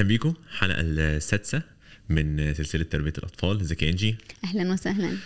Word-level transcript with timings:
أهلا 0.00 0.08
بيكم 0.08 0.34
الحلقة 0.52 0.80
السادسة 0.80 1.62
من 2.08 2.54
سلسلة 2.54 2.82
تربية 2.82 3.12
الأطفال. 3.18 3.60
ازيك 3.60 3.82
يا 3.82 3.90
إنجي؟ 3.90 4.16
أهلا 4.44 4.72
وسهلا. 4.72 5.16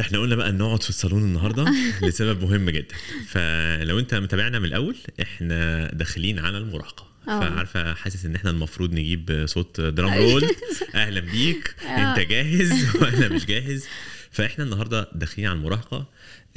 إحنا 0.00 0.18
قلنا 0.18 0.36
بقى 0.36 0.52
نقعد 0.52 0.82
في 0.82 0.88
الصالون 0.88 1.22
النهارده 1.22 1.64
لسبب 2.02 2.42
مهم 2.44 2.70
جدا. 2.70 2.94
فلو 3.28 3.98
أنت 3.98 4.14
متابعنا 4.14 4.58
من 4.58 4.64
الأول 4.64 4.96
إحنا 5.22 5.90
داخلين 5.94 6.38
على 6.38 6.58
المراهقة. 6.58 7.06
آه. 7.28 7.40
فعارفة 7.40 7.94
حاسس 7.94 8.24
إن 8.24 8.34
إحنا 8.34 8.50
المفروض 8.50 8.92
نجيب 8.94 9.44
صوت 9.48 9.80
drum 9.80 10.12
roll 10.14 10.44
أهلا 10.94 11.20
بيك. 11.20 11.74
أنت 11.82 12.18
جاهز 12.20 12.96
وأنا 12.96 13.28
مش 13.28 13.46
جاهز؟ 13.46 13.84
فإحنا 14.30 14.64
النهارده 14.64 15.08
داخلين 15.14 15.48
على 15.48 15.56
المراهقة. 15.58 16.06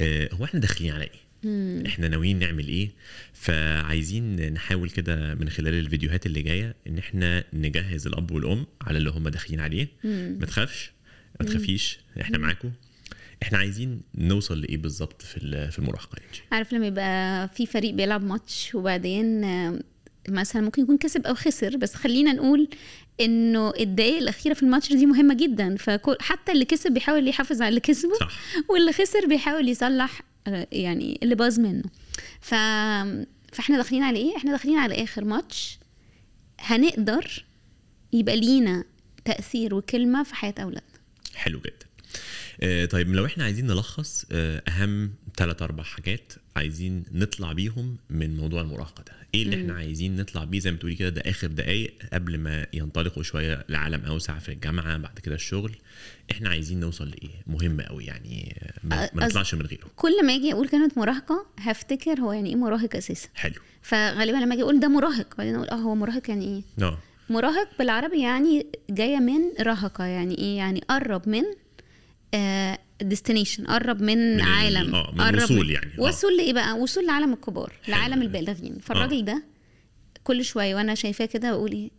آه، 0.00 0.28
هو 0.32 0.44
إحنا 0.44 0.60
داخلين 0.60 0.92
على 0.92 1.04
إيه؟ 1.04 1.21
إحنا 1.86 2.08
ناويين 2.08 2.38
نعمل 2.38 2.68
إيه؟ 2.68 2.90
فعايزين 3.32 4.52
نحاول 4.52 4.90
كده 4.90 5.34
من 5.34 5.48
خلال 5.50 5.74
الفيديوهات 5.74 6.26
اللي 6.26 6.42
جاية 6.42 6.74
إن 6.86 6.98
إحنا 6.98 7.44
نجهز 7.52 8.06
الأب 8.06 8.30
والأم 8.30 8.66
على 8.82 8.98
اللي 8.98 9.10
هم 9.10 9.28
داخلين 9.28 9.60
عليه. 9.60 9.88
ما 10.04 10.46
تخافش 10.46 10.92
ما 11.40 11.46
تخافيش 11.46 11.98
إحنا 12.20 12.38
معاكم. 12.38 12.70
إحنا 13.42 13.58
عايزين 13.58 14.00
نوصل 14.14 14.60
لإيه 14.60 14.76
بالظبط 14.76 15.22
في 15.22 15.70
في 15.70 15.78
المراهقة؟ 15.78 16.18
عارف 16.52 16.72
لما 16.72 16.86
يبقى 16.86 17.48
في 17.48 17.66
فريق 17.66 17.94
بيلعب 17.94 18.24
ماتش 18.24 18.74
وبعدين 18.74 19.40
مثلا 20.28 20.62
ممكن 20.62 20.82
يكون 20.82 20.98
كسب 20.98 21.26
أو 21.26 21.34
خسر 21.34 21.76
بس 21.76 21.94
خلينا 21.94 22.32
نقول 22.32 22.68
إنه 23.20 23.72
الدقايق 23.80 24.16
الأخيرة 24.16 24.54
في 24.54 24.62
الماتش 24.62 24.92
دي 24.92 25.06
مهمة 25.06 25.34
جدا. 25.34 25.76
فحتى 25.76 26.52
اللي 26.52 26.64
كسب 26.64 26.92
بيحاول 26.92 27.28
يحافظ 27.28 27.62
على 27.62 27.68
اللي 27.68 27.80
كسبه 27.80 28.14
صح. 28.20 28.38
واللي 28.70 28.92
خسر 28.92 29.26
بيحاول 29.26 29.68
يصلح 29.68 30.22
آه، 30.46 30.66
يعني 30.72 31.18
اللي 31.22 31.34
باظ 31.34 31.60
منه. 31.60 31.84
ف... 32.40 32.54
فإحنا 33.52 33.76
داخلين 33.76 34.02
على 34.02 34.18
إيه؟ 34.18 34.36
إحنا 34.36 34.50
داخلين 34.52 34.78
على 34.78 35.02
آخر 35.04 35.24
ماتش. 35.24 35.78
هنقدر 36.60 37.44
يبقى 38.12 38.36
لينا 38.40 38.84
تأثير 39.24 39.74
وكلمة 39.74 40.22
في 40.22 40.34
حياة 40.34 40.54
أولادنا. 40.58 40.92
حلو 41.34 41.60
جدا. 41.60 41.86
آه، 42.62 42.84
طيب 42.84 43.14
لو 43.14 43.26
إحنا 43.26 43.44
عايزين 43.44 43.66
نلخص 43.66 44.26
آه، 44.32 44.62
أهم 44.68 45.10
ثلاث 45.36 45.62
أربع 45.62 45.82
حاجات 45.82 46.32
عايزين 46.56 47.04
نطلع 47.12 47.52
بيهم 47.52 47.96
من 48.10 48.36
موضوع 48.36 48.60
المراهقة 48.60 49.02
ده. 49.06 49.21
إيه 49.34 49.42
اللي 49.42 49.56
إحنا 49.56 49.74
عايزين 49.74 50.16
نطلع 50.16 50.44
بيه؟ 50.44 50.60
زي 50.60 50.70
ما 50.70 50.76
تقولي 50.76 50.94
كده 50.94 51.08
ده 51.08 51.22
آخر 51.26 51.46
دقايق 51.46 51.94
قبل 52.12 52.38
ما 52.38 52.66
ينطلقوا 52.72 53.22
شوية 53.22 53.64
لعالم 53.68 54.04
أوسع 54.04 54.38
في 54.38 54.48
الجامعة 54.52 54.96
بعد 54.96 55.18
كده 55.18 55.34
الشغل. 55.34 55.72
إحنا 56.30 56.48
عايزين 56.48 56.80
نوصل 56.80 57.08
لإيه؟ 57.08 57.30
مهم 57.46 57.80
قوي 57.80 58.04
يعني 58.04 58.56
آه، 58.92 59.10
ما, 59.14 59.26
نطلعش 59.26 59.54
من 59.54 59.66
غيره. 59.66 59.86
كل 59.96 60.26
ما 60.26 60.34
أجي 60.34 60.52
أقول 60.52 60.68
كلمة 60.68 60.90
مراهقة 60.96 61.46
هفتكر 61.58 62.20
هو 62.20 62.32
يعني 62.32 62.48
إيه 62.50 62.56
مراهق 62.56 62.96
أساسا. 62.96 63.28
حلو. 63.34 63.54
فغالبا 63.82 64.36
لما 64.36 64.54
أجي 64.54 64.62
أقول 64.62 64.80
ده 64.80 64.88
مراهق 64.88 65.36
بعدين 65.38 65.54
أقول 65.54 65.68
آه 65.68 65.74
هو 65.74 65.94
مراهق 65.94 66.30
يعني 66.30 66.44
إيه؟ 66.44 66.84
آه 66.86 66.98
مراهق 67.30 67.68
بالعربي 67.78 68.20
يعني 68.22 68.66
جاية 68.90 69.18
من 69.18 69.40
رهقه 69.60 70.04
يعني 70.04 70.38
إيه؟ 70.38 70.56
يعني 70.56 70.80
قرب 70.90 71.28
من 71.28 71.42
ديستنيشن 73.04 73.64
قرب 73.66 74.00
من, 74.02 74.06
من 74.34 74.40
ال- 74.40 74.40
عالم 74.40 74.94
آه، 74.94 75.12
من 75.14 75.20
قرب 75.20 75.42
وصول 75.42 75.70
يعني، 75.70 75.90
آه. 75.98 76.02
وصول 76.02 76.36
لإيه 76.36 76.52
بقى؟ 76.52 76.78
وصول 76.78 77.06
لعالم 77.06 77.32
الكبار. 77.32 77.72
لعالم 77.88 78.22
البالغين 78.22 78.78
فالراجل 78.82 79.24
ده 79.24 79.42
كل 80.24 80.44
شوية 80.44 80.74
وأنا 80.74 80.94
شايفاه 80.94 81.26
كده 81.26 81.50
بقول 81.50 81.72
إيه؟ 81.72 81.90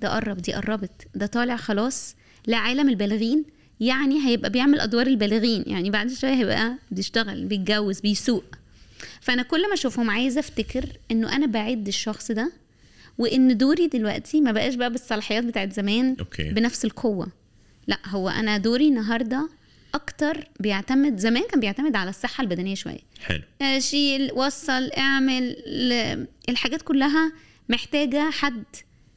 ده 0.00 0.08
قرب 0.14 0.36
دي 0.36 0.52
قربت. 0.52 1.06
ده 1.14 1.26
طالع 1.26 1.56
خلاص 1.56 2.16
لعالم 2.46 2.88
البالغين 2.88 3.44
يعني 3.80 4.26
هيبقى 4.26 4.50
بيعمل 4.50 4.80
أدوار 4.80 5.06
البالغين 5.06 5.64
يعني 5.66 5.90
بعد 5.90 6.10
شوية 6.12 6.34
هيبقى 6.34 6.74
بيشتغل 6.90 7.44
بيتجوز 7.44 8.00
بيسوق. 8.00 8.44
فأنا 9.20 9.42
كل 9.42 9.68
ما 9.68 9.74
أشوفهم 9.74 10.10
عايزة 10.10 10.40
أفتكر 10.40 10.84
إنه 11.10 11.36
أنا 11.36 11.46
بعد 11.46 11.88
الشخص 11.88 12.32
ده 12.32 12.52
وإن 13.18 13.56
دوري 13.56 13.86
دلوقتي 13.86 14.40
ما 14.40 14.52
بقاش 14.52 14.74
بقى 14.74 14.90
بالصلاحيات 14.92 15.44
بتاعت 15.44 15.72
زمان 15.72 16.16
أوكي. 16.20 16.50
بنفس 16.50 16.84
القوة. 16.84 17.28
لأ 17.86 17.98
هو 18.06 18.28
أنا 18.28 18.58
دوري 18.58 18.88
النهارده 18.88 19.48
أكتر 19.96 20.48
بيعتمد 20.60 21.18
زمان 21.18 21.42
كان 21.50 21.60
بيعتمد 21.60 21.96
على 21.96 22.10
الصحة 22.10 22.42
البدنية 22.42 22.74
شوية. 22.74 23.00
حلو. 23.22 23.42
آه، 23.62 23.78
شيل 23.78 24.32
وصل 24.32 24.90
اعمل 24.98 25.56
الحاجات 26.48 26.82
كلها 26.82 27.32
محتاجة 27.68 28.30
حد 28.30 28.64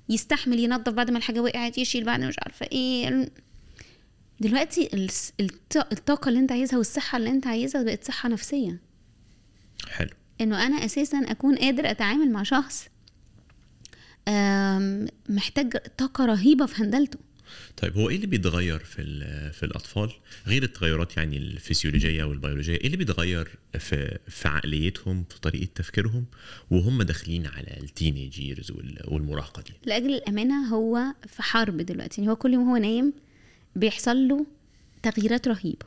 يستحمل 0.10 0.60
ينظف 0.60 0.94
بعد 0.94 1.12
ما 1.12 1.18
الحاجة 1.18 1.40
وقعت 1.40 1.78
يشيل 1.78 2.04
بعد 2.04 2.20
مش 2.24 2.36
عارفة 2.40 2.66
إيه. 2.72 3.30
دلوقتي 4.40 5.08
الطاقة 5.92 6.30
اللي 6.30 6.40
انت 6.40 6.52
عايزها 6.52 6.78
والصحة 6.78 7.18
اللي 7.18 7.30
انت 7.30 7.48
عايزها 7.48 7.84
بقت 7.84 8.04
صحة 8.04 8.30
نفسية. 8.30 8.80
حلو. 9.90 10.10
انه 10.42 10.66
أنا 10.66 10.86
أساسا 10.86 11.20
اكون 11.28 11.56
قادر 11.56 11.92
اتعامل 11.92 12.32
مع 12.32 12.44
شخص 12.44 12.88
محتاج 15.30 15.78
طاقة 15.98 16.26
رهيبة 16.26 16.66
في 16.66 16.84
هندلته. 16.84 17.20
طيب 17.78 17.98
هو 17.98 18.10
إيه 18.10 18.16
اللي 18.16 18.28
بيتغير 18.28 18.80
في 18.80 19.04
في 19.54 19.64
الأطفال؟ 19.64 20.12
غير 20.48 20.64
التغيرات 20.64 21.18
يعني 21.18 21.38
الفسيولوجية 21.38 22.24
والبيولوجيه 22.24 22.76
إيه 22.76 22.86
اللي 22.86 22.98
بيتغير 22.98 23.48
في 23.80 24.18
في 24.28 24.48
عقليتهم 24.48 25.26
في 25.30 25.40
طريقة 25.40 25.68
تفكيرهم؟ 25.76 26.26
وهم 26.72 27.02
داخلين 27.04 27.48
على 27.48 27.78
التينيج 27.84 28.40
ييرز 28.40 28.72
والمراهقة 29.08 29.62
دي. 29.62 29.74
لأجل 29.86 30.14
الأمانة 30.14 30.68
هو 30.68 31.00
في 31.28 31.44
حرب 31.44 31.78
دلوقتي. 31.78 32.22
يعني 32.22 32.32
هو 32.32 32.36
كل 32.36 32.54
يوم 32.54 32.70
هو 32.70 32.78
نايم 32.78 33.14
بيحصل 33.76 34.28
له 34.28 34.46
تغييرات 35.04 35.48
رهيبة. 35.48 35.86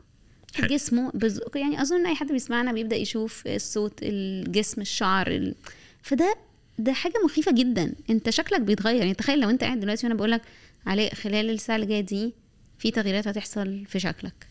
حلو. 0.55 0.67
جسمه 0.67 1.11
بز... 1.15 1.41
يعني 1.55 1.83
أظن 1.83 2.07
أي 2.07 2.15
حد 2.15 2.33
بيسمعنا 2.33 2.73
بيبدأ 2.73 2.97
يشوف 2.97 3.43
الصوت 3.47 3.99
الجسم 4.03 4.81
الشعر 4.81 5.27
ال... 5.31 5.55
فده 6.03 6.35
ده 6.79 6.93
حاجة 6.93 7.15
مخيفة 7.25 7.53
جدا. 7.53 7.95
أنت 8.11 8.31
شكلك 8.31 8.61
بيتغير. 8.61 8.97
يعني 8.97 9.15
تخيل 9.15 9.41
لو 9.41 9.51
أنت 9.51 9.65
قاعد 9.65 9.81
دلوقتي 9.81 10.07
وأنا 10.07 10.15
بقول 10.17 10.31
لك 10.31 10.43
علاء 10.87 11.15
خلال 11.15 11.51
الساعة 11.51 11.77
اللي 11.77 11.87
جاية 11.87 12.01
دي 12.01 12.35
في 12.79 12.91
تغييرات 12.91 13.29
هتحصل 13.29 13.85
في 13.87 14.01
شكلك. 14.01 14.47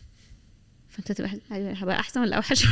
فأنت 0.90 1.12
تبقى 1.12 1.30
هبقى 1.50 2.00
أحسن 2.00 2.20
ولا 2.20 2.36
أوحش؟ 2.36 2.64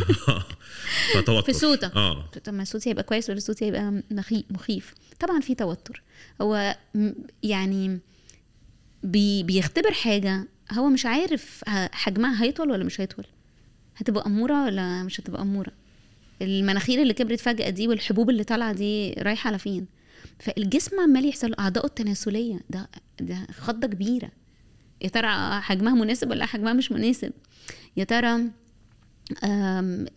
فتوتر. 1.15 1.43
في 1.43 1.53
صوتك 1.53 1.97
آه. 1.97 2.27
طب 2.45 2.55
ما 2.55 2.65
صوتي 2.65 2.91
هيبقى 2.91 3.03
كويس 3.05 3.31
ولا 3.31 3.41
صوتي 3.41 3.65
هيبقى 3.65 4.03
مخي- 4.11 4.45
مخيف؟ 4.51 4.95
طبعا 5.21 5.41
في 5.41 5.55
توتر. 5.55 6.03
هو 6.41 6.77
يعني 7.43 7.99
بي 9.03 9.43
بيختبر 9.43 9.93
حاجة 9.93 10.49
هو 10.73 10.89
مش 10.89 11.07
عارف 11.07 11.65
حجمها 11.93 12.45
هيطول 12.45 12.71
ولا 12.71 12.85
مش 12.85 13.01
هيطول. 13.01 13.25
هتبقى 13.97 14.27
أمورة 14.27 14.65
ولا 14.65 15.03
مش 15.03 15.21
هتبقى 15.21 15.43
أمورة؟ 15.43 15.73
المناخير 16.43 17.03
اللي 17.03 17.15
كبرت 17.15 17.41
فجأة 17.41 17.71
دي 17.71 17.89
والحبوب 17.89 18.31
اللي 18.31 18.45
طالعة 18.45 18.73
دي 18.73 19.13
رايحة 19.13 19.49
على 19.49 19.59
فين؟ 19.59 19.87
فالجسم 20.41 21.01
عمال 21.01 21.29
يحصل 21.29 21.51
له 21.51 21.57
أعضائه 21.59 21.87
التناسلية. 21.87 22.61
ده 22.71 22.89
ده 23.21 23.47
خضة 23.61 23.87
كبيرة. 23.87 24.31
يا 25.03 25.09
ترى 25.09 25.61
حجمها 25.61 25.95
مناسب 25.95 26.31
ولا 26.31 26.47
حجمها 26.47 26.73
مش 26.73 26.93
مناسب؟ 26.93 27.33
يا 27.97 28.05
ترى 28.05 28.29
أم 28.29 28.53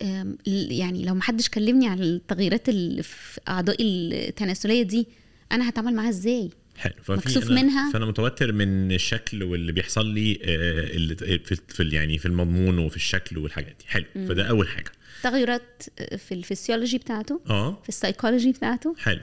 أم 0.02 0.38
يعني 0.46 1.06
لو 1.06 1.14
محدش 1.16 1.50
كلمني 1.50 1.88
عن 1.88 2.00
التغييرات 2.00 2.70
اللي 2.70 3.04
في 3.04 3.40
اعضائي 3.48 3.84
التناسلية 4.30 4.84
دي 4.84 5.08
أنا 5.52 5.70
هتعامل 5.70 5.94
معاها 5.96 6.10
إزاي؟ 6.10 6.50
حلو. 6.78 6.94
ففي 7.04 7.12
مكسوف 7.12 7.48
أنا- 7.48 7.52
منها. 7.52 7.92
فأنا 7.92 8.06
متوتر 8.06 8.52
من 8.52 8.92
الشكل 8.92 9.44
واللي 9.44 9.72
بيحصل 9.72 10.06
لي 10.14 10.40
آه، 10.44 10.96
اللي 10.96 11.16
في 11.16 11.56
في 11.68 11.84
ال- 11.84 11.94
يعني 11.94 12.18
في 12.18 12.26
المضمون 12.26 12.80
وفي 12.80 12.96
الشكل 12.96 13.38
والحاجات 13.38 13.76
دي. 13.80 13.86
حلو. 13.88 14.06
فده 14.16 14.50
أول 14.50 14.68
حاجة. 14.68 14.92
تغيرات 15.24 15.84
في 16.18 16.34
الفسيولوجي 16.34 16.98
بتاعته؟ 16.98 17.42
آه. 17.50 17.82
في 17.84 17.90
السايكولوجي 17.90 18.52
بتاعته؟ 18.52 18.96
حلو. 19.00 19.20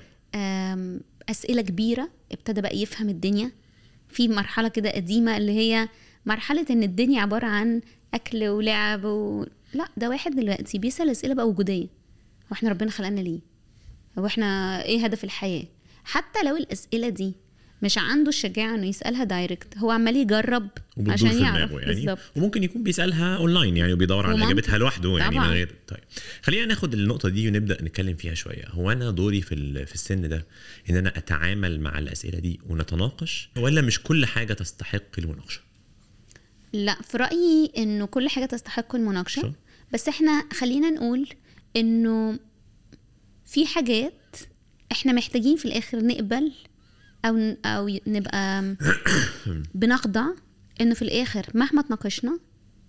أسئلة 1.31 1.63
كبيرة 1.63 2.11
ابتدى 2.33 2.61
بقى 2.61 2.77
يفهم 2.77 3.09
الدنيا. 3.09 3.53
في 4.09 4.29
مرحلة 4.29 4.69
كده 4.69 4.91
قديمة 4.91 5.37
اللي 5.37 5.53
هي 5.53 5.89
مرحلة 6.27 6.67
إن 6.71 6.83
الدنيا 6.83 7.21
عبارة 7.23 7.47
عن 7.47 7.81
أكل 8.15 8.49
ولعب 8.49 9.05
و... 9.05 9.47
لا 9.75 9.89
ده 9.97 10.09
واحد 10.09 10.37
دلوقتي 10.37 10.79
بيسأل 10.79 11.11
أسئلة 11.11 11.35
بقى 11.35 11.49
وجودية. 11.49 11.85
هو 12.47 12.53
إحنا 12.53 12.71
ربنا 12.71 12.91
خلقنا 12.91 13.21
ليه؟ 13.21 13.41
هو 14.19 14.27
إحنا 14.27 14.83
إيه 14.85 15.05
هدف 15.05 15.25
الحياة؟ 15.25 15.65
حتى 16.05 16.43
لو 16.45 16.57
الأسئلة 16.57 17.09
دي 17.09 17.35
مش 17.83 17.99
عنده 17.99 18.29
الشجاعه 18.29 18.75
إنه 18.75 18.87
يسألها 18.87 19.25
direct 19.25 19.79
هو 19.79 19.91
عمال 19.91 20.17
يجرب 20.17 20.69
عشان 21.09 21.39
يعرف. 21.39 21.71
يعني. 21.71 21.87
بالظبط. 21.87 22.19
وممكن 22.37 22.63
يكون 22.63 22.83
بيسألها 22.83 23.37
اونلاين 23.37 23.77
يعني 23.77 23.93
وبيدور 23.93 24.27
على. 24.27 24.45
إجابتها 24.45 24.79
لوحده 24.79 25.19
يعني 25.19 25.39
من. 25.39 25.45
غير 25.47 25.75
طيب. 25.89 26.01
خلينا 26.43 26.67
ناخد 26.67 26.95
النقطة 26.95 27.29
دي 27.29 27.49
ونبدأ 27.49 27.83
نتكلم 27.83 28.17
فيها 28.17 28.35
شوية. 28.35 28.65
هو 28.69 28.93
أنا 28.93 29.11
دوري 29.11 29.41
في 29.43 29.87
في 29.87 29.95
السن 29.95 30.29
ده 30.29 30.47
إن 30.91 30.97
أنا 30.97 31.19
أتعامل 31.19 31.81
مع 31.81 31.99
الأسئلة 31.99 32.39
دي 32.39 32.61
ونتناقش 32.69 33.49
ولا 33.57 33.81
مش 33.81 34.03
كل 34.03 34.27
حاجة 34.27 34.53
تستحق 34.53 35.19
المناقشة؟ 35.19 35.61
لا 36.73 36.95
في 37.03 37.17
رأيي 37.17 37.73
إنه 37.79 38.07
كل 38.07 38.29
حاجة 38.29 38.47
تستحق 38.47 38.95
المناقشة. 38.95 39.53
بس 39.93 40.09
إحنا 40.09 40.45
خلينا 40.53 40.91
نقول 40.91 41.29
إنه 41.77 42.39
في 43.47 43.67
حاجات 43.67 44.37
إحنا 44.93 45.13
محتاجين 45.13 45.57
في 45.57 45.65
الآخر 45.65 46.01
نقبل 46.07 46.53
أو 47.25 47.57
أو 47.65 47.99
نبقى 48.07 48.77
بنخضع 49.75 50.27
إنه 50.81 50.95
في 50.95 51.03
الآخر 51.03 51.47
مهما 51.55 51.83
تناقشنا 51.83 52.39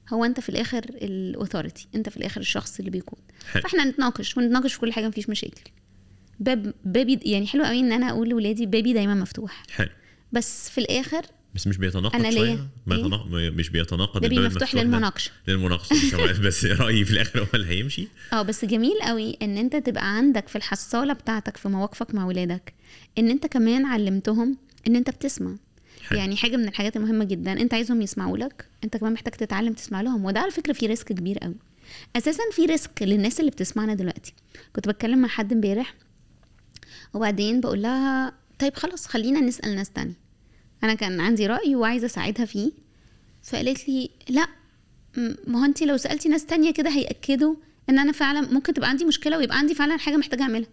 هو 0.10 0.26
أنت 0.26 0.40
في 0.40 0.50
الآخر 0.50 0.84
الاوثوريتي 0.90 1.88
أنت 1.96 2.10
في 2.10 2.18
الآخر 2.18 2.42
الشخص 2.42 2.80
اللي 2.80 2.92
بيكون. 2.92 3.20
حلو. 3.52 3.62
فإحنا 3.62 3.84
نتناقش 3.86 4.38
ونتناقش 4.38 4.74
في 4.74 4.80
كل 4.80 4.94
حاجة 4.94 5.08
مفيش 5.08 5.30
مشاكل. 5.30 5.72
باب 6.40 6.74
بابي 6.86 7.20
يعني 7.26 7.48
حلو 7.48 7.64
قوي 7.64 7.80
إن 7.80 7.92
أنا 7.92 8.10
أقول 8.10 8.30
لاولادي 8.30 8.66
بابي 8.66 8.94
دايما 8.94 9.14
مفتوح. 9.14 9.64
حلو. 9.72 9.90
بس 10.32 10.70
في 10.70 10.78
الآخر 10.78 11.26
بس 11.56 11.68
مش 11.68 11.78
بيتناقض 11.78 12.16
أنا 12.16 12.28
ليه؟ 12.28 12.38
شوية 12.38 12.68
ما 12.88 12.96
إيه؟ 12.96 13.02
يتناق- 13.02 13.26
ما- 13.28 13.50
مش 13.50 13.70
بيتناقض 13.70 14.26
ده 14.26 14.42
مفتوح؟ 14.42 14.76
للمناقشة 14.76 15.32
للمناقشة 15.48 16.18
بس- 16.28 16.38
بس 16.38 16.66
رأيي 16.82 17.06
في 17.06 17.12
الآخر 17.12 17.40
هو 17.42 17.48
اللي 17.54 17.68
هيمشي 17.68 18.08
آه 18.34 18.42
بس 18.42 18.66
جميل 18.66 19.02
قوي 19.02 19.38
إن 19.42 19.58
أنت 19.58 19.76
تبقى 19.76 20.16
عندك 20.18 20.48
في 20.48 20.56
الحصالة 20.56 21.14
بتاعتك 21.14 21.58
في 21.58 21.70
مواقفك 21.70 22.16
مع 22.16 22.26
ولادك 22.26 22.74
إن 23.18 23.30
أنت 23.30 23.46
كمان 23.48 23.86
علمتهم 23.86 24.58
إن 24.88 24.96
أنت 24.96 25.10
بتسمع 25.10 25.56
حلو. 26.08 26.20
يعني 26.20 26.36
حاجة 26.36 26.56
من 26.58 26.68
الحاجات 26.68 26.98
المهمة 26.98 27.26
جدا 27.26 27.52
أنت 27.52 27.74
عايزهم 27.74 28.02
يسمعوا 28.02 28.38
لك 28.38 28.66
أنت 28.84 28.98
كمان 28.98 29.14
محتاج 29.14 29.34
تتعلم 29.34 29.74
تسمع 29.74 30.02
لهم 30.02 30.26
وده 30.26 30.40
على 30.40 30.52
فكرة 30.52 30.74
في 30.74 30.86
risk 30.88 31.08
كبير 31.08 31.38
قوي 31.38 31.56
أساسا 32.16 32.44
في 32.52 32.66
risk 32.66 32.92
للناس 33.02 33.40
اللي 33.40 33.52
بتسمعنا 33.52 33.94
دلوقتي 33.94 34.34
كنت 34.76 34.88
بتكلم 34.88 35.20
مع 35.22 35.28
حد 35.28 35.52
امبارح 35.54 35.94
وبعدين 37.14 37.62
بقول 37.62 37.82
لها 37.82 38.34
طيب 38.60 38.76
خلاص 38.76 39.08
خلينا 39.08 39.40
نسأل 39.40 39.76
ناس 39.76 39.90
تانية 39.90 40.14
أنا 40.84 40.94
كان 40.94 41.20
عندي 41.22 41.48
رأي 41.48 41.76
وعايزة 41.76 42.06
أساعدها 42.06 42.46
فيه 42.46 42.72
فقالت 43.44 43.90
لي 43.90 44.10
لأ 44.30 44.48
ما 45.48 45.62
هو 45.62 45.66
أنت 45.66 45.84
لو 45.84 45.98
سألتي 45.98 46.30
ناس 46.30 46.46
تانية 46.46 46.74
كده 46.74 46.90
هيأكدوا 46.90 47.56
إن 47.90 48.00
أنا 48.00 48.12
فعلا 48.12 48.42
ممكن 48.42 48.74
تبقى 48.74 48.90
عندي 48.90 49.06
مشكلة 49.06 49.38
ويبقى 49.38 49.58
عندي 49.58 49.76
فعلا 49.76 49.98
حاجة 49.98 50.18
محتاجة 50.18 50.42
أعملها. 50.44 50.70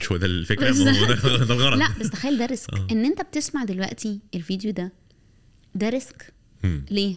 مش 0.00 0.12
هو 0.12 0.16
ده 0.18 0.26
الفكرة؟ 0.26 0.70
ده 0.70 0.90
الغرض 1.54 1.78
لأ 1.78 1.88
بس 2.00 2.10
تخيل 2.10 2.38
ده 2.38 2.46
risk. 2.46 2.74
آه. 2.74 2.86
إن 2.90 3.04
أنت 3.04 3.22
بتسمع 3.22 3.64
دلوقتي 3.64 4.20
الفيديو 4.34 4.72
ده 4.72 4.92
ده 5.74 5.88
risk. 5.88 6.32
ليه؟ 6.90 7.16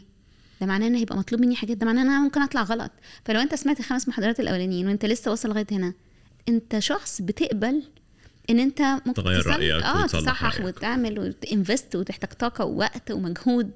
ده 0.62 0.68
معناه 0.68 0.88
إن 0.88 0.96
هيبقى 0.96 1.18
مطلوب 1.18 1.42
مني 1.42 1.56
حاجات 1.56 1.78
ده 1.78 1.86
معناه 1.86 2.02
إن 2.02 2.08
أنا 2.08 2.20
ممكن 2.20 2.42
أطلع 2.42 2.62
غلط. 2.64 2.92
فلو 3.26 3.40
أنت 3.40 3.56
سمعت 3.56 3.80
الخمس 3.80 4.08
محاضرات 4.08 4.40
الأولانيين 4.40 4.88
وأنت 4.88 5.06
لسه 5.06 5.32
واصل 5.32 5.50
لغاية 5.50 5.68
هنا 5.72 5.94
أنت 6.50 6.80
شخص 6.80 7.22
بتقبل 7.22 7.84
إن 8.50 8.60
أنت 8.60 8.82
ممكن 8.82 9.14
تغير 9.14 9.48
رأيك 9.48 9.84
آه 9.84 10.06
تصحح. 10.08 10.62
وتعمل 10.62 11.20
وت 11.20 11.39
invest 11.39 11.96
وتحتاج 11.96 12.30
طاقة 12.30 12.66
ووقت 12.66 13.12
ومجهود 13.12 13.72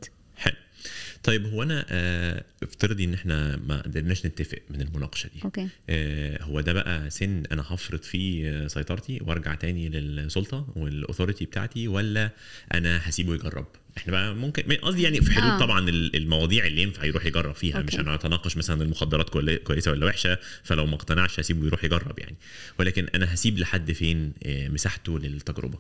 طيب 1.24 1.46
هو 1.46 1.64
أنا 1.64 1.86
آه، 1.90 2.44
افترضي 2.64 3.04
إن 3.04 3.14
إحنا 3.14 3.58
ما 3.68 3.82
قدرناش 3.82 4.26
نتفق 4.26 4.60
من 4.70 4.82
المناقشة 4.82 5.28
دي. 5.36 5.42
okay. 5.44 5.68
آه، 5.90 6.44
هو 6.44 6.62
ده 6.62 6.74
بقى 6.74 7.10
سن 7.10 7.44
أنا 7.52 7.62
هفرض 7.68 8.02
فيه 8.04 8.68
سيطرتي 8.68 9.20
وأرجع 9.22 9.56
تاني 9.56 9.90
للسلطة 9.90 10.68
وال 10.76 10.89
authority 10.89 11.46
بتاعتي 11.46 11.88
ولا 11.88 12.30
أنا 12.74 13.00
هسيبه 13.10 13.34
يجرب؟ 13.36 13.66
إحنا 13.98 14.12
بقى 14.12 14.36
ممكن 14.36 14.64
قصدي 14.76 15.02
يعني 15.02 15.22
في 15.22 15.32
حدود 15.32 15.50
آه. 15.50 15.60
طبعا 15.60 15.90
ال- 15.90 16.16
المواضيع 16.16 16.66
اللي 16.66 16.82
ينفع 16.82 17.06
يروح 17.06 17.26
يجرب 17.26 17.56
فيها 17.56 17.78
okay. 17.78 17.88
مش 17.88 17.96
هنتناقش 17.96 18.58
مثلا 18.58 18.84
المخدرات 18.84 19.30
كوي- 19.30 19.58
كويسة 19.58 19.92
ولا 19.92 20.06
وحشة 20.06 20.38
فلو 20.64 20.86
ما 20.86 20.96
اقتنعش 20.96 21.40
هسيبه 21.40 21.66
يروح 21.66 21.84
يجرب 21.84 22.20
يعني. 22.20 22.36
ولكن 22.80 23.08
أنا 23.16 23.34
هسيب 23.34 23.58
لحد 23.60 23.92
فين 23.92 24.34
آه، 24.44 24.68
مساحته 24.68 25.20
للتجربة؟ 25.20 25.80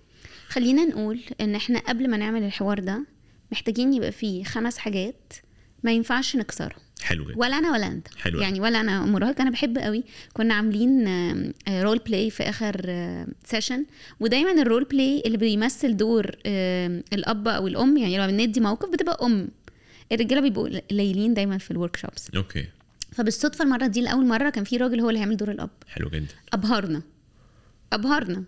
خلينا 0.49 0.85
نقول 0.85 1.19
إن 1.41 1.55
إحنا 1.55 1.79
قبل 1.79 2.09
ما 2.09 2.17
نعمل 2.17 2.43
الحوار 2.43 2.79
ده 2.79 3.05
محتاجين 3.51 3.93
يبقى 3.93 4.11
فيه 4.11 4.43
خمس 4.43 4.77
حاجات 4.77 5.33
ما 5.83 5.91
ينفعش 5.91 6.35
نكسرهم 6.35 6.79
حلو 7.01 7.25
جدا. 7.25 7.37
ولا 7.37 7.57
أنا 7.57 7.71
ولا 7.71 7.87
أنت. 7.87 8.07
حلو. 8.17 8.41
يعني 8.41 8.59
ولا 8.59 8.81
أنا 8.81 9.05
مراهق 9.05 9.41
أنا 9.41 9.49
بحب 9.49 9.77
قوي 9.77 10.03
كنا 10.33 10.53
عاملين 10.53 11.07
آم، 11.07 11.53
آه، 11.67 11.83
role 11.83 11.97
play 11.97 12.29
في 12.29 12.43
آخر 12.43 12.81
آه، 12.85 13.27
session 13.45 13.85
ودايما 14.19 14.51
ال 14.51 14.58
role 14.58 14.83
play 14.83 15.23
اللي 15.25 15.37
بيمثل 15.37 15.97
دور 15.97 16.25
آم، 16.45 17.03
الأب 17.13 17.47
أو 17.47 17.67
الأم 17.67 17.97
يعني 17.97 18.17
لو 18.17 18.27
بندي 18.27 18.59
موقف 18.59 18.89
بتبقى 18.89 19.25
أم. 19.25 19.47
الرجالة 20.11 20.41
بيبقوا 20.41 20.69
قليلين 20.91 21.33
دايما 21.33 21.57
في 21.57 21.71
ال 21.71 21.95
workshops 21.95 22.29
okay. 22.35 22.65
فبالصدفة 23.11 23.63
المرة 23.65 23.87
دي 23.87 24.01
لأول 24.01 24.25
مرة 24.25 24.49
كان 24.49 24.63
في 24.63 24.77
راجل 24.77 24.99
هو 25.01 25.09
اللي 25.09 25.19
هيعمل 25.19 25.37
دور 25.37 25.51
الأب. 25.51 25.69
حلو 25.87 26.09
جدا. 26.09 26.27
أبهرنا. 26.53 27.01
أبهرنا. 27.93 28.43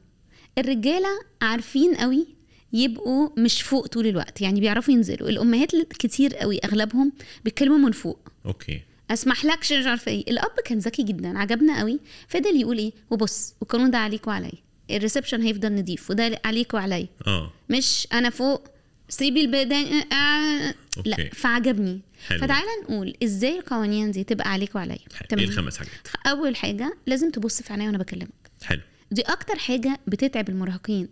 الرجالة 0.57 1.07
عارفين 1.41 1.95
قوي 1.95 2.27
يبقوا 2.73 3.29
مش 3.37 3.61
فوق 3.61 3.87
طول 3.87 4.07
الوقت 4.07 4.41
يعني 4.41 4.59
بيعرفوا 4.59 4.93
ينزلوا. 4.93 5.29
الأمهات 5.29 5.71
كتير 5.75 6.35
قوي 6.35 6.59
أغلبهم 6.65 7.11
بيتكلموا 7.45 7.77
من 7.77 7.91
فوق. 7.91 8.29
okay. 8.45 8.81
أسمح 9.11 9.45
لكش 9.45 9.73
مش 9.73 9.85
عارفة 9.85 10.11
إيه. 10.11 10.31
الأب 10.31 10.59
كان 10.65 10.79
ذكي 10.79 11.03
جدا 11.03 11.39
عجبنا 11.39 11.79
قوي. 11.79 11.99
فضل 12.27 12.55
يقول 12.55 12.77
إيه؟ 12.77 12.91
وبص 13.09 13.55
والقانون 13.61 13.91
ده 13.91 13.97
عليك 13.97 14.27
وعليا. 14.27 14.51
ال 14.91 14.96
reception 14.96 15.41
هيفضل 15.41 15.75
نضيف 15.75 16.09
وده 16.09 16.41
عليك 16.45 16.73
وعليا. 16.73 17.07
آه. 17.27 17.51
مش 17.69 18.07
أنا 18.13 18.29
فوق 18.29 18.67
سيبي 19.09 19.41
البداية 19.41 20.07
آه 20.13 20.73
okay. 20.97 21.09
لا 21.09 21.29
فعجبني. 21.33 22.01
حلو. 22.27 22.39
فتعالى 22.39 22.67
نقول 22.83 23.13
إزاي 23.23 23.59
القوانين 23.59 24.11
دي 24.11 24.23
تبقى 24.23 24.51
عليك 24.51 24.75
وعليا. 24.75 24.93
إيه 25.21 25.27
تمام؟ 25.29 25.45
الخمس 25.45 25.77
حاجات؟ 25.77 25.91
أول 26.27 26.55
حاجة 26.55 26.97
لازم 27.07 27.31
تبص 27.31 27.61
في 27.61 27.73
عينيا 27.73 27.85
وأنا 27.85 27.97
بكلمك. 27.97 28.51
حلو. 28.63 28.81
دي 29.11 29.21
أكتر 29.21 29.55
حاجة 29.55 29.99
بتتعب 30.07 30.49
المراهقين. 30.49 31.09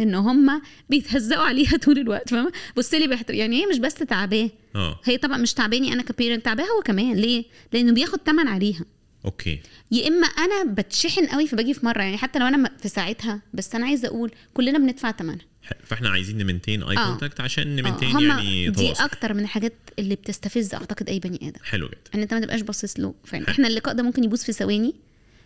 إن 0.00 0.14
هم 0.14 0.62
بيتهزقوا 0.90 1.42
عليها 1.42 1.76
طول 1.76 1.98
الوقت 1.98 2.30
فاهمة؟ 2.30 2.52
بص 2.76 2.94
لي 2.94 3.06
باحترام 3.06 3.34
يعني 3.34 3.62
هي 3.62 3.66
مش 3.66 3.78
بس 3.78 3.94
تعباه 3.94 4.50
آه. 4.76 5.00
هي 5.04 5.16
طبعا 5.18 5.36
مش 5.36 5.54
تعباني 5.54 5.92
أنا 5.92 6.02
ك 6.02 6.08
parent 6.08 6.44
تعباه 6.44 6.64
هو 6.64 6.82
كمان 6.84 7.16
ليه؟ 7.16 7.44
لأنه 7.72 7.92
بياخد 7.92 8.18
تمن 8.18 8.48
عليها. 8.48 8.84
okay. 9.24 9.60
يا 9.92 10.08
إما 10.08 10.26
أنا 10.26 10.72
بتشحن 10.72 11.26
قوي 11.26 11.46
فباجي 11.46 11.74
في 11.74 11.86
مرة 11.86 12.02
يعني 12.02 12.16
حتى 12.16 12.38
لو 12.38 12.46
أنا 12.46 12.70
في 12.82 12.88
ساعتها 12.88 13.40
بس 13.54 13.74
أنا 13.74 13.86
عايزة 13.86 14.08
أقول 14.08 14.30
كلنا 14.54 14.78
بندفع 14.78 15.12
ثمنها. 15.12 15.46
فإحنا 15.84 16.08
عايزين 16.08 16.38
نـ 16.38 16.43
maintain 16.43 16.82
eye 16.82 16.96
آه. 16.96 17.08
contact 17.10 17.40
عشان 17.40 17.76
نـ 17.76 17.80
maintain 17.80 18.08
هم 18.08 18.26
يعني 18.26 18.70
دي 18.70 18.86
تواصل. 18.86 19.04
أكتر 19.04 19.34
من 19.34 19.42
الحاجات 19.42 19.74
اللي 19.98 20.14
بتستفز 20.14 20.74
أعتقد 20.74 21.08
أي 21.08 21.18
بني 21.18 21.48
آدم. 21.48 21.60
حلو 21.64 21.86
جدا. 21.86 21.98
إن 22.14 22.20
أنت 22.20 22.34
ما 22.34 22.40
تبقاش 22.40 22.60
باصص 22.60 23.00
له. 23.00 23.14
فعلا. 23.24 23.50
إحنا 23.50 23.68
اللقاء 23.68 23.94
ده 23.94 24.02
ممكن 24.02 24.24
يبوظ 24.24 24.42
في 24.42 24.52
ثواني. 24.52 24.94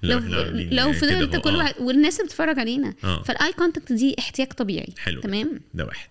لو 0.02 0.18
لو 0.18 0.90
كده. 0.90 0.92
فضلت 0.92 1.34
أهو. 1.34 1.42
كل 1.42 1.50
آه. 1.50 1.58
واحد 1.58 1.74
والناس 1.80 2.20
بتتفرج 2.20 2.58
علينا. 2.58 2.94
آه. 3.04 3.22
فال 3.22 3.52
eye 3.52 3.64
contact 3.64 3.92
دي 3.92 4.16
احتياج 4.18 4.48
طبيعي. 4.52 4.94
حلو 4.98 5.20
تمام؟ 5.20 5.60
ده 5.74 5.84
واحد. 5.84 6.08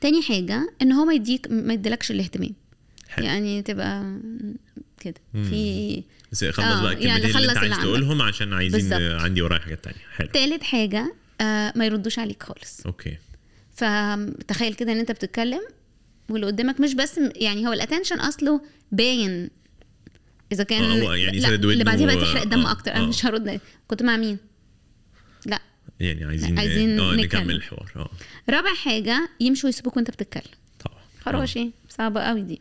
تاني 0.00 0.22
حاجة 0.22 0.72
إن 0.82 0.92
هو 0.92 1.04
ما 1.04 1.12
يديك 1.14 1.46
ما 1.50 1.72
يديلكش 1.72 2.10
الاهتمام. 2.10 2.54
حلو. 3.08 3.24
يعني 3.26 3.62
تبقى 3.62 4.18
كده. 5.00 5.14
في 5.32 6.02
بس 6.32 6.44
خلص 6.44 6.58
آه، 6.66 6.82
بقى 6.82 6.92
يعني 7.02 7.26
الكلمتين 7.26 7.36
اللي 7.36 7.52
أنت 7.52 7.58
خلص 7.58 7.72
عايز. 7.72 7.84
تقولهم 7.84 8.22
عشان 8.22 8.52
عايزين 8.52 8.80
بالظبط. 8.90 9.20
عندي 9.22 9.42
ورايا 9.42 9.60
حاجات 9.60 9.84
تانية. 9.84 9.98
حلو. 10.16 10.28
تالت 10.32 10.62
حاجة 10.62 11.14
آه 11.40 11.72
ما 11.76 11.86
يردوش 11.86 12.18
عليك 12.18 12.42
خالص. 12.42 12.80
okay. 12.86 13.16
فتخيل 13.74 14.74
كده 14.74 14.92
إن 14.92 14.98
أنت 14.98 15.12
بتتكلم 15.12 15.60
واللي 16.30 16.46
قدامك 16.46 16.80
مش 16.80 16.94
بس 16.94 17.20
يعني 17.36 17.66
هو 17.68 17.72
ال 17.72 17.77
attention 17.77 18.20
أصله 18.20 18.60
باين 18.92 19.50
إذا 20.52 20.64
كان 20.64 20.82
آه، 20.84 21.16
يعني 21.16 21.38
لا 21.38 21.54
اللي 21.54 21.84
بعديها 21.84 22.06
بقى 22.06 22.16
تحرق 22.16 22.44
دم 22.44 22.66
آه، 22.66 22.70
أكتر. 22.72 22.92
أنا 22.92 23.04
آه. 23.04 23.06
مش 23.06 23.26
هرد 23.26 23.60
كنت 23.88 24.02
مع 24.02 24.16
مين؟ 24.16 24.38
لا. 25.46 25.60
يعني 26.00 26.24
عايزين 26.24 26.58
عايزين. 26.58 26.96
نكمل 27.16 27.54
الحوار. 27.54 27.92
آه. 27.96 28.10
رابع 28.50 28.74
حاجة 28.74 29.28
يمشوا 29.40 29.68
يسيبوك 29.68 29.96
وأنت 29.96 30.10
بتتكلم. 30.10 30.52
طبعا. 30.84 30.98
خراشي. 31.20 31.70
صعبة 31.88 32.20
قوي 32.20 32.42
دي. 32.42 32.60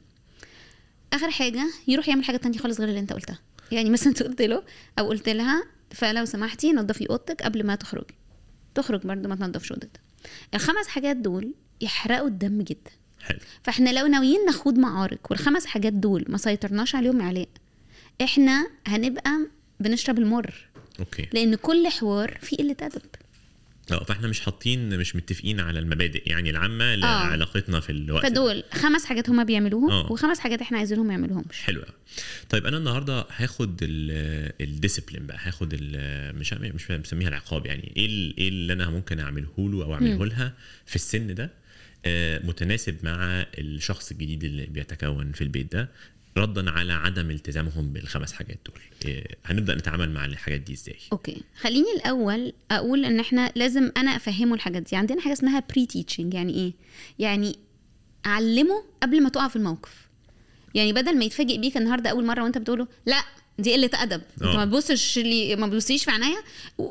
آخر 1.13 1.31
حاجة 1.31 1.63
يروح 1.87 2.09
يعمل 2.09 2.23
حاجة 2.23 2.37
تانية 2.37 2.57
خالص 2.57 2.79
غير 2.79 2.89
اللي 2.89 2.99
أنت 2.99 3.13
قلتها. 3.13 3.39
يعني 3.71 3.89
مثلا 3.89 4.07
أنت 4.11 4.23
قلت 4.23 4.41
له 4.41 4.63
أو 4.99 5.07
قلت 5.07 5.29
لها 5.29 5.63
فلو 5.91 6.25
سمحتي 6.25 6.73
نظفي 6.73 7.09
أوضتك 7.09 7.41
قبل 7.41 7.65
ما 7.65 7.75
تخرجي. 7.75 8.15
تخرج 8.75 9.01
برضه 9.01 9.29
ما 9.29 9.35
تنضفش 9.35 9.71
أوضتك. 9.71 9.99
الخمس 10.53 10.87
حاجات 10.87 11.17
دول 11.17 11.53
يحرقوا 11.81 12.27
الدم 12.27 12.61
جدا. 12.61 12.91
حلو. 13.21 13.39
فإحنا 13.63 13.99
لو 13.99 14.07
ناويين 14.07 14.45
نخوض 14.49 14.77
معارك 14.77 15.31
والخمس 15.31 15.65
حاجات 15.65 15.93
دول 15.93 16.25
ما 16.27 16.37
سيطرناش 16.37 16.95
عليهم 16.95 17.21
علاء 17.21 17.47
إحنا 18.21 18.67
هنبقى 18.87 19.47
بنشرب 19.79 20.19
المر. 20.19 20.53
okay. 20.99 21.27
لأن 21.33 21.55
كل 21.55 21.87
حوار 21.87 22.37
فيه 22.41 22.57
قلة 22.57 22.75
أدب. 22.81 23.01
آه 23.91 24.03
فإحنا 24.03 24.27
مش 24.27 24.39
حاطين 24.41 24.99
مش 24.99 25.15
متفقين 25.15 25.59
على 25.59 25.79
المبادئ 25.79 26.29
يعني 26.29 26.49
العامة 26.49 26.95
لعلاقتنا 26.95 27.79
في 27.79 27.91
الوقت. 27.91 28.25
فدول 28.25 28.63
خمس 28.73 29.05
حاجات 29.05 29.29
هما 29.29 29.43
بيعملوهم 29.43 29.91
آه. 29.91 30.11
وخمس 30.11 30.39
حاجات 30.39 30.61
إحنا 30.61 30.77
عايزينهم 30.77 31.07
ما 31.07 31.13
يعملوهمش. 31.13 31.61
حلو 31.61 31.81
قوي 31.81 31.93
طيب 32.49 32.65
أنا 32.65 32.77
النهارده 32.77 33.25
هاخد 33.35 33.77
ال 33.81 33.95
discipline 33.95 35.27
بقى 35.27 35.37
هاخد 35.41 35.75
مش 36.35 36.53
مش 36.53 36.91
بسميها 36.91 37.27
العقاب 37.27 37.65
يعني 37.65 37.93
إيه 37.97 38.33
إيه 38.37 38.49
اللي 38.49 38.73
أنا 38.73 38.89
ممكن 38.89 39.19
أعمله 39.19 39.49
له 39.57 39.83
أو 39.83 39.93
أعمله 39.93 40.25
لها 40.25 40.53
في 40.85 40.95
السن 40.95 41.35
ده 41.35 41.51
آه، 42.05 42.45
متناسب 42.45 42.97
مع 43.03 43.45
الشخص 43.57 44.11
الجديد 44.11 44.43
اللي 44.43 44.65
بيتكون 44.65 45.31
في 45.31 45.41
البيت 45.43 45.71
ده. 45.73 45.89
ردا 46.37 46.71
على 46.71 46.93
عدم 46.93 47.31
التزامهم 47.31 47.93
بالخمس 47.93 48.33
حاجات 48.33 48.57
دول. 48.65 49.13
آه، 49.13 49.35
هنبدأ 49.45 49.75
نتعامل 49.75 50.11
مع 50.11 50.25
الحاجات 50.25 50.59
دي 50.59 50.73
إزاي؟ 50.73 50.95
okay. 51.11 51.41
خليني 51.61 51.87
الأول 51.95 52.53
أقول 52.71 53.05
إن 53.05 53.19
إحنا 53.19 53.51
لازم 53.55 53.91
أنا 53.97 54.15
أفهمه 54.15 54.55
الحاجات 54.55 54.81
دي. 54.81 54.95
عندنا 54.95 55.21
حاجة 55.21 55.33
اسمها 55.33 55.63
pre-teaching 55.69 56.33
يعني 56.33 56.53
إيه؟ 56.53 56.73
يعني 57.19 57.55
علمه 58.25 58.83
قبل 59.03 59.23
ما 59.23 59.29
تقع 59.29 59.47
في 59.47 59.55
الموقف. 59.55 60.09
يعني 60.75 60.93
بدل 60.93 61.17
ما 61.17 61.25
يتفاجئ 61.25 61.57
بيك 61.57 61.77
النهارده 61.77 62.09
أول 62.09 62.25
مرة 62.25 62.43
وأنت 62.43 62.57
بتقوله 62.57 62.87
لا 63.05 63.23
دي 63.59 63.73
قلة 63.73 63.89
أدب. 63.93 64.21
أنت 64.33 64.43
آه. 64.43 64.57
ما 64.57 64.65
تبصش 64.65 65.17
لي 65.19 65.55
ما 65.55 65.67
تبصيش 65.67 66.03
في 66.03 66.11
عينيا. 66.11 66.37
و... 66.77 66.89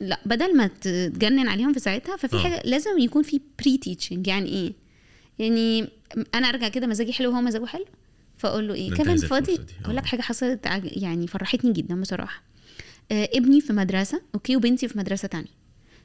لا 0.00 0.20
بدل 0.26 0.56
ما 0.56 0.66
تتجنن 0.66 1.48
عليهم 1.48 1.72
في 1.72 1.80
ساعتها 1.80 2.16
ففي 2.16 2.36
آه. 2.36 2.40
حاجة 2.40 2.62
لازم 2.64 2.98
يكون 2.98 3.22
في 3.22 3.40
pre-teaching 3.58 4.26
يعني 4.26 4.48
إيه؟ 4.48 4.72
يعني 5.38 5.88
أنا 6.34 6.48
أرجع 6.48 6.68
كده 6.68 6.86
مزاجي 6.86 7.12
حلو 7.12 7.30
وهو 7.30 7.40
مزاجه 7.40 7.64
حلو. 7.66 7.84
فاقول 8.38 8.68
له 8.68 8.74
إيه؟ 8.74 8.90
كمان 8.94 9.16
فاضي. 9.16 9.54
أقول 9.84 9.96
آه. 9.96 10.00
لك 10.00 10.06
حاجة 10.06 10.20
حصلت 10.20 10.66
يعني 10.82 11.26
فرحتني 11.26 11.72
جدا 11.72 12.00
بصراحة. 12.00 12.42
آه، 13.12 13.28
ابني 13.34 13.60
في 13.60 13.72
مدرسة 13.72 14.22
أوكي 14.34 14.56
وبنتي 14.56 14.88
في 14.88 14.98
مدرسة 14.98 15.28
تانية. 15.28 15.58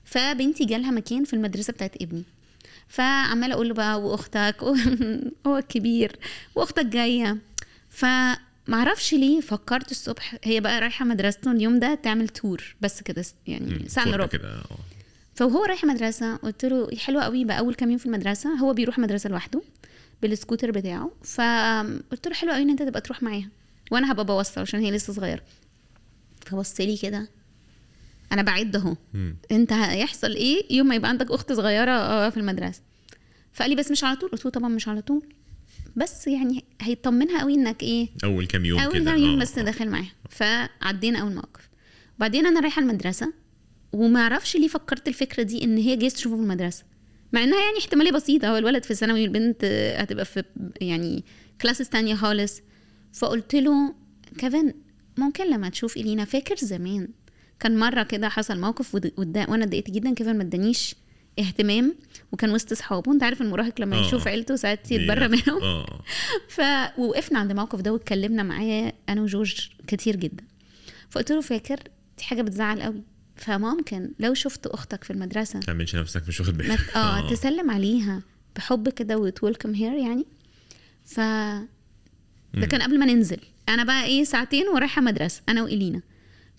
فبنتي 0.05 0.65
جالها 0.65 0.91
مكان 0.91 1.23
في 1.23 1.33
المدرسة 1.33 1.73
بتاعت 1.73 2.01
ابني. 2.01 2.23
فعمالة 2.87 3.53
أقول 3.53 3.67
له 3.67 3.73
بقى 3.73 4.01
وأختك 4.01 4.55
هو 5.47 5.57
الكبير 5.57 6.15
وأختك 6.55 6.85
جاية. 6.85 7.37
فمعرفش 7.89 9.13
ليه 9.13 9.41
فكرت 9.41 9.91
الصبح 9.91 10.35
هي 10.43 10.59
بقى 10.59 10.79
رايحة 10.79 11.05
مدرسته 11.05 11.51
اليوم 11.51 11.79
ده 11.79 11.95
تعمل 11.95 12.27
تور 12.29 12.75
بس 12.81 13.01
كده 13.01 13.25
يعني. 13.47 13.89
ساعة 13.89 14.03
إلا 14.05 14.15
ربع. 14.15 14.39
آه. 14.43 14.63
فوهو 15.35 15.65
رايح 15.65 15.83
مدرسة 15.85 16.35
قلت 16.35 16.65
له 16.65 16.89
حلو 16.97 17.19
قوي 17.19 17.45
بقى 17.45 17.59
أول 17.59 17.73
كام 17.75 17.89
يوم 17.89 17.97
في 17.97 18.05
المدرسة 18.05 18.49
هو 18.53 18.73
بيروح 18.73 18.99
مدرسة 18.99 19.29
لوحده. 19.29 19.61
بالسكوتر 20.21 20.71
بتاعه. 20.71 21.11
فقلت 21.23 22.27
له 22.27 22.33
حلو 22.33 22.51
قوي 22.51 22.61
إن 22.61 22.69
أنت 22.69 22.81
تبقى 22.81 23.01
تروح 23.01 23.23
معاها 23.23 23.49
وأنا 23.91 24.11
هبقى 24.11 24.25
بوصل 24.25 24.61
عشان 24.61 24.79
هي 24.79 24.91
لسه 24.91 25.13
صغيرة. 25.13 25.41
فبص 26.45 26.79
لي 26.81 26.97
كده 26.97 27.29
أنا 28.31 28.41
بعد 28.41 28.75
أهو. 28.75 28.95
مم. 29.13 29.35
أنت 29.51 29.73
هيحصل 29.73 30.31
إيه 30.35 30.75
يوم 30.75 30.87
ما 30.87 30.95
يبقى 30.95 31.09
عندك 31.09 31.31
أخت 31.31 31.53
صغيرة 31.53 31.91
آه، 31.91 32.29
في 32.29 32.37
المدرسة؟ 32.37 32.81
فقال 33.53 33.69
لي 33.69 33.75
بس 33.75 33.91
مش 33.91 34.03
على 34.03 34.15
طول. 34.15 34.29
قلت 34.29 34.45
له 34.45 34.51
طبعا 34.51 34.69
مش 34.69 34.87
على 34.87 35.01
طول. 35.01 35.33
بس 35.95 36.27
يعني 36.27 36.63
هيطمنها 36.81 37.39
قوي 37.41 37.53
انك 37.53 37.83
إيه 37.83 38.09
أول 38.23 38.47
كام 38.47 38.65
يوم 38.65 38.79
أول 38.79 39.05
كام 39.05 39.17
يوم 39.17 39.35
آه. 39.39 39.41
بس 39.41 39.59
داخل 39.59 39.89
معاها. 39.89 40.11
فعدينا 40.29 41.19
أول 41.19 41.33
موقف. 41.35 41.69
وبعدين 42.17 42.45
أنا 42.45 42.59
رايحة 42.59 42.81
المدرسة 42.81 43.33
وما 43.93 44.19
أعرفش 44.21 44.55
ليه 44.57 44.67
فكرت 44.67 45.07
الفكرة 45.07 45.43
دي 45.43 45.63
إن 45.63 45.77
هي 45.77 45.95
جايز 45.95 46.13
تشوفه 46.13 46.35
في 46.35 46.41
المدرسة. 46.41 46.83
مع 47.33 47.43
إنها 47.43 47.65
يعني 47.65 47.77
احتمالية 47.77 48.11
بسيطة. 48.11 48.47
هو 48.47 48.57
الولد 48.57 48.83
في 48.83 48.95
ثانوي 48.95 49.21
والبنت 49.21 49.65
هتبقى 49.97 50.25
في 50.25 50.43
يعني 50.81 51.23
كلاسز 51.61 51.89
تانية 51.89 52.15
خالص. 52.15 52.61
فقلت 53.13 53.55
له 53.55 53.95
كيفن 54.37 54.73
ممكن 55.17 55.49
لما 55.49 55.69
تشوف 55.69 55.97
إلينا؟ 55.97 56.25
فاكر 56.25 56.55
زمان 56.55 57.07
كان 57.59 57.79
مرة 57.79 58.03
كده 58.03 58.29
حصل 58.29 58.59
موقف 58.59 58.95
وأنا 58.95 59.63
اتضايقت 59.63 59.91
جدا. 59.91 60.13
كيفن 60.13 60.37
ما 60.37 60.43
ادانيش 60.43 60.95
اهتمام 61.39 61.95
وكان 62.31 62.51
وسط 62.51 62.71
أصحابه. 62.71 63.11
أنت 63.11 63.23
عارف 63.23 63.41
المراهق 63.41 63.81
لما 63.81 63.97
آه. 63.97 64.07
يشوف 64.07 64.27
عيلته 64.27 64.55
ساعات 64.55 64.91
يتبرى 64.91 65.27
منهم. 65.27 65.63
آه. 65.63 66.01
ف 66.47 66.61
ووقفنا 66.97 67.39
عند 67.39 67.51
الموقف 67.51 67.81
ده 67.81 67.93
واتكلمنا 67.93 68.43
معاه 68.43 68.93
أنا 69.09 69.21
وجورج 69.21 69.69
كتير 69.87 70.15
جدا. 70.15 70.43
فقلت 71.09 71.31
له 71.31 71.41
فاكر؟ 71.41 71.79
دي 72.17 72.23
حاجة 72.23 72.41
بتزعل 72.41 72.81
قوي. 72.81 73.03
فممكن 73.35 74.11
لو 74.19 74.33
شفت 74.33 74.67
أختك 74.67 75.03
في 75.03 75.11
المدرسة 75.13 75.59
ما 75.59 75.65
تعملش 75.65 75.95
نفسك 75.95 76.23
مش 76.27 76.39
واخد 76.39 76.57
بالك. 76.57 76.79
ت- 76.81 76.95
آه 76.97 77.29
تسلم 77.29 77.71
عليها 77.71 78.21
بحب 78.55 78.89
كده 78.89 79.17
و 79.17 79.23
to 79.23 79.34
welcome 79.34 79.73
her 79.73 79.93
يعني. 79.93 80.25
ف 81.05 81.19
ده 82.53 82.65
كان 82.69 82.81
قبل 82.81 82.99
ما 82.99 83.05
ننزل. 83.05 83.37
أنا 83.69 83.83
بقى 83.83 84.03
إيه 84.05 84.23
ساعتين 84.23 84.67
ورايحة 84.67 85.01
مدرسة 85.01 85.41
أنا 85.49 85.63
وإلينا. 85.63 86.01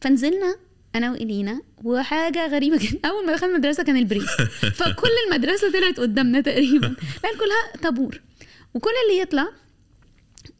فنزلنا 0.00 0.56
أنا 0.94 1.12
وإلينا 1.12 1.62
وحاجة 1.84 2.46
غريبة 2.46 2.76
جدا. 2.76 3.08
أول 3.08 3.26
ما 3.26 3.32
دخلنا 3.36 3.52
المدرسة 3.52 3.82
كان 3.82 3.96
ال 3.96 4.00
break. 4.00 4.22
فكل 4.78 5.08
المدرسة 5.30 5.72
طلعت 5.72 6.00
قدامنا 6.00 6.40
تقريبا. 6.40 6.86
لأن 7.24 7.34
كلها 7.38 7.82
طابور. 7.82 8.20
وكل 8.74 8.90
اللي 9.10 9.22
يطلع 9.22 9.42
آه، 9.42 9.52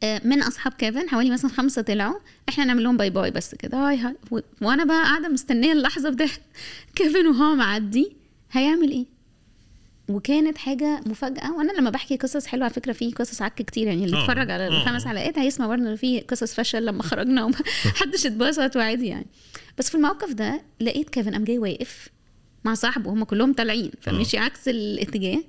من 0.03 0.43
أصحاب 0.43 0.73
كيفن 0.73 1.09
حوالي 1.09 1.29
مثلا 1.29 1.51
خمسة 1.51 1.81
طلعوا. 1.81 2.19
إحنا 2.49 2.65
نعمل 2.65 2.83
لهم 2.83 2.97
bye 2.97 3.09
bye 3.09 3.31
بس 3.31 3.55
كده. 3.55 3.77
hi 3.89 3.97
hi. 3.97 4.15
و- 4.31 4.39
وأنا 4.61 4.83
بقى 4.83 5.03
قاعدة 5.03 5.29
مستنية 5.29 5.71
اللحظة 5.71 6.09
بتاعت 6.09 6.29
كيفن 6.95 7.27
وهو 7.27 7.55
معدي. 7.55 8.15
هيعمل 8.51 8.91
إيه؟ 8.91 9.05
وكانت 10.09 10.57
حاجة 10.57 11.01
مفاجأة. 11.05 11.51
وأنا 11.53 11.71
لما 11.71 11.89
بحكي 11.89 12.17
قصص 12.17 12.45
حلوة 12.45 12.63
على 12.65 12.73
فكرة 12.73 12.93
في 12.93 13.11
قصص 13.11 13.41
عك 13.41 13.55
كتير. 13.61 13.87
يعني 13.87 14.05
اللي 14.05 14.17
آه، 14.17 14.21
اتفرج 14.23 14.51
على 14.51 14.63
آه. 14.67 14.67
الخمس 14.67 15.05
حلقات 15.05 15.39
هيسمع 15.39 15.67
برضه 15.67 15.83
إن 15.91 15.95
في 15.95 16.19
قصص 16.19 16.53
فشل 16.53 16.85
لما 16.85 17.03
خرجنا 17.03 17.43
ومحدش 17.43 18.25
اتبسط 18.29 18.75
وعادي 18.75 19.07
يعني. 19.07 19.25
بس 19.77 19.89
في 19.89 19.95
الموقف 19.95 20.33
ده 20.33 20.61
لقيت 20.81 21.09
كيفن 21.09 21.31
قام 21.33 21.43
جاي 21.43 21.57
واقف 21.59 22.09
مع 22.65 22.73
صاحبه. 22.73 23.11
هم 23.13 23.23
كلهم 23.23 23.53
طالعين. 23.53 23.91
فمشي 24.01 24.37
عكس 24.37 24.67
الاتجاه. 24.67 25.43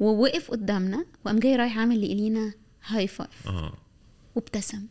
ووقف 0.00 0.50
قدامنا 0.50 1.04
وقام 1.24 1.38
جاي 1.38 1.56
رايح 1.56 1.78
عامل 1.78 2.00
لإلينا 2.00 2.52
high 2.86 3.06
five 3.06 3.48
آه 4.38 4.42
وابتسم 4.42 4.86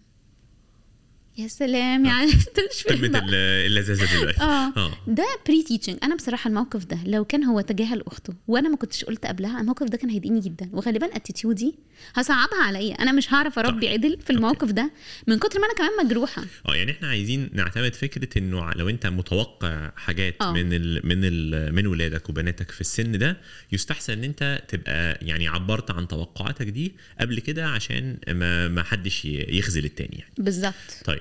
يا 1.37 1.47
سلام 1.47 2.05
يعني 2.05 2.31
أنت 2.33 2.59
مش 2.71 2.83
قمه 2.83 3.07
بقى. 3.07 3.21
ال- 3.25 3.35
اللذاذة 3.65 4.17
دلوقتي. 4.19 4.41
آه. 4.41 4.73
آه. 4.77 4.91
ده 5.07 5.25
pre-teaching 5.47 5.97
أنا 6.03 6.15
بصراحة 6.15 6.47
الموقف 6.47 6.85
ده 6.85 6.99
لو 7.05 7.25
كان 7.25 7.43
هو 7.43 7.61
تجاهل 7.61 8.01
اخته 8.07 8.33
وأنا 8.47 8.69
ما 8.69 8.77
كنتش 8.77 9.05
قلت 9.05 9.25
قبلها 9.25 9.61
الموقف 9.61 9.87
ده 9.89 9.97
كان 9.97 10.09
هيضايقني 10.09 10.39
جدا. 10.39 10.69
وغالبا 10.73 11.15
attitude 11.15 11.69
ي 11.69 11.75
هصعبها 12.15 12.63
عليا. 12.63 12.93
أنا 12.95 13.11
مش 13.11 13.33
هعرف 13.33 13.59
أربي. 13.59 13.89
عدل 13.89 14.17
في 14.21 14.29
الموقف 14.29 14.71
ده 14.71 14.91
من 15.27 15.39
كتر 15.39 15.59
ما 15.59 15.65
أنا 15.65 15.73
كمان 15.75 16.05
مجروحة. 16.05 16.43
آه 16.69 16.75
يعني 16.75 16.91
إحنا 16.91 17.07
عايزين 17.07 17.49
نعتمد 17.53 17.95
فكرة 17.95 18.37
إنه 18.37 18.71
لو 18.71 18.89
أنت 18.89 19.07
متوقع 19.07 19.91
حاجات 19.95 20.35
آه. 20.41 20.53
من 20.53 20.73
ال 20.73 21.01
من 21.07 21.19
ال 21.23 21.75
من 21.75 21.87
ولادك 21.87 22.29
وبناتك 22.29 22.71
في 22.71 22.81
السن 22.81 23.17
ده 23.17 23.37
يستحسن 23.71 24.13
إن 24.13 24.23
أنت 24.23 24.63
تبقى 24.67 25.19
يعني 25.21 25.47
عبرت 25.47 25.91
عن 25.91 26.07
توقعاتك 26.07 26.65
دي 26.67 26.91
قبل 27.21 27.39
كده 27.39 27.67
عشان 27.67 28.17
ما 28.27 28.67
ما 28.67 28.83
حدش 28.83 29.25
يخذل 29.25 29.85
التاني 29.85 30.15
يعني. 30.17 30.33
بالظبط. 30.37 30.73
طيب 31.05 31.19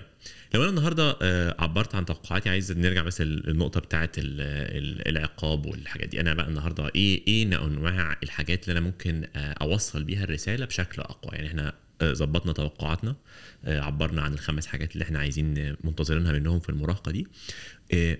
لو 0.54 0.62
أنا 0.62 0.70
النهارده 0.70 1.16
آه، 1.22 1.54
عبرت 1.58 1.94
عن 1.94 2.04
توقعاتي 2.06 2.48
عايز 2.48 2.72
نرجع 2.72 3.02
بس 3.02 3.20
للنقطة 3.20 3.80
بتاعه 3.80 4.10
ال- 4.18 4.40
ال- 4.40 5.08
العقاب 5.08 5.66
والحاجات 5.66 6.08
دي. 6.08 6.20
أنا 6.20 6.34
بقى 6.34 6.48
النهارده 6.48 6.90
إيه 6.94 7.22
إيه 7.28 7.42
انواع 7.66 8.16
الحاجات 8.22 8.68
اللي 8.68 8.78
أنا 8.78 8.86
ممكن 8.86 9.26
آه، 9.36 9.52
أوصل 9.52 10.04
بيها 10.04 10.24
الرسالة 10.24 10.66
بشكل 10.66 11.02
أقوى؟ 11.02 11.34
يعني 11.34 11.46
إحنا 11.48 11.72
آه، 12.02 12.12
ظبطنا 12.12 12.52
توقعاتنا 12.52 13.16
عبرنا 13.64 14.22
عن 14.22 14.32
الخمس 14.32 14.66
حاجات 14.66 14.92
اللي 14.92 15.02
إحنا 15.04 15.18
عايزين 15.18 15.76
منتظرينها 15.84 16.32
منهم 16.32 16.60
في 16.60 16.68
المراهقة 16.68 17.12
دي. 17.12 17.26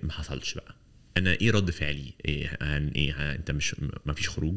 ما 0.03 0.13
حصلش 0.13 0.55
بقى. 0.55 0.75
أنا 1.17 1.33
إيه 1.33 1.51
رد 1.51 1.71
فعلي؟ 1.71 2.15
إيه 2.25 2.57
عن 2.61 2.89
إيه 2.89 3.13
ها- 3.13 3.35
أنت 3.35 3.51
مش 3.51 3.77
ما 4.07 4.13
فيش 4.13 4.29
خروج 4.29 4.57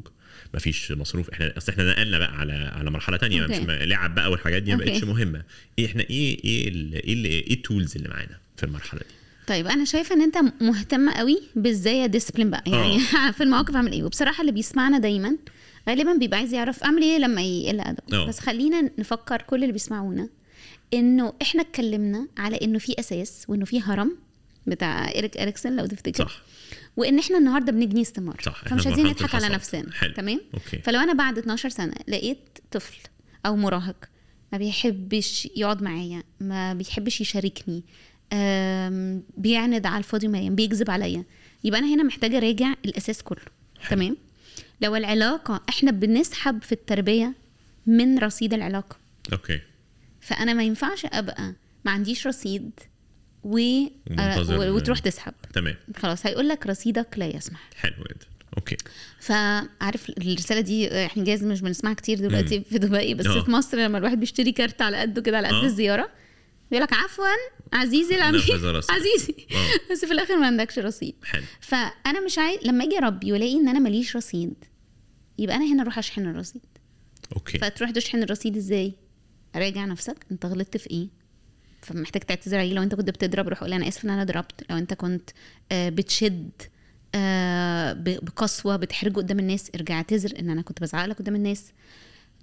ما 0.54 0.60
فيش 0.60 0.92
مصروف. 0.92 1.30
إحنا 1.30 1.54
أصل 1.58 1.72
إحنا 1.72 1.92
نقلنا 1.92 2.20
بقى 2.20 2.38
على 2.38 2.54
على 2.54 2.92
مرحلة 2.92 3.18
تانية 3.18 3.42
okay. 3.44 3.60
مش 3.60 3.68
لعب 3.70 4.16
بقى 4.16 4.32
والحاجات 4.32 4.64
دي 4.64 4.72
ما. 4.76 4.78
بقتش 4.86 5.04
مهمة. 5.04 5.44
إيه 5.80 5.86
إحنا 5.86 6.04
إيه 6.10 6.44
إيه 6.46 6.68
ال- 6.70 6.94
إيه 6.94 7.14
ال- 7.14 7.52
ال 7.52 7.59
tools 7.59 7.96
اللي 7.96 8.10
معانا 8.10 8.38
في 8.58 8.64
المرحلة 8.64 9.00
دي؟ 9.00 9.06
طيب 9.48 9.68
أنا 9.68 9.86
شايفة 9.86 10.16
إن 10.16 10.22
أنت 10.22 10.38
مهتم 10.62 11.10
قوي 11.10 11.42
بإزاي 11.56 12.08
discipline 12.08 12.50
بقى. 12.50 12.64
يعني 12.68 13.00
في 13.38 13.44
المواقف 13.44 13.76
أعمل 13.76 13.92
إيه؟ 13.92 14.04
وبصراحة 14.04 14.42
اللي 14.42 14.52
بيسمعنا 14.52 15.00
دايما 15.00 15.38
غالبا 15.90 16.14
بيبقى 16.14 16.38
عايز 16.40 16.54
يعرف 16.54 16.84
أعمل 16.84 17.02
إيه 17.02 17.18
لما 17.18 17.42
يقل 17.42 17.80
أدب. 17.80 18.14
آه. 18.14 18.28
بس 18.28 18.40
خلينا 18.40 18.90
نفكر 19.00 19.42
كل 19.42 19.62
اللي 19.62 19.72
بيسمعونا 19.74 20.30
إنه 20.94 21.34
إحنا 21.42 21.62
اتكلمنا 21.62 22.28
على 22.38 22.56
إنه 22.62 22.80
في 22.80 22.96
أساس 23.00 23.46
وإنه 23.48 23.66
في 23.66 23.82
هرم 23.82 24.18
بتاع 24.68 25.12
إيريك 25.16 25.38
اريكسون 25.38 25.76
لو 25.76 25.86
تفتكر. 25.86 26.28
صح. 26.28 26.42
وإن 26.98 27.20
إحنا 27.20 27.38
النهارده 27.38 27.72
بنجني 27.72 28.02
استمرار. 28.02 28.42
صح، 28.42 28.64
فمش 28.68 28.88
عايزين 28.88 29.06
نضحك 29.08 29.36
على. 29.36 29.50
نفسنا. 29.50 29.92
حلو. 29.94 30.14
تمام؟ 30.14 30.42
okay. 30.54 30.78
فلو 30.78 31.00
أنا 31.00 31.14
بعد 31.14 31.38
12 31.38 31.70
سنة 31.70 31.94
لقيت 32.08 32.60
طفل 32.72 32.98
أو 33.46 33.56
مراهق 33.56 34.06
ما 34.52 34.58
بيحبش 34.58 35.50
يقعد 35.56 35.84
معايا 35.84 36.24
ما 36.40 36.74
بيحبش 36.74 37.22
يشاركني 37.22 37.84
بيعند 39.38 39.86
على 39.86 39.98
الفاضي 39.98 40.28
ومريم 40.28 40.56
بيكذب 40.56 40.92
عليا. 40.92 41.24
يبقى 41.64 41.80
أنا 41.80 41.96
هنا 41.96 42.04
محتاجة 42.04 42.38
أراجع 42.38 42.74
الأساس 42.86 43.24
كله. 43.24 43.42
حلو. 43.80 43.90
تمام؟ 43.90 44.18
لو 44.82 44.96
العلاقة 44.96 45.62
إحنا 45.70 45.92
بنسحب 45.92 46.64
في 46.64 46.72
التربية 46.72 47.34
من 47.88 48.20
رصيد 48.20 48.54
العلاقة. 48.54 48.98
okay. 49.34 49.60
فأنا 50.22 50.54
ما 50.54 50.64
ينفعش 50.64 51.06
أبقى 51.06 51.54
ما 51.86 51.92
عنديش 51.92 52.28
رصيد 52.28 52.72
و... 53.44 53.58
ومنتظر- 54.10 54.58
و... 54.60 54.76
وتروح 54.76 55.00
تسحب. 55.00 55.34
تمام. 55.54 55.76
خلاص 55.98 56.26
هيقول 56.26 56.48
لك 56.50 56.68
رصيدك 56.68 57.08
لا 57.18 57.26
يسمح. 57.36 57.70
حلو 57.76 57.94
جدا. 58.10 58.26
okay. 58.58 58.78
فعارف 59.20 60.10
الرسالة 60.10 60.62
دي 60.62 61.06
إحنا 61.06 61.24
جايز 61.24 61.44
مش 61.44 61.62
بنسمعها 61.62 61.94
كتير 61.94 62.20
دلوقتي 62.20 62.62
في 62.62 62.78
دبي 62.78 63.14
بس 63.14 63.26
آه. 63.26 63.44
في 63.44 63.52
مصر 63.52 63.78
لما 63.78 63.98
الواحد 63.98 64.20
بيشتري 64.20 64.52
كارت 64.52 64.82
على 64.82 64.98
قده 64.98 65.22
كده 65.22 65.38
على 65.38 65.48
قد 65.48 65.54
آه. 65.54 65.64
الزيارة 65.64 66.10
بيقول 66.72 66.84
لك 66.84 66.94
عفوا 66.94 67.26
عزيزي 67.74 68.16
العميل. 68.16 68.42
عزيزي. 68.90 69.36
آه. 69.52 69.92
بس 69.92 70.06
في 70.06 70.12
الآخر 70.12 70.38
ما 70.38 70.46
عندكش 70.48 70.80
رصيد. 70.80 71.16
حلو. 71.24 71.44
فأنا 71.60 72.26
مش 72.26 72.38
عايز 72.38 72.60
لما 72.64 72.84
أجي 72.84 72.98
أربي 72.98 73.32
وألاقي 73.32 73.54
إن 73.56 73.68
أنا 73.68 73.80
ماليش 73.80 74.16
رصيد 74.16 74.54
يبقى 75.38 75.56
أنا 75.56 75.74
هنا 75.74 75.82
أروح 75.84 75.98
أشحن 75.98 76.26
الرصيد. 76.28 76.62
أوكي. 77.36 77.58
فتروح 77.58 77.92
تشحن 77.92 78.24
الرصيد 78.24 78.58
إزاي؟ 78.58 78.94
راجع 79.56 79.86
نفسك 79.86 80.26
أنت 80.32 80.46
غلطت 80.46 80.78
في 80.78 80.90
إيه؟ 80.90 81.08
فمحتاج 81.94 82.22
تعتذر 82.24 82.58
عليه 82.58 82.74
لو 82.74 82.84
أنت 82.84 82.96
كنت 82.96 83.10
بتضرب 83.10 83.48
روح 83.48 83.60
قول 83.62 83.74
أنا 83.74 83.88
اسف 83.88 84.06
إن 84.06 84.10
أنا 84.10 84.24
ضربت. 84.24 84.64
لو 84.70 84.78
أنت 84.78 84.94
كنت 84.94 85.30
آه، 85.72 85.90
بتشد 85.90 86.50
آه، 87.16 87.94
بقسوة 88.00 88.76
بتحرجه 88.76 89.14
قدام 89.14 89.40
الناس 89.40 89.72
ارجع 89.76 89.96
اعتذر 89.96 90.40
إن 90.40 90.50
أنا 90.50 90.62
كنت 90.62 90.82
بزعق 90.82 91.06
لك 91.06 91.20
قدام 91.20 91.36
الناس. 91.36 91.72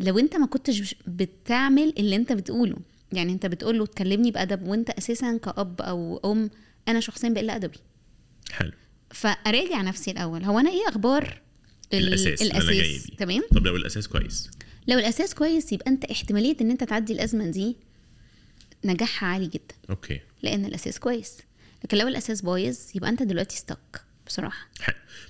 لو 0.00 0.18
أنت 0.18 0.36
ما 0.36 0.46
كنتش 0.46 0.94
بتعمل 1.06 1.94
اللي 1.98 2.16
أنت 2.16 2.32
بتقوله. 2.32 2.76
يعني 3.12 3.32
أنت 3.32 3.46
بتقول 3.46 3.78
له 3.78 3.86
تكلمني 3.86 4.30
بأدب 4.30 4.68
وأنت 4.68 4.90
أساسا 4.90 5.36
كأب 5.36 5.80
أو 5.80 6.20
أم 6.32 6.50
أنا 6.88 7.00
شخصيا 7.00 7.28
بقل 7.28 7.50
أدبي. 7.50 7.78
حلو. 8.52 8.72
فأراجع 9.10 9.82
نفسي 9.82 10.10
الأول. 10.10 10.44
هو 10.44 10.58
أنا 10.58 10.70
إيه 10.70 10.88
أخبار 10.88 11.40
ال- 11.92 11.98
الأساس 12.08 12.42
الأساس؟ 12.42 13.06
تمام؟ 13.18 13.42
طب 13.54 13.66
لو 13.66 13.76
الأساس 13.76 14.08
كويس؟ 14.08 14.50
لو 14.88 14.98
الأساس 14.98 15.34
كويس 15.34 15.72
يبقى 15.72 15.90
أنت 15.90 16.04
احتمالية 16.04 16.56
إن 16.60 16.70
أنت 16.70 16.84
تعدي 16.84 17.12
الأزمة 17.12 17.46
دي 17.50 17.76
نجاحها 18.84 19.28
عالي 19.28 19.46
جدا. 19.46 19.74
أوكي. 19.90 20.20
لأن 20.42 20.64
الأساس 20.64 20.98
كويس. 20.98 21.38
لكن 21.84 21.98
لو 21.98 22.08
الأساس 22.08 22.42
بايظ 22.42 22.78
يبقى 22.94 23.10
أنت 23.10 23.22
دلوقتي 23.22 23.56
ستك 23.56 24.00
بصراحة. 24.26 24.68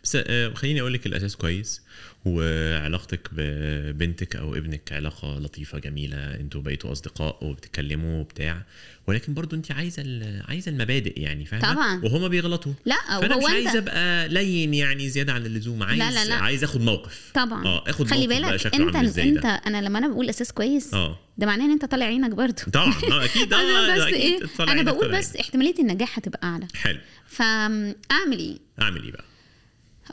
بس 0.04 0.16
آه، 0.16 0.54
خليني 0.54 0.80
أقول 0.80 0.92
لك 0.92 1.06
الأساس 1.06 1.36
كويس. 1.36 1.82
وعلاقتك 2.26 3.28
ببنتك 3.32 4.36
أو 4.36 4.54
ابنك 4.54 4.92
علاقة 4.92 5.38
لطيفة 5.38 5.78
جميلة 5.78 6.16
أنتوا 6.16 6.60
بقيتوا 6.62 6.92
أصدقاء 6.92 7.44
وبتتكلموا 7.44 8.20
وبتاع. 8.20 8.62
ولكن 9.06 9.34
برضو 9.34 9.56
انت 9.56 9.72
عايزة 9.72 10.02
عايزة 10.48 10.70
المبادئ 10.70 11.20
يعني 11.20 11.44
فاهمة؟ 11.44 11.74
طبعاً. 11.74 12.00
وهما 12.04 12.28
بيغلطوا. 12.28 12.72
لا 12.84 12.96
فأنا 13.20 13.36
مش 13.36 13.44
وهو 13.44 13.54
عايز 13.54 13.66
انت. 13.66 13.76
أبقى 13.76 14.28
لين 14.28 14.74
يعني 14.74 15.08
زيادة 15.08 15.32
عن 15.32 15.46
اللزوم. 15.46 15.82
عايز 15.82 15.98
لا، 15.98 16.24
لا. 16.24 16.34
عايز 16.34 16.64
آخد 16.64 16.80
موقف. 16.80 17.30
طبعا. 17.34 17.64
آه 17.66 17.84
آخد 17.90 18.06
خلي 18.06 18.26
موقف 18.26 18.40
بقى 18.40 18.50
بالك 18.50 18.56
شكله 18.60 18.86
انت 18.86 18.96
عامل 18.96 19.06
إزاي 19.08 19.28
انت 19.28 19.42
ده 19.42 19.48
أنا 19.48 19.82
لما 19.82 19.98
أنا 19.98 20.08
بقول 20.08 20.28
أساس 20.28 20.52
كويس 20.52 20.94
آه. 20.94 21.18
ده 21.38 21.46
معناه 21.46 21.64
ان 21.64 21.70
انت 21.70 21.84
طالع 21.84 22.06
عينك 22.06 22.30
برضه 22.30 22.62
طبعا. 22.72 22.94
آه 23.10 23.24
أكيد. 23.24 23.52
آه 23.54 23.60
أنا 23.60 23.96
بس 24.06 24.12
إيه 24.14 24.40
أنا 24.60 24.82
بقول 24.82 25.12
بس 25.18 25.36
احتمالية 25.36 25.78
النجاح 25.78 26.18
هتبقى 26.18 26.40
أعلى. 26.48 26.66
حلو. 26.74 26.98
فأعمل 27.26 28.38
إيه؟ 28.38 28.58
أعمل 28.82 29.02
إيه 29.02 29.12
بقى؟ 29.12 29.24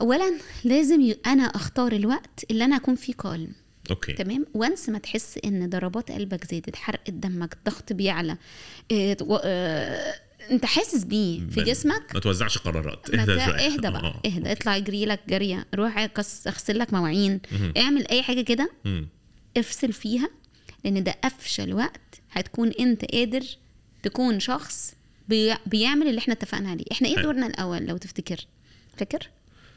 اولا 0.00 0.38
لازم 0.64 1.00
ي... 1.00 1.16
أنا 1.26 1.42
أختار 1.42 1.92
الوقت 1.92 2.44
اللي 2.50 2.64
أنا 2.64 2.76
أكون 2.76 2.94
فيه 2.94 3.12
calm 3.12 3.52
okay 3.90 4.12
تمام 4.12 4.46
وانس 4.54 4.88
ما 4.88 4.98
تحس 4.98 5.38
إن 5.44 5.70
ضربات 5.70 6.10
قلبك 6.12 6.46
زادت 6.50 6.76
حرقة 6.76 7.10
دمك 7.10 7.52
الضغط 7.54 7.92
بيعلى 7.92 8.36
إيه 8.90 9.16
و... 9.20 9.40
آه... 9.44 10.14
أنت 10.50 10.64
حاسس 10.64 11.04
بيه 11.04 11.40
في 11.48 11.62
جسمك 11.62 12.14
ما 12.14 12.20
توزعش 12.20 12.58
قرارات 12.58 13.10
اهدى. 13.10 13.32
اهدى 13.66 13.90
بقى 13.90 14.04
آه. 14.04 14.20
اهدى 14.26 14.52
اطلع 14.52 14.76
اجري 14.76 15.04
لك 15.06 15.20
جرية 15.28 15.66
روح 15.74 15.98
اغسل 16.46 16.78
لك 16.78 16.92
مواعين. 16.92 17.40
اعمل 17.76 18.08
أي 18.08 18.22
حاجة 18.22 18.40
كده. 18.40 18.70
افصل 19.56 19.92
فيها 19.92 20.28
لأن 20.84 21.04
ده 21.04 21.14
افشل 21.24 21.74
وقت 21.74 22.20
هتكون 22.30 22.70
أنت 22.80 23.04
قادر 23.04 23.42
تكون 24.02 24.40
شخص 24.40 24.94
بي... 25.28 25.54
بيعمل 25.66 26.08
اللي 26.08 26.18
إحنا 26.18 26.34
اتفقنا 26.34 26.70
عليه 26.70 26.84
إحنا 26.92 27.08
إيه. 27.08 27.16
دورنا 27.22 27.46
الأول 27.46 27.82
لو 27.86 27.96
تفتكر 27.96 28.46
فاكر 28.96 29.30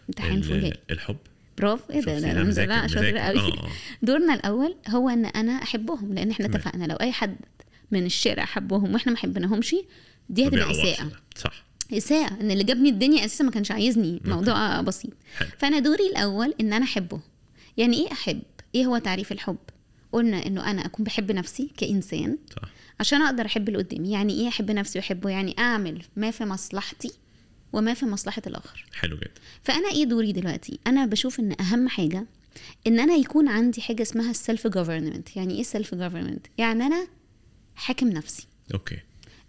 امتحان 0.09 0.41
فوجئ 0.41 0.73
الحب. 0.91 1.17
برافو. 1.57 1.93
إيه 1.93 2.01
ده؟ 2.01 2.17
أنا 2.31 2.43
مذاكر- 2.43 2.69
لا 2.69 2.87
شاطر. 2.87 3.17
قوي. 3.17 3.53
دورنا 4.01 4.33
الأول 4.33 4.75
هو 4.89 5.09
أن 5.09 5.25
أنا 5.25 5.51
أحبهم 5.63 6.13
لأن 6.13 6.31
إحنا. 6.31 6.45
اتفقنا. 6.45 6.85
لو 6.85 6.95
أي 6.95 7.11
حد 7.11 7.35
من 7.91 8.05
الشارع 8.05 8.45
حبهم 8.45 8.93
وإحنا 8.93 9.11
ما 9.11 9.17
حبيناهمش 9.17 9.75
دي 10.29 10.47
هتبقى 10.47 10.71
إساءة. 10.71 11.11
صح. 11.35 11.63
إساءة. 11.93 12.41
إن 12.41 12.51
اللي 12.51 12.63
جابني 12.63 12.89
الدنيا 12.89 13.25
أساسا 13.25 13.43
ما 13.43 13.51
كانش 13.51 13.71
عايزني. 13.71 14.21
موضوع 14.25 14.81
بسيط. 14.81 15.11
حلو. 15.37 15.49
فأنا 15.57 15.79
دوري 15.79 16.07
الأول 16.07 16.53
إن 16.61 16.73
أنا 16.73 16.85
أحبه. 16.85 17.19
يعني 17.77 17.97
إيه 17.97 18.11
أحب؟ 18.11 18.41
إيه 18.75 18.85
هو 18.85 18.97
تعريف 18.97 19.31
الحب؟ 19.31 19.57
قلنا 20.11 20.45
إنه 20.45 20.71
أنا 20.71 20.85
أكون 20.85 21.05
بحب 21.05 21.31
نفسي 21.31 21.69
كإنسان 21.77 22.37
صح. 22.55 22.69
عشان 22.99 23.21
أقدر 23.21 23.45
أحب 23.45 23.67
اللي 23.69 23.79
قدامي. 23.79 24.11
يعني 24.11 24.33
إيه 24.33 24.47
أحب 24.47 24.71
نفسي 24.71 24.99
وأحبه؟ 24.99 25.29
يعني 25.29 25.55
أعمل 25.59 26.01
ما 26.15 26.31
في 26.31 26.45
مصلحتي 26.45 27.11
وما 27.77 27.93
في 27.93 28.05
مصلحة 28.05 28.41
الآخر. 28.47 28.85
حلو 28.93 29.17
جدا. 29.17 29.31
فأنا 29.63 29.89
إيه 29.91 30.03
دوري 30.05 30.31
دلوقتي؟ 30.31 30.79
أنا 30.87 31.05
بشوف 31.05 31.39
إن 31.39 31.55
أهم 31.61 31.87
حاجة 31.89 32.25
إن 32.87 32.99
أنا 32.99 33.13
يكون 33.13 33.47
عندي 33.47 33.81
حاجة 33.81 34.01
اسمها 34.01 34.31
ال 34.31 34.38
self 34.38 34.67
government 34.67 35.35
يعني 35.37 35.57
إيه 35.57 35.63
self 35.63 35.95
government 35.95 36.47
يعني 36.57 36.83
أنا 36.83 37.07
حاكم 37.75 38.07
نفسي. 38.07 38.47
okay. 38.73 38.99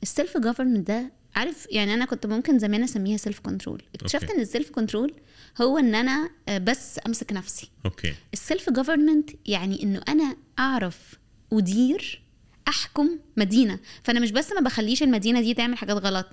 ال 0.02 0.09
self 0.09 0.36
government 0.36 0.88
ده 0.88 1.12
عارف 1.36 1.66
يعني 1.70 1.94
أنا 1.94 2.04
كنت 2.04 2.26
ممكن 2.26 2.58
زمان 2.58 2.82
أسميها 2.82 3.16
self 3.16 3.40
control 3.40 3.82
اكتشفت. 3.94 4.30
إن 4.30 4.40
ال 4.40 4.46
self 4.46 4.70
control 4.70 5.14
هو 5.60 5.78
إن 5.78 5.94
أنا 5.94 6.30
آه، 6.48 6.58
بس 6.58 7.00
أمسك 7.06 7.32
نفسي. 7.32 7.70
okay. 7.84 8.14
ال 8.32 8.40
self 8.40 8.70
government 8.70 9.30
يعني 9.46 9.82
إنه 9.82 10.00
أنا 10.08 10.36
أعرف 10.58 11.14
أدير 11.52 12.22
أحكم 12.68 13.18
مدينة. 13.36 13.78
فأنا 14.02 14.20
مش 14.20 14.30
بس 14.30 14.52
ما 14.52 14.60
بخليش 14.60 15.02
المدينة 15.02 15.40
دي 15.40 15.54
تعمل 15.54 15.76
حاجات 15.78 15.96
غلط. 15.96 16.28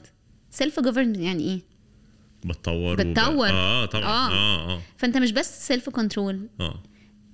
self 0.52 0.80
government 0.80 1.18
يعني 1.18 1.44
إيه؟ 1.44 1.62
بتطور 2.46 2.94
وب- 2.94 3.02
بتطور. 3.08 3.50
آه 3.50 3.86
طبعا. 3.86 4.04
آه. 4.04 4.32
آه 4.32 4.72
آه. 4.76 4.82
فأنت 4.98 5.18
مش 5.18 5.32
بس 5.32 5.68
self 5.68 5.90
control 5.90 6.48
آه. 6.60 6.84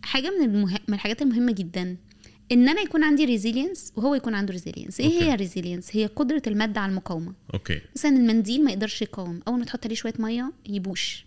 حاجة 0.03 0.29
من 0.39 0.45
المه... 0.45 0.77
من 0.87 0.93
الحاجات 0.93 1.21
المهمة 1.21 1.51
جدا 1.51 1.97
إن 2.51 2.69
أنا 2.69 2.81
يكون 2.81 3.03
عندي 3.03 3.25
resilience 3.25 3.93
وهو 3.95 4.15
يكون 4.15 4.33
عنده 4.33 4.51
resilience 4.51 4.99
إيه 4.99 5.07
okay. 5.13 5.25
هي 5.25 5.33
ال 5.33 5.39
resilience 5.39 5.95
هي 5.95 6.05
قدرة 6.05 6.41
الماده 6.47 6.81
على 6.81 6.89
المقاومة. 6.89 7.33
okay. 7.53 7.81
مثلا 7.95 8.11
المنديل 8.17 8.63
ما 8.63 8.71
يقدرش 8.71 9.01
يقاوم. 9.01 9.39
أول 9.47 9.59
ما 9.59 9.65
تحط 9.65 9.85
عليه 9.85 9.95
شوية 9.95 10.13
مية 10.19 10.51
يبوش. 10.69 11.25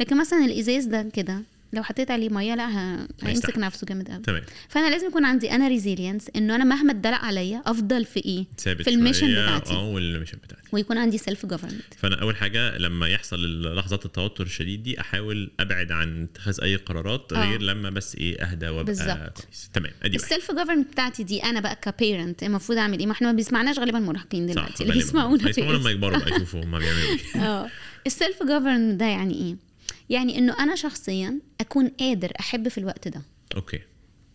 لكن 0.00 0.16
مثلا 0.18 0.44
الإزاز 0.44 0.84
ده 0.84 1.02
كده 1.02 1.42
لو 1.72 1.82
حطيت 1.82 2.10
عليه 2.10 2.28
مية 2.28 2.54
لا 2.54 2.68
ه... 2.68 3.08
هيمسك. 3.22 3.58
نفسه 3.58 3.86
جامد 3.86 4.08
قوي 4.10 4.18
تمام. 4.22 4.42
فأنا 4.68 4.90
لازم 4.90 5.06
يكون 5.06 5.24
عندي 5.24 5.50
أنا 5.52 5.68
resilience 5.68 6.26
إنه 6.36 6.54
أنا 6.54 6.64
مهما 6.64 6.92
اتدلق 6.92 7.18
عليا 7.24 7.62
أفضل 7.66 8.04
في 8.04 8.24
إيه؟ 8.24 8.44
ثابت 8.58 8.82
في 8.82 8.90
ال 8.90 8.95
mission. 8.95 9.32
بتاعتي. 9.32 9.72
آه 9.74 9.88
وال 9.88 9.99
mission 9.99 10.38
بتاعتي. 10.44 10.68
ويكون 10.72 10.98
عندي 10.98 11.18
self 11.18 11.46
government 11.46 11.94
فأنا 11.96 12.20
أول 12.22 12.36
حاجة 12.36 12.78
لما 12.78 13.08
يحصل 13.08 13.62
لحظات 13.76 14.06
التوتر 14.06 14.46
الشديد 14.46 14.82
دي 14.82 15.00
أحاول 15.00 15.50
أبعد 15.60 15.92
عن 15.92 16.22
اتخاذ 16.32 16.60
أي 16.62 16.76
قرارات 16.76 17.32
آه. 17.32 17.44
غير 17.50 17.62
لما 17.62 17.90
بس 17.90 18.14
إيه 18.16 18.42
أهدى 18.42 18.68
وأبقى. 18.68 18.94
كويس. 19.36 19.70
تمام. 19.74 19.92
أدي 20.02 20.16
السيلف 20.16 20.50
جوفرنمنت 20.52 20.92
بتاعتي 20.92 21.22
دي 21.24 21.42
أنا 21.44 21.60
بقى 21.60 21.76
ك 21.82 21.91
parent 21.91 22.42
المفروض 22.42 22.78
أعمل 22.78 22.98
إيه؟ 22.98 23.06
ما 23.06 23.12
إحنا 23.12 23.26
ما 23.26 23.36
بيسمعناش 23.36 23.78
غالبا 23.78 23.98
مراهقين 23.98 24.46
دلوقتي. 24.46 24.82
اللي. 24.82 24.94
بيسمعونا 24.98 25.48
هيسمعونا 25.48 25.76
لما 25.78 25.90
يكبروا 25.90 26.18
بقى 26.18 26.36
يشوفوا 26.36 26.64
هم 26.64 26.78
بيعملوا 26.78 27.08
إيه. 27.34 27.40
آه. 27.48 27.68
ال 28.06 28.13
self 28.13 28.42
government 28.42 29.00
ده 29.00 29.06
يعني 29.06 29.34
إيه؟ 29.34 29.67
يعني 30.10 30.38
إنه 30.38 30.58
أنا 30.62 30.74
شخصيا 30.76 31.40
أكون 31.60 31.88
قادر 31.88 32.32
أحب 32.40 32.68
في 32.68 32.78
الوقت 32.78 33.08
ده. 33.08 33.22
okay. 33.56 33.80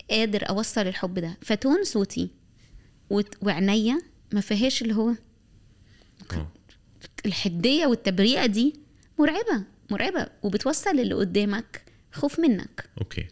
قادر 0.09 0.49
أوصل 0.49 0.81
الحب 0.87 1.19
ده. 1.19 1.37
ف 1.41 1.50
tone 1.50 1.83
صوتي 1.83 2.29
وت- 3.09 3.37
وعينيا 3.41 4.01
ما 4.33 4.41
فيهاش 4.41 4.81
اللي 4.81 4.95
هو 4.95 5.13
آه. 6.33 6.51
الحدية 7.25 7.85
والتبريئة 7.85 8.45
دي 8.45 8.73
مرعبة 9.19 9.63
مرعبة 9.91 10.27
وبتوصل 10.43 10.99
اللي 10.99 11.13
قدامك 11.13 11.81
خوف 12.11 12.39
منك. 12.39 12.89
okay. 13.01 13.27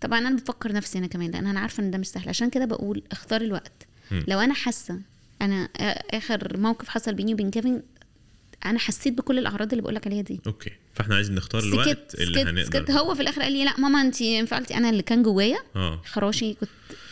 طبعا 0.00 0.18
أنا 0.18 0.36
بفكر 0.36 0.72
نفسي 0.72 0.98
أنا 0.98 1.06
كمان 1.06 1.30
لأن 1.30 1.46
أنا 1.46 1.60
عارفة 1.60 1.82
إن 1.82 1.90
ده 1.90 1.98
مش 1.98 2.06
سهل. 2.08 2.28
عشان 2.28 2.50
كده 2.50 2.64
بقول 2.64 3.02
اختار 3.12 3.40
الوقت. 3.40 3.86
مم. 4.10 4.24
لو 4.28 4.40
أنا 4.40 4.54
حاسة 4.54 5.00
أنا 5.42 5.68
آخر 6.10 6.56
موقف 6.56 6.88
حصل 6.88 7.14
بيني 7.14 7.34
وبين 7.34 7.50
كيفن 7.50 7.82
أنا 8.66 8.78
حسيت 8.78 9.14
بكل 9.18 9.38
الأعراض 9.38 9.70
اللي 9.72 9.82
بقولك 9.82 10.06
عليها 10.06 10.22
دي. 10.22 10.40
okay. 10.46 10.70
فإحنا 10.94 11.14
عايزين 11.14 11.34
نختار 11.34 11.62
الوقت 11.62 11.88
سكت 11.88 12.14
اللي 12.20 12.38
سكت 12.40 12.48
هنقدر 12.48 12.64
سكت. 12.80 12.90
هو 12.90 13.14
في 13.14 13.22
الآخر 13.22 13.42
قال 13.42 13.52
لي 13.52 13.64
لا 13.64 13.80
ماما 13.80 14.00
انت 14.00 14.22
انفعلتي 14.22 14.74
أنا 14.76 14.90
اللي 14.90 15.02
كان 15.02 15.22
جوايا 15.22 15.58
آه. 15.76 16.02
خراشي 16.06 16.54
كنت 16.54 16.68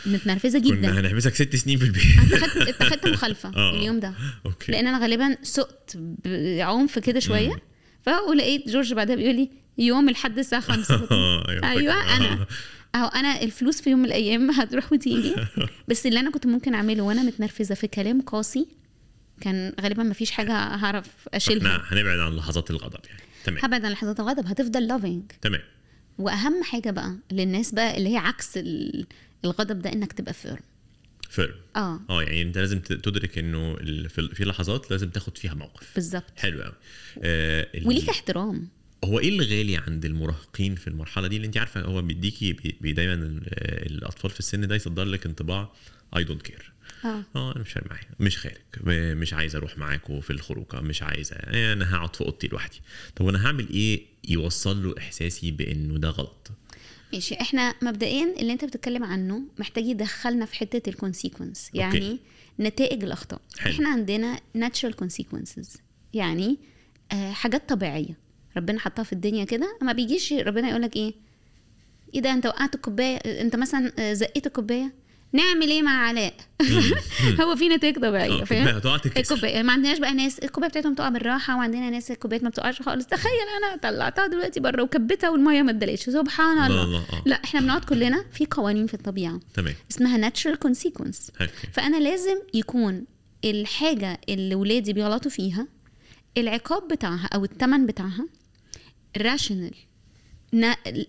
متنرفزة 0.06 0.58
جدا. 0.58 0.74
كنا 0.90 1.00
هنحبسك 1.00 1.34
ست 1.34 1.56
سنين 1.56 1.78
في 1.78 1.84
البيت. 1.84 2.02
اتخذت 2.32 2.56
اتخذت 2.68 3.06
مخالفة 3.14 3.52
آه. 3.56 3.74
اليوم 3.76 4.00
ده. 4.00 4.14
أوكي. 4.46 4.72
لأن 4.72 4.86
أنا 4.86 4.98
غالبا 4.98 5.36
سقت 5.42 5.96
بعنف 6.24 6.98
كده 6.98 7.20
شوية. 7.20 7.62
فهو 8.02 8.32
لقيت 8.32 8.68
جورج 8.68 8.94
بعدها 8.94 9.16
بيقول 9.16 9.34
لي 9.34 9.50
يوم 9.78 10.08
الحد 10.08 10.38
الساعة 10.38 10.62
5 10.62 10.94
آه، 11.10 11.44
أيوه. 11.64 12.16
أنا 12.16 12.46
أهو 12.94 13.06
أنا 13.08 13.42
الفلوس 13.42 13.80
في 13.80 13.90
يوم 13.90 13.98
من 14.00 14.04
الأيام 14.06 14.50
هتروح 14.50 14.92
وتيجي. 14.92 15.34
بس 15.88 16.06
اللي 16.06 16.20
أنا 16.20 16.30
كنت 16.30 16.46
ممكن 16.46 16.74
أعمله 16.74 17.02
وأنا 17.02 17.22
متنرفزة 17.22 17.74
في 17.74 17.86
كلام 17.86 18.20
قاسي 18.20 18.66
كان 19.40 19.72
غالبا 19.81 20.03
ما 20.03 20.14
فيش 20.14 20.31
حاجة 20.31 20.53
هعرف 20.53 21.07
أشيلها. 21.35 21.76
إحنا 21.76 21.98
هنبعد 21.98 22.18
عن 22.18 22.37
لحظات 22.37 22.70
الغضب 22.70 23.00
يعني. 23.07 23.20
تمام. 23.44 23.64
هبعد 23.64 23.85
عن 23.85 23.92
لحظات 23.92 24.20
الغضب 24.20 24.46
هتفضل 24.46 24.87
loving 24.86 25.22
تمام. 25.42 25.61
وأهم 26.18 26.62
حاجة 26.62 26.90
بقى 26.90 27.16
للناس 27.33 27.74
بقى 27.74 27.96
اللي 27.96 28.09
هي 28.12 28.16
عكس 28.16 28.57
ال- 28.57 29.07
الغضب 29.44 29.79
ده 29.83 29.92
إنك 29.92 30.12
تبقى 30.12 30.35
firm 30.34 30.58
firm 31.30 31.54
آه. 31.76 32.00
آه 32.11 32.22
يعني 32.22 32.42
أنت 32.42 32.59
لازم 32.59 32.79
تدرك 32.81 33.38
إنه 33.38 33.74
في 34.11 34.44
لحظات 34.44 34.90
لازم 34.90 35.11
تاخد 35.11 35.38
فيها 35.38 35.55
موقف. 35.55 35.92
بالظبط. 35.94 36.33
حلو 36.37 36.62
قوي 36.62 36.74
آه 37.22 37.66
وليك 37.85 38.09
احترام. 38.09 38.68
هو 39.05 39.18
إيه 39.18 39.29
اللي 39.29 39.44
غالي 39.44 39.76
عند 39.76 40.05
المراهقين 40.05 40.74
في 40.74 40.88
المرحلة 40.88 41.29
دي؟ 41.29 41.37
اللي 41.37 41.46
أنت 41.46 41.57
عارفة 41.57 41.81
هو 41.81 42.03
بيديكي 42.03 42.53
بي 42.81 42.92
دايما 42.92 43.14
ال- 43.14 43.42
الأطفال 43.92 44.31
في 44.31 44.38
السن 44.38 44.68
ده 44.68 44.74
يصدر 44.74 45.05
لك 45.05 45.26
انطباع 45.26 45.72
I 46.16 46.24
don't 46.24 46.42
care 46.42 46.69
آه. 47.04 47.24
آه 47.36 47.52
أنا 47.52 47.62
مش 47.62 47.72
فارق 47.72 47.86
معايا. 47.90 48.04
مش 48.20 48.38
خارج. 48.38 48.56
مش 49.16 49.34
عايز 49.34 49.56
أروح 49.56 49.78
معاكم 49.78 50.20
في 50.20 50.30
الخروجة. 50.30 50.80
مش 50.80 51.02
عايزه 51.02 51.36
إيه، 51.36 51.72
أنا 51.72 51.94
هقعد 51.94 52.16
في 52.16 52.20
اوضتي 52.20 52.48
لوحدي. 52.48 52.80
طب 53.16 53.28
أنا 53.28 53.46
هعمل 53.46 53.68
إيه 53.70 54.06
يوصل 54.28 54.82
له 54.84 54.94
احساسي 54.98 55.50
بانه 55.50 55.98
ده 55.98 56.08
غلط؟ 56.08 56.50
ماشي. 57.12 57.34
إحنا 57.40 57.74
مبدئيا 57.82 58.34
اللي 58.40 58.52
انت 58.52 58.64
بتتكلم 58.64 59.04
عنه 59.04 59.42
محتاج 59.58 59.84
يدخلنا 59.84 60.46
في 60.46 60.54
حتة 60.54 60.90
الكونسيكونس 60.90 61.70
يعني 61.74 62.18
نتائج 62.60 63.04
الأخطاء. 63.04 63.40
حلو. 63.58 63.72
إحنا 63.72 63.88
عندنا 63.88 64.40
natural 64.56 64.92
consequences. 65.04 65.78
يعني 66.14 66.58
آه 67.12 67.32
حاجات 67.32 67.68
طبيعية. 67.68 68.18
ربنا 68.56 68.80
حطها 68.80 69.02
في 69.02 69.12
الدنيا 69.12 69.44
كده. 69.44 69.78
ما 69.82 69.92
بيجيش 69.92 70.32
ربنا 70.32 70.68
يقول 70.68 70.82
لك 70.82 70.96
إيه؟ 70.96 71.14
إيه 72.14 72.20
ده؟ 72.20 72.32
أنت 72.32 72.46
وقعت 72.46 72.74
الكوباية. 72.74 73.16
أنت 73.16 73.56
مثلا 73.56 73.92
آه، 73.98 74.12
زقيت 74.12 74.46
الكوباية. 74.46 74.92
نعمل 75.32 75.70
إيه 75.70 75.82
مع 75.82 76.06
علاء؟ 76.06 76.34
هو 77.42 77.56
في 77.56 77.68
نتائج 77.68 77.96
طبيعيه 77.96 78.44
فاهم 78.44 78.80
الكوباية 79.16 79.62
ما 79.62 79.72
عندناش 79.72 79.98
بقى 79.98 80.14
ناس 80.14 80.38
الكوباية 80.38 80.70
بتاعتهم 80.70 80.94
تقع 80.94 81.08
بالراحة 81.08 81.56
وعندنا 81.56 81.90
ناس 81.90 82.10
الكوبايات 82.10 82.42
ما 82.42 82.48
بتقعش 82.48 82.82
خالص. 82.82 83.06
تخيل 83.06 83.30
أنا 83.58 83.76
طلعتها 83.76 84.26
دلوقتي 84.26 84.60
بره 84.60 84.82
وكبتها 84.82 85.30
والمية 85.30 85.62
ما 85.62 85.70
اتدلقتش. 85.70 86.10
سبحان 86.10 86.70
الله. 86.70 87.04
لا 87.26 87.36
إحنا 87.44 87.60
بنقعد 87.60 87.84
كلنا 87.84 88.24
في 88.32 88.46
قوانين 88.46 88.86
في 88.86 88.94
الطبيعة. 88.94 89.40
تمام. 89.54 89.74
اسمها 89.90 90.30
consequence. 90.30 91.30
okay 91.40 91.52
فأنا 91.72 91.96
لازم 91.96 92.36
يكون 92.54 93.04
الحاجة 93.44 94.20
اللي 94.28 94.54
ولادي 94.54 94.92
بيغلطوا 94.92 95.30
فيها 95.30 95.66
العقاب 96.38 96.88
بتاعها 96.88 97.28
أو 97.34 97.44
الثمن 97.44 97.86
بتاعها 97.86 98.26
rational 99.16 99.74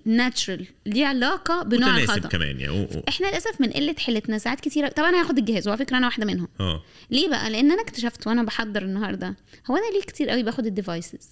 natural 0.05 0.67
ليه 0.85 1.05
علاقة 1.05 1.63
بنوع 1.63 1.97
الخطا 1.97 2.27
كمان 2.29 2.59
يعني 2.59 2.79
و- 2.81 3.03
إحنا 3.09 3.27
للأسف 3.27 3.61
من 3.61 3.71
قلة 3.71 3.95
حيلتنا 3.97 4.37
ساعات 4.37 4.59
كتيرة. 4.59 4.87
طبعا 4.89 5.09
أنا 5.09 5.21
هاخد 5.21 5.37
الجهاز 5.37 5.67
وعلى 5.67 5.77
فكرة 5.85 5.97
أنا 5.97 6.05
واحدة 6.07 6.25
منهم. 6.25 6.47
آه. 6.59 6.83
ليه 7.09 7.29
بقى؟ 7.29 7.49
لأن 7.49 7.71
أنا 7.71 7.81
اكتشفت 7.81 8.27
وأنا 8.27 8.43
بحضر 8.43 8.81
النهارده 8.81 9.35
هو 9.71 9.75
أنا 9.75 9.91
ليه 9.93 10.01
كتير 10.01 10.29
قوي 10.29 10.43
باخد 10.43 10.65
ال 10.65 10.73
devices 10.73 11.29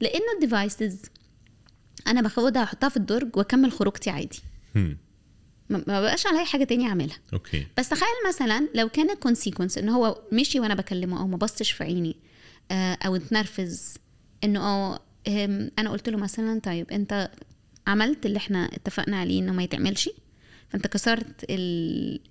لأنه 0.00 0.24
ال 0.34 0.43
devices 0.43 1.02
أنا 2.06 2.22
باخدها 2.22 2.62
أحطها 2.62 2.88
في 2.88 2.96
الدرج 2.96 3.36
وأكمل 3.36 3.72
خروجتي 3.72 4.10
عادي. 4.10 4.40
هم. 4.76 4.96
ما 5.70 6.00
بقاش 6.00 6.26
عليا 6.26 6.44
حاجة 6.44 6.64
تانية 6.64 6.88
أعملها. 6.88 7.16
okay. 7.32 7.66
بس 7.78 7.88
تخيل 7.88 8.08
مثلا 8.28 8.68
لو 8.74 8.88
كان 8.88 9.10
ال 9.10 9.16
consequence 9.16 9.78
ان 9.78 9.88
هو 9.88 10.22
مشي 10.32 10.60
وأنا 10.60 10.74
بكلمه 10.74 11.20
أو 11.20 11.26
ما 11.26 11.36
بصش 11.36 11.70
في 11.72 11.84
عيني 11.84 12.16
آه، 12.70 12.98
أو 13.06 13.16
اتنرفز 13.16 13.94
إنه 14.44 14.60
آه 14.60 15.00
أنا 15.28 15.90
قلت 15.90 16.08
له 16.08 16.18
مثلا 16.18 16.60
طيب 16.60 16.90
أنت 16.90 17.30
عملت 17.86 18.26
اللي 18.26 18.36
إحنا 18.36 18.64
اتفقنا 18.74 19.16
عليه 19.20 19.40
إنه 19.40 19.52
ما 19.52 19.62
يتعملش 19.62 20.10
فأنت 20.68 20.86
كسرت 20.86 21.44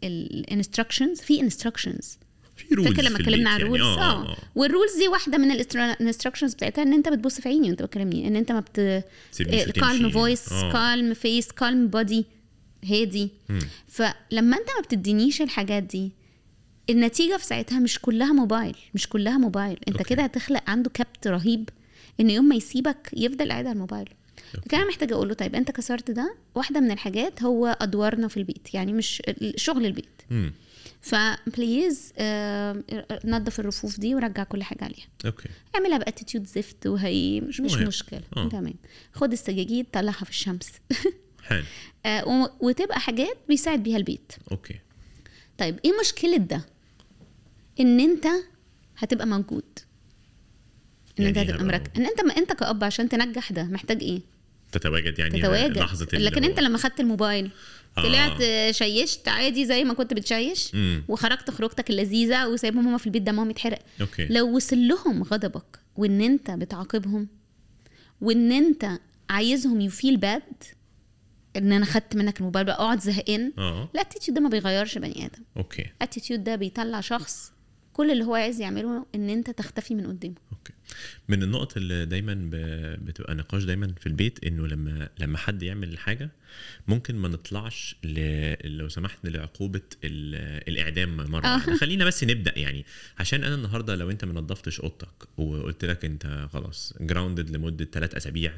ال 0.04 0.13
instructions 0.13 1.22
في 1.22 1.40
instructions 1.42 2.18
في 2.56 2.76
rules 2.76 2.88
فاكر 2.90 3.02
لما 3.02 3.20
اتكلمنا 3.20 3.50
عن 3.50 3.62
ال 3.62 3.65
rules 3.65 3.82
آه 3.82 4.38
وال 4.56 4.67
rules 4.67 4.96
دي 4.98 5.08
واحدة 5.08 5.38
من 5.38 5.52
ال 5.52 5.59
instructions 5.59 6.54
بتاعتها 6.54 6.82
إن 6.82 6.94
أنت 6.94 7.10
بتبص 7.10 7.42
في 7.42 7.50
عيني 7.50 7.68
وأنت 7.70 7.82
بتكلمني 7.84 8.28
إن 8.28 8.36
أنت 8.36 8.52
ما 8.52 8.60
بت. 8.60 9.04
calm 9.76 10.10
voice 10.10 10.52
آه. 10.52 10.74
calm 10.74 11.14
face 11.14 11.52
calm 11.52 11.88
body 11.88 12.26
هادي. 12.86 13.30
فلما 13.88 14.58
أنت 14.58 14.68
ما 14.78 14.82
بتدينيش 14.84 15.42
الحاجات 15.42 15.84
دي 15.84 16.12
النتيجة 16.90 17.38
في 17.38 17.46
ساعتها 17.46 17.80
مش 17.80 18.00
كلها 18.00 18.34
موبايل 18.34 18.76
مش 18.94 19.08
كلها 19.10 19.38
موبايل 19.38 19.80
أنت. 19.88 20.02
كده 20.02 20.24
هتخلق 20.24 20.64
عنده 20.70 20.90
كبت 20.90 21.28
رهيب 21.28 21.70
إن 22.20 22.30
يوم 22.30 22.46
ما 22.46 22.56
يسيبك 22.56 23.10
يفضل 23.18 23.52
قاعد 23.52 23.66
على 23.66 23.74
الموبايل. 23.74 24.10
لكن 24.54 24.78
أنا 24.78 24.88
محتاجة 24.88 25.14
أقول 25.14 25.28
له 25.28 25.34
طيب 25.34 25.56
أنت 25.56 25.72
كسرت 25.72 26.12
ده 26.12 26.36
واحدة 26.56 26.80
من 26.80 26.92
الحاجات 26.92 27.44
هو 27.44 27.78
أدوارنا 27.82 28.28
في 28.28 28.38
البيت 28.38 28.74
يعني 28.74 28.94
مش 28.94 29.22
شغل 29.56 29.86
البيت. 29.86 30.22
ف 31.02 31.18
please 31.18 32.14
آه، 32.18 32.84
نظف 33.26 33.60
الرفوف 33.60 34.00
دي 34.00 34.16
ورجع 34.16 34.44
كل 34.44 34.64
حاجة 34.64 34.84
عليها. 34.84 35.08
okay. 35.26 35.50
اعملها 35.76 35.98
ب 35.98 36.03
attitude 36.03 36.46
زفت 36.48 36.88
وهي 36.88 37.42
مش 37.42 37.62
مش. 37.62 37.74
مشكلة. 37.74 38.22
آه. 38.38 38.50
تمام. 38.50 38.74
خد 39.14 39.32
السجاجيد 39.32 39.86
طلعها 39.94 40.26
في 40.26 40.30
الشمس. 40.30 40.72
حلو. 41.48 41.64
آه، 42.06 42.52
وتبقى 42.60 43.00
حاجات 43.00 43.38
بيساعد 43.48 43.84
بيها 43.84 43.98
البيت. 43.98 44.32
okay. 44.52 44.76
طيب 45.58 45.80
إيه 45.86 45.92
مشكلة 46.02 46.38
ده؟ 46.38 46.66
إن 47.80 48.00
أنت 48.00 48.28
هتبقى 48.98 49.28
موجود. 49.28 49.80
إن 51.20 51.26
أنت 51.28 51.38
يعني 51.38 51.50
هتبقى 51.52 51.66
مركز 51.66 51.92
إن 51.98 52.06
أنت 52.06 52.22
ما 52.26 52.38
أنت 52.38 52.54
كأب 52.54 52.84
عشان 52.84 53.10
تنجح 53.10 53.52
ده 53.52 53.64
محتاج 53.64 54.04
إيه؟ 54.04 54.22
تتواجد 54.72 55.20
يعني 55.20 55.40
تتواجد. 55.42 55.78
لحظة 55.78 56.08
لكن 56.14 56.44
أنت 56.44 56.60
لما 56.60 56.78
خدت 56.78 57.00
الموبايل 57.00 57.52
آه. 57.98 58.02
طلعت 58.04 58.42
آه، 58.42 58.72
شيشت 58.72 59.28
عادي 59.28 59.66
زي 59.66 59.84
ما 59.84 59.94
كنت 59.94 60.14
بتشيش 60.14 60.76
مم. 60.76 61.04
وخرجت 61.08 61.50
خروجتك 61.52 61.90
اللذيذة 61.90 62.48
وسايبهم 62.48 62.88
هما 62.88 62.98
في 62.98 63.06
البيت 63.08 63.22
دمهم 63.22 63.50
يتحرق. 63.50 63.80
أوكي. 64.02 64.26
لو 64.26 64.56
وصل 64.56 64.88
لهم 64.88 65.24
غضبك 65.24 65.80
وإن 65.96 66.22
أنت 66.22 66.52
بتعاقبهم 66.52 67.28
وإن 68.22 68.52
أنت 68.52 68.90
عايزهم 69.30 69.82
ي 69.82 69.89
feel 69.89 70.18
bad 70.18 70.44
إن 71.58 71.72
أنا 71.72 71.86
خدت 71.86 72.16
منك 72.16 72.40
الموبايل 72.40 72.66
بقى 72.66 72.76
أقعد 72.76 73.00
زهقان 73.02 73.54
آه. 73.58 73.90
ال 73.96 74.00
attitude 74.00 74.38
ده 74.38 74.42
ما 74.44 74.50
بيغيرش 74.50 74.98
بني 74.98 75.26
آدم. 75.26 75.44
أوكي. 75.58 75.86
ال 75.98 76.03
attitude 76.03 76.44
ده 76.44 76.56
بيطلع 76.56 77.02
شخص 77.02 77.52
كل 77.94 78.12
اللي 78.12 78.24
هو 78.26 78.36
عايز 78.36 78.62
يعمله 78.62 79.06
إن 79.16 79.30
أنت 79.30 79.50
تختفي 79.50 79.96
من 79.96 80.08
قدامه. 80.08 80.36
أوكي. 80.52 80.74
من 81.30 81.44
النقط 81.44 81.78
اللي 81.78 82.06
دايما 82.06 82.50
بتبقى 83.02 83.36
نقاش 83.36 83.64
دايما 83.64 83.94
في 84.00 84.08
البيت 84.08 84.44
إنه 84.44 84.68
لما 84.68 85.10
لما 85.20 85.38
حد 85.38 85.64
يعمل 85.64 85.98
حاجة 85.98 86.30
ممكن 86.88 87.16
ما 87.16 87.28
نطلعش 87.28 87.96
ل... 88.04 88.20
لو 88.78 88.90
سمحت 88.90 89.18
لعقوبة 89.24 89.82
ال... 90.04 90.36
الإعدام 90.70 91.18
مرة 91.18 91.46
آه. 91.46 91.54
واحدة 91.54 91.78
خلينا 91.78 92.06
بس 92.06 92.24
نبدأ 92.24 92.60
يعني 92.60 92.86
عشان 93.20 93.44
أنا 93.44 93.56
النهارده 93.56 93.96
لو 93.96 94.10
أنت 94.10 94.26
ما 94.26 94.42
نظفتش 94.42 94.80
أوضتك 94.80 95.28
وقلت 95.38 95.86
لك 95.86 96.06
أنت 96.06 96.48
خلاص 96.54 96.94
جراوندد 97.02 97.50
لمدة 97.50 97.86
ثلاث 97.86 98.16
أسابيع 98.16 98.54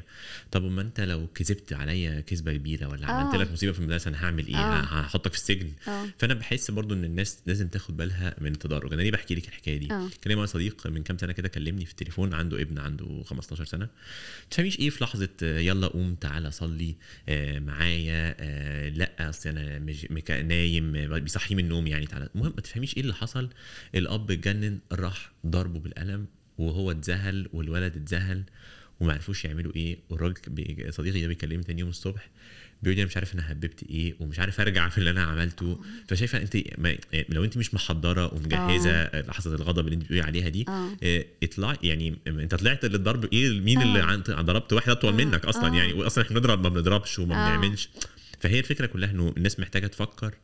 طب 0.50 0.62
ما 0.62 0.82
أنت 0.82 1.00
لو 1.00 1.26
كذبت 1.26 1.72
عليا 1.72 2.20
كذبة 2.20 2.52
كبيرة 2.52 2.86
ولا 2.86 3.06
عملت 3.06 3.34
آه. 3.34 3.38
لك 3.38 3.52
مصيبة 3.52 3.72
في 3.72 3.78
المدرسة 3.78 4.08
أنا 4.08 4.24
هعمل 4.24 4.46
إيه 4.46 4.56
آه. 4.56 4.80
هحطك 4.80 5.32
في 5.32 5.38
السجن 5.38 5.72
آه 5.88 6.04
فأنا 6.18 6.34
بحس 6.34 6.70
برضو 6.70 6.94
إن 6.94 7.04
الناس 7.04 7.38
لازم 7.46 7.68
تاخد 7.68 7.96
بالها 7.96 8.34
من 8.40 8.52
التدرج 8.52 8.92
أنا 8.92 9.02
ليه 9.02 9.10
بحكي 9.10 9.34
لك 9.34 9.48
الحكاية 9.48 9.76
دي 9.76 9.92
آه. 9.92 10.08
كان 10.22 10.46
صديق 10.46 10.86
من 10.86 11.02
كام 11.02 11.18
سنة 11.18 11.32
كده 11.32 11.48
كلمني 11.48 11.84
في 11.84 11.90
التليفون 11.90 12.21
عنده 12.34 12.62
ابن 12.62 12.78
عنده 12.78 13.22
15 13.24 13.64
سنة. 13.64 13.88
تفهميش 14.50 14.78
إيه 14.78 14.90
في 14.90 15.04
لحظة 15.04 15.28
آه، 15.42 15.58
يلا 15.58 15.86
قوم 15.86 16.14
تعالى 16.14 16.50
صلي 16.50 16.96
آه، 17.28 17.58
معايا 17.58 18.34
آه، 18.38 18.88
لأ 18.88 19.28
أصل 19.28 19.48
أنا 19.48 19.78
نايم 20.42 20.92
بيصحيه 21.18 21.54
من 21.54 21.64
النوم 21.64 21.86
يعني 21.86 22.06
تعالى. 22.06 22.28
المهم 22.34 22.52
ما 22.54 22.60
تفهميش 22.60 22.96
إيه 22.96 23.02
اللي 23.02 23.14
حصل. 23.14 23.50
الأب 23.94 24.30
اتجنن 24.30 24.78
راح 24.92 25.32
ضربه 25.46 25.80
بالقلم 25.80 26.26
وهو 26.58 26.90
اتذهل 26.90 27.48
والولد 27.52 27.96
اتذهل 27.96 28.44
وما 29.00 29.12
عرفوش 29.12 29.44
يعملوا 29.44 29.72
إيه. 29.76 29.98
والراجل 30.10 30.34
صديقي 30.92 31.20
ده 31.20 31.26
بيكلمني 31.26 31.62
تاني 31.62 31.80
يوم 31.80 31.90
الصبح 31.90 32.30
بيقول 32.82 32.96
لي 32.96 33.02
أنا 33.02 33.08
مش 33.10 33.16
عارف 33.16 33.34
أنا 33.34 33.52
هببت 33.52 33.82
إيه 33.90 34.14
ومش 34.20 34.38
عارف 34.38 34.60
أرجع 34.60 34.88
في 34.88 34.98
اللي 34.98 35.10
أنا 35.10 35.22
عملته 35.22 35.80
فشايفة 36.08 36.38
أنت 36.42 36.56
ما 36.78 36.96
لو 37.28 37.44
أنت 37.44 37.56
مش 37.56 37.74
محضرة 37.74 38.34
ومجهزة 38.34 39.20
لحظة 39.20 39.54
الغضب 39.54 39.84
اللي 39.84 39.94
أنت 39.94 40.02
بتقولي 40.04 40.22
عليها 40.22 40.48
دي 40.48 40.64
آه 40.68 40.88
آه، 41.02 41.24
اطلع 41.42 41.76
يعني 41.82 42.14
أنت 42.26 42.54
طلعت 42.54 42.84
للضرب 42.84 43.32
إيه 43.32 43.60
مين 43.60 43.78
آه. 43.78 43.82
اللي 43.82 44.00
عن- 44.00 44.22
ضربت 44.46 44.72
واحد 44.72 44.88
أطول 44.90 45.12
آه. 45.12 45.24
منك 45.24 45.44
أصلا 45.44 45.72
آه. 45.72 45.76
يعني 45.76 45.92
واصلا 45.92 46.24
إحنا 46.24 46.36
بنضرب 46.38 46.62
ما 46.62 46.68
بنضربش 46.68 47.18
وما 47.18 47.34
آه. 47.34 47.56
بنعملش 47.56 47.88
فهي 48.40 48.58
الفكرة 48.58 48.86
كلها 48.86 49.10
إنه 49.10 49.34
الناس 49.36 49.60
محتاجة 49.60 49.86
تفكر 49.86 50.34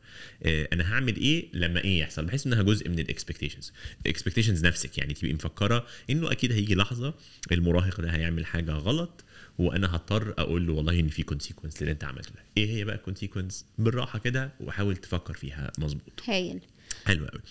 آه، 0.43 0.67
أنا 0.73 0.93
هعمل 0.93 1.15
إيه 1.15 1.45
لما 1.53 1.83
إيه 1.83 1.99
يحصل 1.99 2.25
بحس 2.25 2.45
إنها 2.47 2.61
جزء 2.61 2.89
من 2.89 2.99
ال 2.99 3.04
expectations 3.04 3.71
ال 4.05 4.10
expectations 4.10 4.65
نفسك 4.65 4.97
يعني 4.97 5.13
تبقي 5.13 5.33
مفكرة 5.33 5.85
إنه 6.09 6.31
أكيد 6.31 6.51
هيجي 6.51 6.75
لحظة 6.75 7.13
المراهق 7.51 8.01
ده 8.01 8.09
هيعمل 8.09 8.45
حاجة 8.45 8.71
غلط 8.71 9.23
وأنا 9.59 9.95
هضطر 9.95 10.33
أقول 10.37 10.67
له 10.67 10.73
والله 10.73 10.99
إن 10.99 11.07
في 11.09 11.23
consequence 11.23 11.81
للي 11.81 11.91
أنت 11.91 12.03
عملته 12.03 12.29
ده. 12.31 12.43
إيه 12.57 12.69
هي 12.69 12.83
بقى 12.83 12.95
ال 12.95 13.01
consequence 13.01 13.65
بالراحة 13.77 14.19
كده 14.19 14.51
وحاول 14.59 14.95
تفكر 14.97 15.33
فيها 15.33 15.71
مظبوط. 15.77 16.21
هايل. 16.27 16.59
حلو 17.05 17.25
قوي 17.27 17.41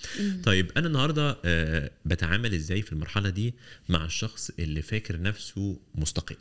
طيب 0.42 0.70
أنا 0.76 0.86
النهارده 0.86 1.36
آه 1.44 1.90
بتعامل 2.04 2.54
إزاي 2.54 2.82
في 2.82 2.92
المرحلة 2.92 3.30
دي 3.30 3.54
مع 3.88 4.04
الشخص 4.04 4.50
اللي 4.58 4.82
فاكر 4.82 5.20
نفسه 5.22 5.76
مستقل؟ 5.94 6.36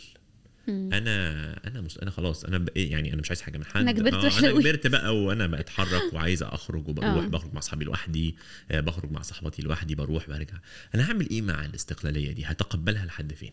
أنا 0.69 1.67
أنا 1.67 1.82
مس... 1.82 1.97
أنا 1.97 2.12
خلاص 2.12 2.45
أنا 2.45 2.58
بق... 2.58 2.71
يعني 2.75 3.13
أنا 3.13 3.21
مش 3.21 3.30
عايز 3.30 3.41
حاجة 3.41 3.58
من 3.58 3.65
حد. 3.65 3.82
أنا 3.82 3.91
كبرت 3.91 4.13
آه 4.13 4.39
أنا. 4.39 4.51
كبرت 4.51 4.88
بقى 4.88 5.17
وأنا 5.23 5.47
بتحرك 5.47 6.13
وعايز 6.13 6.43
أخرج 6.43 6.88
وبروح 6.88 7.06
آه. 7.23 7.27
بخرج 7.27 7.53
مع 7.53 7.60
أصحابي 7.60 7.86
لوحدي 7.86 8.36
آه 8.71 8.80
بخرج 8.80 9.12
مع 9.12 9.21
صحباتي 9.21 9.62
لوحدي 9.62 9.95
بروح 9.95 10.27
برجع 10.30 10.58
أنا 10.95 11.10
هعمل 11.10 11.30
إيه 11.30 11.41
مع 11.41 11.65
الاستقلالية 11.65 12.32
دي؟ 12.32 12.45
هتقبلها 12.45 13.06
لحد 13.06 13.34
فين؟ 13.34 13.51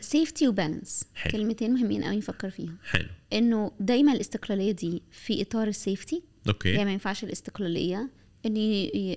safety 0.00 0.48
و 0.48 0.55
balance 0.55 1.04
حلو. 1.14 1.32
كلمتين 1.32 1.74
مهمين 1.74 2.04
قوي 2.04 2.16
نفكر 2.16 2.50
فيهم. 2.50 2.76
حلو. 2.84 3.08
إنه 3.32 3.72
دايما 3.80 4.12
الاستقلالية 4.12 4.72
دي 4.72 5.02
في 5.10 5.42
إطار 5.42 5.68
ال 5.68 5.76
safety 5.76 6.22
أوكي. 6.48 6.68
يعني 6.68 6.84
ما 6.84 6.92
ينفعش 6.92 7.24
الاستقلالية 7.24 8.10
إن 8.46 8.56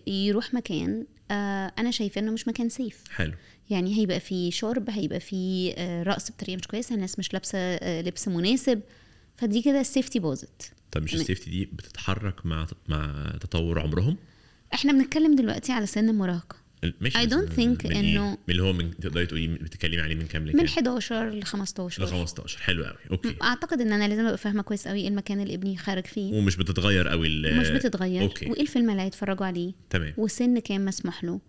يروح 0.07 0.53
مكان 0.53 1.05
آه 1.31 1.71
أنا 1.79 1.91
شايفة 1.91 2.21
إنه 2.21 2.31
مش 2.31 2.47
مكان 2.47 2.69
safe 2.69 3.03
حلو. 3.11 3.33
يعني 3.69 3.97
هيبقى 3.97 4.19
في 4.19 4.51
شرب 4.51 4.89
هيبقى 4.89 5.19
في 5.19 5.73
آه 5.77 6.03
رقص 6.03 6.31
بطريقة 6.31 6.57
مش 6.57 6.67
كويسة 6.67 6.95
الناس 6.95 7.19
مش 7.19 7.33
لابسة 7.33 7.57
آه 7.59 8.01
لبس 8.01 8.27
مناسب. 8.27 8.81
فدي 9.35 9.61
كده 9.61 9.79
ال 9.81 9.87
safety 9.87 10.19
باظت. 10.19 10.71
طب 10.91 11.03
مش. 11.03 11.13
ال 11.15 11.20
safety 11.20 11.49
دي 11.49 11.65
بتتحرك 11.65 12.45
مع 12.45 12.67
مع 12.87 13.31
تطور 13.41 13.79
عمرهم؟ 13.79 14.17
إحنا 14.73 14.93
بنتكلم 14.93 15.35
دلوقتي 15.35 15.71
على 15.71 15.85
سن 15.85 16.09
المراهقة. 16.09 16.55
I 16.85 16.87
بس 17.01 17.13
don't 17.13 17.59
من- 17.59 17.77
think 17.77 17.85
من 17.85 17.91
إيه؟ 17.91 18.37
اللي 18.49 18.63
هو 18.63 18.73
من 18.73 18.91
تقدري 18.97 19.25
تقولي 19.25 19.47
بتتكلمي 19.47 20.01
عليه 20.01 20.15
من 20.15 20.25
كام 20.27 20.45
لكام؟ 20.47 20.59
من 20.61 20.65
11 20.67 21.29
ل 21.29 21.43
15 21.43 22.03
ل 22.03 22.07
15 22.07 22.59
حلو 22.59 22.83
قوي 22.85 22.95
أوكي. 23.11 23.35
أعتقد 23.43 23.81
إن 23.81 23.91
أنا 23.91 24.07
لازم 24.07 24.25
أبقى 24.25 24.37
فاهمة 24.37 24.61
كويس 24.63 24.87
قوي 24.87 24.99
إيه 25.01 25.07
المكان 25.07 25.39
اللي 25.41 25.53
ابني 25.53 25.77
خارج 25.77 26.05
فيه. 26.05 26.33
ومش 26.33 26.55
بتتغير 26.55 27.07
قوي 27.07 27.41
مش 27.51 27.69
بتتغير. 27.69 28.21
أوكي. 28.21 28.49
وإيه 28.49 28.61
الفيلم 28.61 28.89
اللي 28.89 29.01
هيتفرجوا 29.01 29.45
عليه؟ 29.45 29.73
تمام. 29.89 30.13
وسن 30.17 30.59
كام 30.59 30.85
مسموح 30.85 31.23
له؟ 31.23 31.39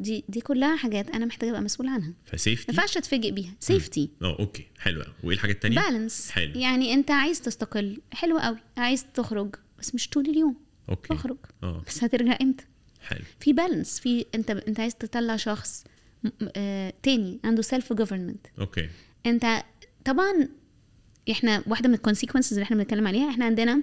دي 0.00 0.24
دي 0.28 0.40
كلها 0.40 0.76
حاجات 0.76 1.10
أنا 1.10 1.26
محتاجة 1.26 1.50
أبقى 1.50 1.62
مسؤول 1.62 1.88
عنها. 1.88 2.08
ما 2.08 2.14
ف 2.24 2.31
safety 2.31 2.72
ينفعش 2.72 2.96
أتفاجئ 2.96 3.30
بيها. 3.30 3.54
safety 3.60 4.10
آه 4.22 4.36
أوكي. 4.38 4.66
حلو 4.78 5.02
قوي 5.02 5.12
وإيه 5.22 5.34
الحاجة 5.36 5.52
الثانية 5.52 5.76
balance 5.80 6.30
حلو. 6.30 6.60
يعني 6.60 6.94
أنت 6.94 7.10
عايز 7.10 7.40
تستقل. 7.40 8.00
حلو 8.12 8.38
قوي 8.38 8.56
عايز 8.76 9.06
تخرج. 9.14 9.54
بس 9.78 9.94
مش 9.94 10.08
طول 10.08 10.26
اليوم. 10.30 10.56
أوكي. 10.88 11.14
أخرج. 11.14 11.36
آه. 11.62 11.82
بس 11.86 12.04
هترجع 12.04 12.38
إمتى؟ 12.42 12.64
حلو. 13.04 13.20
في 13.40 13.52
balance 13.52 14.00
في 14.00 14.26
أنت 14.34 14.50
أنت 14.50 14.80
عايز 14.80 14.94
تطلع 14.94 15.36
شخص 15.36 15.84
آه 16.56 16.92
تاني 17.02 17.40
عنده 17.44 17.62
self 17.62 17.92
government 17.92 18.46
أوكي. 18.60 18.88
أنت 19.26 19.62
طبعا 20.04 20.48
إحنا 21.30 21.62
واحدة 21.66 21.88
من 21.88 21.94
ال 21.94 21.98
consequences 21.98 22.52
اللي 22.52 22.62
إحنا 22.62 22.76
بنتكلم 22.76 23.06
عليها 23.06 23.30
إحنا 23.30 23.44
عندنا 23.44 23.82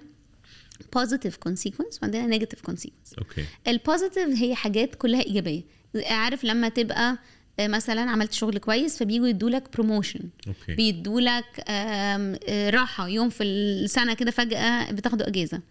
positive 0.94 1.38
consequence 1.38 2.00
وعندنا 2.02 2.28
negative 2.28 2.62
consequence 2.62 3.14
أوكي. 3.20 3.46
ال 3.68 3.75
positive 3.75 4.30
هي 4.30 4.56
حاجات 4.56 4.96
كلها 4.96 5.22
إيجابية. 5.22 5.62
عارف 6.06 6.44
لما 6.44 6.70
تبقى 6.70 7.18
آه، 7.60 7.68
مثلا 7.68 8.02
عملت 8.02 8.32
شغل 8.34 8.58
كويس 8.58 8.98
فبيجوا 8.98 9.28
يدولك 9.28 9.74
promotion 9.74 10.20
بيدولك 10.68 11.64
آم، 11.70 12.36
آه، 12.50 12.70
راحة. 12.70 13.08
يوم 13.10 13.30
في 13.30 13.44
السنة 13.44 14.14
كده 14.14 14.32
فجأة 14.32 14.92
بتاخدوا 14.92 15.28
إجازة. 15.28 15.62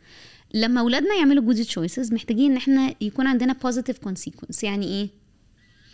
لما 0.55 0.81
اولادنا 0.81 1.15
يعملوا 1.15 1.45
good 1.45 1.62
choices 1.64 2.12
محتاجين 2.13 2.51
إن 2.51 2.57
إحنا 2.57 2.95
يكون 3.01 3.27
عندنا 3.27 3.53
positive 3.53 3.99
consequence 3.99 4.64
يعني 4.65 4.87
إيه؟ 4.87 5.09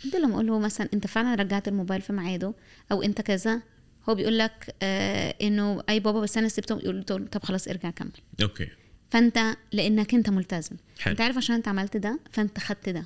بدل 0.05 0.21
لما 0.21 0.33
أقول 0.33 0.47
له 0.47 0.59
مثلا 0.59 0.89
أنت 0.93 1.07
فعلا 1.07 1.35
رجعت 1.35 1.67
الموبايل 1.67 2.01
في 2.01 2.13
ميعاده 2.13 2.53
أو 2.91 3.01
أنت 3.03 3.21
كذا 3.21 3.61
هو 4.09 4.15
بيقول 4.15 4.37
لك 4.37 4.75
آه 4.81 5.35
إنه 5.41 5.83
أي 5.89 5.99
بابا 5.99 6.21
بس 6.21 6.37
أنا 6.37 6.47
سبته 6.47 6.77
يقول 6.77 6.95
له 7.09 7.17
طب 7.17 7.43
خلاص 7.43 7.67
ارجع 7.67 7.89
كمل. 7.89 8.11
أوكي. 8.41 8.67
فأنت 9.09 9.55
لأنك 9.73 10.13
أنت 10.13 10.29
ملتزم. 10.29 10.75
حلو. 10.99 11.11
أنت 11.11 11.21
عارف 11.21 11.37
عشان 11.37 11.55
أنت 11.55 11.67
عملت 11.67 11.97
ده 11.97 12.19
فأنت 12.31 12.59
خدت 12.59 12.89
ده. 12.89 13.05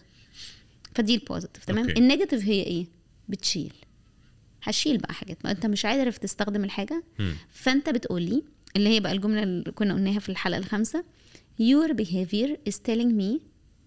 فدي 0.95 1.15
ال 1.15 1.21
positive 1.21 1.65
تمام؟ 1.65 1.87
أوكي. 1.87 1.99
ال 1.99 2.04
negative 2.04 2.45
هي 2.45 2.63
إيه؟ 2.63 2.85
بتشيل. 3.29 3.73
هشيل 4.63 4.97
بقى 4.97 5.13
حاجات. 5.13 5.37
ما 5.43 5.51
أنت 5.51 5.65
مش 5.65 5.85
عارف 5.85 6.17
تستخدم 6.17 6.63
الحاجة. 6.63 7.03
مم. 7.19 7.33
فأنت 7.49 7.89
بتقولي 7.89 8.43
اللي 8.75 8.89
هي 8.89 8.99
بقى 8.99 9.11
الجملة 9.11 9.43
اللي 9.43 9.71
كنا 9.71 9.93
قلناها 9.93 10.19
في 10.19 10.29
الحلقة 10.29 10.57
الخامسة 10.57 11.03
your 11.61 11.93
behavior 11.93 12.57
is 12.69 12.75
telling 12.89 13.11
me 13.21 13.41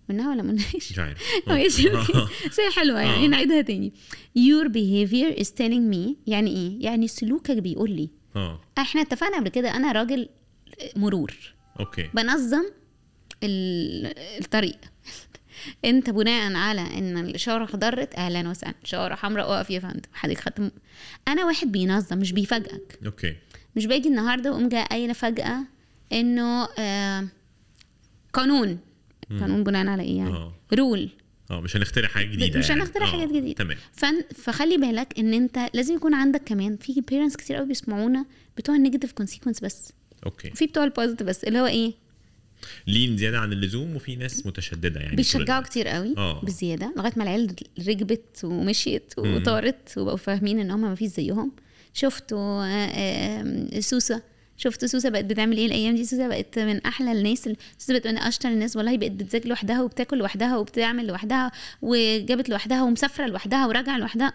قلناها 0.09 0.31
ولا 0.31 0.43
ما 0.43 0.59
عارف 0.99 1.21
ماشي 1.49 1.89
بس 1.89 2.61
هي 2.61 2.71
حلوة 2.77 3.01
يعني 3.01 3.25
آه. 3.25 3.29
نعيدها 3.29 3.61
تاني. 3.63 3.93
Your 4.39 4.69
behavior 4.69 5.41
is 5.43 5.49
telling 5.49 5.95
me 5.95 6.17
يعني 6.27 6.51
إيه؟ 6.57 6.85
يعني 6.85 7.09
سلوكك 7.09 7.57
بيقول 7.59 7.91
لي. 7.91 8.11
آه. 8.37 8.61
إحنا 8.79 9.01
اتفقنا 9.01 9.37
قبل 9.37 9.49
كده 9.49 9.77
أنا 9.77 9.93
راجل 9.93 10.29
مرور. 10.97 11.35
أوكي. 11.81 12.11
بنظم 12.15 12.65
ال- 13.43 14.13
الطريق. 14.41 14.77
أنت 15.85 16.11
بناء 16.11 16.53
على 16.55 16.81
إن 16.81 17.19
الاشاره 17.19 17.65
خضرت 17.67 18.15
أهلا 18.15 18.49
وسهلا. 18.49 18.75
اشاره 18.85 19.15
حمراء 19.15 19.47
اقف 19.53 19.71
يا 19.71 19.81
فندم. 19.81 20.01
حضرتك 20.13 20.41
ختم 20.41 20.71
أنا 21.29 21.45
واحد 21.45 21.73
بينظم 21.73 22.19
مش 22.19 22.33
بيفاجئك. 22.33 22.99
أوكي. 23.07 23.37
مش 23.77 23.87
باجي 23.87 24.09
النهارده 24.09 24.51
وأقوم 24.51 24.69
جاية 24.69 24.85
قايلة 24.85 25.13
فجأة 25.13 25.59
إنه 26.13 26.69
آه 26.79 27.29
قانون. 28.35 28.79
قانون 29.41 29.65
بناء 29.65 29.87
على 29.87 30.03
إيه 30.03 30.17
يعني؟ 30.19 30.51
rule 30.75 31.09
آه 31.51 31.61
مش 31.61 31.77
هنخترع 31.77 32.09
حاجة 32.09 32.27
جديدة 32.27 32.59
مش 32.59 32.69
يعني. 32.69 32.81
هنخترع 32.83 33.07
آه، 33.07 33.11
حاجات 33.11 33.29
جديدة. 33.29 33.65
تمام. 33.65 33.77
فن 33.93 34.23
فخلي 34.35 34.77
بالك 34.77 35.19
إن 35.19 35.35
أنت 35.35 35.59
لازم 35.75 35.95
يكون 35.95 36.15
عندك 36.15 36.43
كمان 36.47 36.77
في 36.77 37.01
parents 37.01 37.37
كتير 37.37 37.57
قوي 37.57 37.67
بيسمعونا 37.67 38.27
بتوع 38.57 38.75
ال 38.77 38.81
negative 38.81 39.13
consequence 39.13 39.61
بس. 39.61 39.93
أوكي. 40.27 40.51
وفي 40.51 40.67
بتوع 40.67 40.85
ال 40.85 40.90
positive 40.90 41.27
بس 41.27 41.45
اللي 41.45 41.61
هو 41.61 41.67
إيه؟ 41.67 41.93
لين 42.87 43.17
زيادة 43.17 43.39
عن 43.39 43.53
اللزوم 43.53 43.97
وفي 43.97 44.17
ناس 44.17 44.47
متشددة 44.47 45.01
يعني. 45.01 45.17
بيشجعوا. 45.17 45.63
كتير 45.63 45.89
قوي 45.89 46.15
آه. 46.17 46.41
بزيادة 46.45 46.95
لغاية 46.97 47.13
ما 47.17 47.23
العيال 47.23 47.55
ركبت 47.89 48.41
ومشيت 48.45 49.15
وطارت 49.19 49.99
وبقوا 49.99 50.17
فاهمين 50.17 50.59
إن 50.61 50.71
هم 50.71 50.81
ما 50.81 50.95
فيش 50.95 51.09
زيهم. 51.09 51.53
شفتوا 51.93 52.65
آه، 52.65 52.89
آه، 52.95 53.81
سوسة؟ 53.81 54.23
شفتوا 54.57 54.89
سوسة 54.89 55.09
بقت 55.09 55.25
بتعمل 55.25 55.57
إيه 55.57 55.67
الأيام 55.67 55.95
دي؟ 55.95 56.05
سوسة 56.05 56.29
بقت 56.29 56.59
من 56.59 56.81
أحلى 56.81 57.13
الناس 57.13 57.49
سوسة 57.79 57.93
بقت 57.93 58.07
من 58.07 58.19
أشطر 58.19 58.49
الناس 58.49 58.77
والله 58.77 58.97
بقت 58.97 59.11
بتذاكر 59.11 59.49
لوحدها 59.49 59.83
وبتاكل 59.83 60.19
لوحدها 60.19 60.57
وبتعمل 60.57 61.07
لوحدها 61.07 61.53
وجابت 61.83 62.49
لوحدها 62.49 62.83
ومسافرة 62.83 63.27
لوحدها 63.27 63.67
وراجعه 63.67 63.99
لوحدها. 63.99 64.33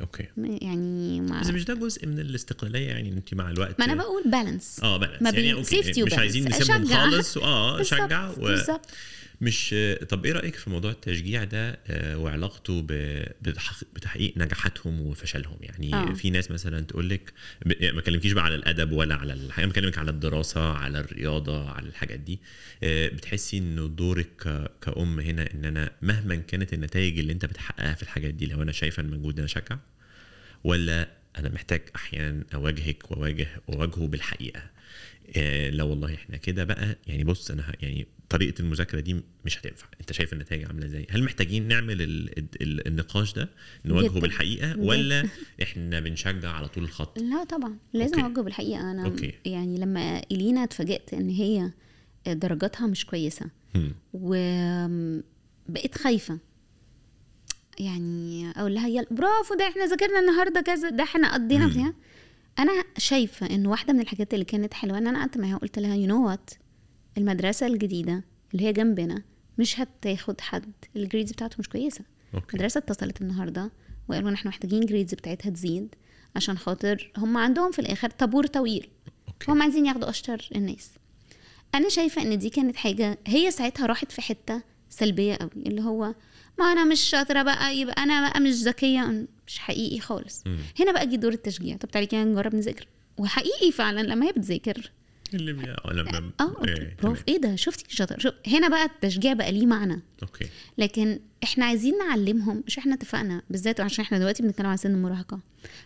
أوكي. 0.00 0.26
يعني 0.36 1.20
ما, 1.20 1.40
بس 1.40 1.46
مش 1.46 1.64
ده 1.64 1.74
جزء 1.74 2.06
من 2.06 2.18
الاستقلالية 2.18 2.88
يعني 2.88 3.08
انت 3.08 3.34
مع 3.34 3.50
الوقت؟ 3.50 3.78
ما 3.78 3.84
أنا 3.84 3.94
بقول 3.94 4.22
balance 4.22 4.80
آه 4.82 4.96
balance 4.96 5.34
يعني 5.34 5.52
أوكي 5.52 6.02
مش 6.02 6.12
عايزين. 6.12 6.48
نسيبهم. 6.48 6.86
خالص. 6.86 7.38
آه 7.38 7.82
شجع 7.92 8.28
و... 8.30 8.34
بالظبط. 8.34 8.86
مش 9.40 9.74
طب 10.08 10.24
إيه 10.26 10.32
رأيك 10.32 10.54
في 10.56 10.70
موضوع 10.70 10.90
التشجيع 10.90 11.44
ده 11.44 11.78
آه، 11.86 12.18
وعلاقته 12.18 12.82
بتحقيق- 13.92 14.38
نجاحاتهم 14.38 15.00
وفشلهم؟ 15.00 15.56
يعني 15.60 15.94
آه. 15.94 16.12
في 16.14 16.30
ناس 16.30 16.50
مثلا 16.50 16.80
تقول 16.80 17.08
لك 17.10 17.32
يعني 17.66 17.96
ما 17.96 18.00
كلمكيش 18.02 18.32
بقى 18.32 18.44
على 18.44 18.54
الأدب 18.54 18.92
ولا 18.92 19.14
على 19.14 19.32
الحاجة 19.32 19.66
بكلمك 19.66 19.98
على 19.98 20.10
الدراسة 20.10 20.72
على 20.72 21.00
الرياضة 21.00 21.70
على 21.70 21.86
الحاجات 21.88 22.20
دي. 22.20 22.38
آه، 22.82 23.08
بتحسي 23.08 23.58
إنه 23.58 23.88
دورك 23.88 24.66
كأم 24.82 25.20
هنا 25.20 25.48
إن 25.54 25.64
أنا 25.64 25.90
مهما 26.02 26.34
كانت 26.36 26.72
النتائج 26.72 27.18
اللي 27.18 27.32
أنت 27.32 27.44
بتحققها 27.44 27.94
في 27.94 28.02
الحاجات 28.02 28.34
دي 28.34 28.46
لو 28.46 28.62
أنا 28.62 28.72
شايفه 28.72 29.00
المجهود 29.00 29.34
ده 29.34 29.38
أنا 29.40 29.46
أشجع؟ 29.46 29.78
ولا 30.64 31.08
أنا 31.38 31.48
محتاج 31.48 31.82
أحيانا 31.96 32.44
أواجهك 32.54 33.10
واواجه 33.10 33.48
وأواجهه 33.68 34.06
بالحقيقة؟ 34.06 34.62
آه 35.36 35.70
لا 35.70 35.84
والله 35.84 36.14
إحنا 36.14 36.36
كده 36.36 36.64
بقى 36.64 36.96
يعني 37.06 37.24
بص 37.24 37.50
أنا 37.50 37.72
يعني 37.80 38.06
طريقة 38.28 38.60
المذاكرة 38.60 39.00
دي 39.00 39.20
مش 39.44 39.58
هتنفع 39.58 39.86
أنت 40.00 40.12
شايف 40.12 40.32
النتائج 40.32 40.64
عاملة 40.64 40.86
إزاي 40.86 41.06
هل 41.10 41.24
محتاجين 41.24 41.68
نعمل 41.68 42.02
ال 42.02 42.38
ال 42.38 42.86
النقاش 42.88 43.32
ده 43.32 43.48
نواجهه 43.84 44.10
جداً. 44.10 44.20
بالحقيقة 44.20 44.72
جداً. 44.72 44.82
ولا 44.84 45.24
إحنا 45.62 46.00
بنشجع 46.00 46.50
على 46.50 46.68
طول 46.68 46.84
الخط 46.84 47.18
لا 47.18 47.44
طبعا 47.44 47.76
لازم 47.92 48.14
أوكي. 48.14 48.26
أوجه 48.26 48.40
بالحقيقة 48.40 48.90
أنا 48.90 49.04
أوكي. 49.04 49.34
يعني 49.44 49.78
لما 49.78 50.22
إلينا 50.32 50.64
اتفاجئت 50.64 51.14
إن 51.14 51.28
هي 51.30 51.70
درجاتها 52.26 52.86
مش 52.86 53.06
كويسة. 53.06 53.46
وبقيت 54.12 55.98
خايفة 55.98 56.38
يعني 57.78 58.50
أقول 58.50 58.74
لها 58.74 58.88
يلا 58.88 59.06
برافو 59.10 59.54
ده 59.54 59.68
إحنا 59.68 59.86
ذاكرنا 59.86 60.20
النهارده 60.20 60.60
كذا 60.60 60.90
ده 60.90 61.02
إحنا 61.02 61.34
قضينا. 61.34 61.68
فيها 61.68 61.94
أنا 62.58 62.84
شايفة 62.98 63.46
إن 63.54 63.66
واحدة 63.66 63.92
من 63.92 64.00
الحاجات 64.00 64.34
اللي 64.34 64.44
كانت 64.44 64.74
حلوة 64.74 64.98
إن 64.98 65.06
أنا 65.06 65.18
قعدت 65.18 65.38
معاها 65.38 65.54
وقلت 65.54 65.78
لها 65.78 65.94
you 65.94 66.06
know 66.06 66.26
what 66.28 66.50
المدرسة 67.18 67.66
الجديدة 67.66 68.24
اللي 68.54 68.64
هي 68.66 68.72
جنبنا 68.72 69.22
مش 69.58 69.80
هتاخد 69.80 70.40
حد. 70.40 70.72
ال 70.96 71.01
grades 71.01 71.32
بتاعته 71.32 71.56
مش 71.58 71.68
كويسة. 71.68 72.04
أوكي. 72.34 72.46
المدرسة 72.52 72.78
اتصلت 72.78 73.20
النهارده 73.22 73.70
وقالوا 74.08 74.28
إن 74.28 74.34
إحنا 74.34 74.48
محتاجين 74.48 74.80
grades 74.80 75.14
بتاعتها 75.14 75.50
تزيد 75.50 75.94
عشان 76.36 76.58
خاطر 76.58 77.12
هم 77.16 77.36
عندهم 77.36 77.70
في 77.70 77.78
الآخر 77.78 78.10
طابور 78.10 78.46
طويل. 78.46 78.88
أوكي. 79.28 79.52
هم 79.52 79.62
عايزين 79.62 79.86
ياخدوا 79.86 80.10
أشطر 80.10 80.48
الناس. 80.54 80.90
أنا 81.74 81.88
شايفة 81.88 82.22
إن 82.22 82.38
دي 82.38 82.50
كانت 82.50 82.76
حاجة 82.76 83.18
هي 83.26 83.50
ساعتها 83.50 83.86
راحت 83.86 84.12
في 84.12 84.22
حتة 84.22 84.62
سلبية 84.90 85.34
قوي 85.34 85.50
اللي 85.56 85.82
هو 85.82 86.14
ما 86.58 86.64
أنا 86.72 86.84
مش 86.84 87.00
شاطرة 87.00 87.42
بقى 87.42 87.76
يبقى 87.76 88.02
أنا 88.02 88.28
بقى 88.30 88.40
مش 88.40 88.50
ذكية. 88.52 89.26
مش 89.48 89.58
حقيقي 89.58 90.00
خالص. 90.00 90.42
مم. 90.46 90.58
هنا 90.80 90.92
بقى 90.92 91.06
جه 91.06 91.16
دور 91.16 91.32
التشجيع. 91.32 91.76
طب 91.76 91.90
تعالي 91.90 92.06
كده 92.06 92.24
نجرب 92.24 92.54
نذاكر. 92.54 92.86
وحقيقي 93.18 93.72
فعلا 93.72 94.00
لما 94.00 94.26
هي 94.26 94.32
بتذاكر. 94.32 94.90
اللي 95.34 95.52
بي... 95.52 95.70
آه، 95.70 95.92
لما 95.92 96.32
آه 96.40 96.44
قلت 96.44 96.68
إيه، 96.68 96.96
برافو 97.02 97.14
تمام. 97.14 97.16
إيه 97.28 97.38
ده؟ 97.40 97.56
شفتي 97.56 97.96
شاطر. 97.96 98.18
شوف 98.18 98.32
هنا 98.46 98.68
بقى 98.68 98.84
التشجيع 98.84 99.32
بقى 99.32 99.52
ليه 99.52 99.66
معنى. 99.66 100.02
أوكي. 100.22 100.46
لكن 100.78 101.18
إحنا 101.44 101.64
عايزين 101.64 101.98
نعلمهم 101.98 102.64
مش 102.66 102.78
إحنا 102.78 102.94
اتفقنا 102.94 103.42
بالذات 103.50 103.80
عشان 103.80 104.04
إحنا 104.04 104.18
دلوقتي 104.18 104.42
بنتكلم 104.42 104.66
عن 104.66 104.76
سن 104.76 104.90
المراهقة. 104.90 105.40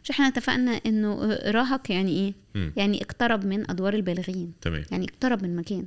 مش 0.04 0.10
إحنا 0.10 0.28
اتفقنا 0.28 0.70
إنه 0.86 1.34
راهق 1.34 1.90
يعني 1.92 2.10
إيه؟ 2.10 2.34
مم. 2.54 2.72
يعني 2.76 3.02
اقترب 3.02 3.46
من 3.46 3.70
أدوار 3.70 3.94
البالغين. 3.94 4.52
تمام. 4.60 4.84
يعني 4.90 5.04
اقترب 5.04 5.42
من 5.42 5.56
مكان. 5.56 5.86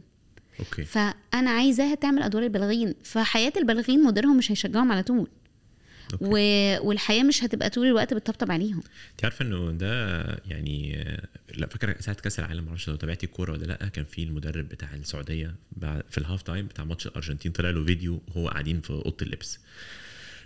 أوكي. 0.60 0.84
فأنا 0.84 1.50
عايزاها 1.52 1.96
تعمل 1.96 2.24
أدوار 2.24 2.44
البالغين. 2.44 2.94
فحياة 3.04 3.54
البالغين 3.58 4.04
مديرهم 4.04 4.38
مش 4.38 4.52
هيشجعهم 4.52 4.92
على 4.92 5.04
طول. 5.04 5.28
و... 6.22 6.38
والحياة 6.88 7.24
مش 7.24 7.44
هتبقى 7.44 7.70
طول 7.70 7.88
الوقت 7.88 8.14
بتطبطب 8.14 8.52
عليهم. 8.52 8.84
انت 9.12 9.24
عارفة 9.24 9.46
انه 9.46 9.72
ده 9.72 10.24
يعني 10.48 11.06
لا 11.56 11.68
فاكرة 11.68 11.96
ساعة 12.02 12.18
كأس 12.18 12.40
العالم 12.40 12.64
معرفش 12.66 12.90
لو 12.90 12.96
تابعتي 12.96 13.26
الكورة 13.26 13.52
ولا 13.52 13.66
لا 13.66 13.76
كان 13.76 14.06
في 14.06 14.24
المدرب 14.24 14.70
بتاع 14.70 14.94
السعودية 14.94 15.56
في 15.82 16.18
ال 16.18 16.23
half 16.23 16.42
time 16.42 16.66
بتاع 16.66 16.84
ماتش 16.86 17.08
الأرجنتين 17.08 17.52
طلع 17.52 17.70
له 17.70 17.86
فيديو 17.86 18.22
وهو 18.28 18.48
قاعدين 18.48 18.82
في 18.82 18.90
أوضة 18.90 19.18
اللبس. 19.22 19.60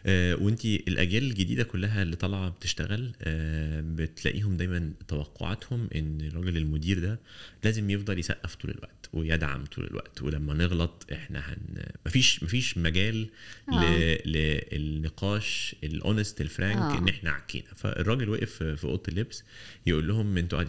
آه، 0.05 0.35
وانتي 0.35 0.83
الأجيال 0.87 1.23
الجديدة 1.23 1.63
كلها 1.63 2.01
اللي 2.01 2.15
طالعة 2.15 2.49
بتشتغل 2.49 3.11
آه، 3.21 3.81
بتلاقيهم 3.85 4.57
دايما 4.57 4.91
توقعاتهم 5.07 5.87
إن 5.95 6.21
الراجل 6.21 6.57
المدير 6.57 6.99
ده 6.99 7.19
لازم 7.63 7.89
يفضل 7.89 8.19
يسقف 8.19 8.55
طول 8.55 8.71
الوقت 8.71 9.09
ويدعم 9.13 9.65
طول 9.65 9.85
الوقت 9.85 10.21
ولما 10.21 10.53
نغلط 10.53 11.07
إحنا 11.11 11.83
مفيش 12.05 12.43
مفيش 12.43 12.77
مجال 12.77 13.27
ل... 13.67 13.73
آه. 13.73 14.27
للنقاش 14.27 15.75
ال 15.83 15.91
honest 15.91 16.41
ال 16.41 16.47
frank 16.47 16.77
آه. 16.77 16.97
إن 16.97 17.07
إحنا 17.07 17.31
عكينا. 17.31 17.67
فالراجل 17.75 18.29
وقف 18.29 18.63
في 18.63 18.83
أوضة 18.83 19.03
اللبس 19.07 19.43
يقول 19.87 20.07
لهم 20.07 20.37
أنتوا 20.37 20.63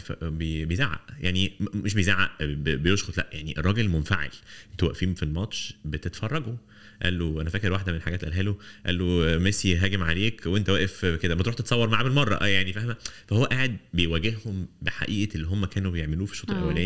بيزعق. 0.64 1.06
يعني 1.20 1.52
مش 1.60 1.94
بيزعق 1.94 2.42
بيشخط 2.42 3.16
لأ 3.16 3.30
يعني 3.32 3.58
الراجل 3.58 3.88
منفعل. 3.88 4.30
أنتوا 4.72 4.88
واقفين 4.88 5.14
في 5.14 5.22
الماتش 5.22 5.74
بتتفرجوا. 5.84 6.56
قال 7.02 7.18
له 7.18 7.40
أنا 7.40 7.50
فاكر 7.50 7.72
واحدة 7.72 7.92
من 7.92 7.98
الحاجات 7.98 8.24
اللي 8.24 8.34
قالها 8.36 8.52
له 8.52 8.58
قال 8.86 8.98
له 8.98 9.38
ميسي 9.38 9.76
هاجم 9.76 10.02
عليك 10.02 10.42
وانت 10.46 10.70
واقف 10.70 11.04
كده 11.04 11.34
ما 11.34 11.42
تروح 11.42 11.54
تتصور 11.54 11.88
معاه 11.88 12.02
بالمرة. 12.02 12.34
آه 12.34 12.46
يعني 12.46 12.72
فاهمة؟ 12.72 12.96
فهو 13.28 13.44
قاعد 13.44 13.76
بيواجههم 13.94 14.66
بحقيقة 14.82 15.34
اللي 15.34 15.46
هم 15.46 15.64
كانوا 15.64 15.90
بيعملوه 15.90 16.26
في 16.26 16.32
الشوط 16.32 16.50
آه. 16.50 16.54
الأولاني. 16.54 16.79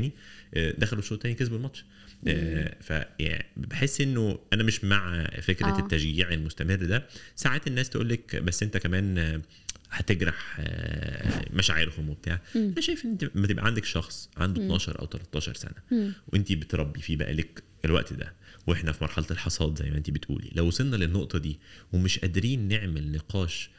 آه، 0.55 0.75
دخلوا 0.79 1.03
الشوط 1.03 1.19
الثاني 1.19 1.35
كسبوا 1.35 1.57
الماتش. 1.57 1.85
آه، 2.29 2.77
ف 2.81 2.91
يعني 3.19 3.47
بحس 3.57 4.01
إنه 4.01 4.39
أنا 4.53 4.63
مش 4.63 4.85
مع 4.85 5.27
فكرة 5.43 5.67
آه. 5.67 5.79
التشجيع 5.79 6.33
المستمر 6.33 6.75
ده. 6.75 7.07
ساعات 7.37 7.67
الناس 7.67 7.91
تقول 7.91 8.09
لك 8.09 8.37
بس 8.37 8.63
أنت 8.63 8.77
كمان 8.77 9.43
هتجرح 9.91 10.57
آه، 10.61 11.45
مشاعرهم 11.53 12.11
وبتاع. 12.11 12.41
أنا 12.57 12.81
شايف 12.81 13.05
إن 13.05 13.11
أنت 13.11 13.31
لما 13.35 13.47
تبقى 13.47 13.67
عندك 13.67 13.85
شخص 13.85 14.29
عنده 14.37 14.63
12 14.63 14.99
أو 15.01 15.07
13 15.07 15.55
سنة 15.55 15.75
مم. 15.91 16.13
وأنت 16.29 16.53
بتربي 16.53 17.01
فيه 17.01 17.17
بقى 17.17 17.33
لك 17.33 17.63
الوقت 17.85 18.13
ده 18.13 18.33
وإحنا 18.67 18.93
في 18.93 19.05
مرحلة 19.05 19.27
الحصاد 19.31 19.79
زي 19.79 19.91
ما 19.91 19.97
أنت 19.97 20.11
بتقولي. 20.11 20.51
لو 20.55 20.67
وصلنا 20.67 20.97
للنقطة 20.97 21.39
دي 21.39 21.59
ومش 21.93 22.19
قادرين 22.19 22.69
نعمل 22.69 23.13
نقاش 23.13 23.71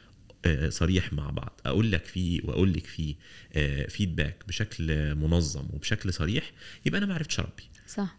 صريح 0.68 1.12
مع 1.12 1.30
بعض. 1.30 1.60
أقول 1.66 1.92
لك 1.92 2.04
فيه 2.04 2.40
وأقول 2.44 2.72
لك 2.72 2.86
فيه 2.86 3.14
فيدباك 3.88 4.44
بشكل 4.48 5.14
منظم 5.14 5.66
وبشكل 5.72 6.12
صريح 6.12 6.52
يبقى 6.86 6.98
أنا 6.98 7.06
ما 7.06 7.14
عرفتش 7.14 7.40
أربي. 7.40 7.62
صح. 7.88 8.16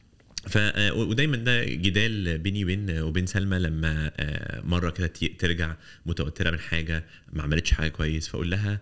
ف 0.48 0.58
آه، 0.58 0.94
ودايما 0.94 1.38
ده 1.38 1.64
جدال 1.66 2.38
بيني 2.38 2.64
وبين 2.64 3.00
وبين 3.00 3.26
سلمى 3.26 3.60
لما 3.60 4.12
آه، 4.18 4.62
مرة 4.62 4.90
كده 4.90 5.08
ترجع 5.40 5.76
متوترة 6.06 6.52
من 6.52 6.60
حاجة 6.60 7.04
ما 7.34 7.44
عملتش 7.44 7.72
حاجة 7.72 7.90
كويس 7.90 8.28
فأقول 8.28 8.52
لها 8.52 8.80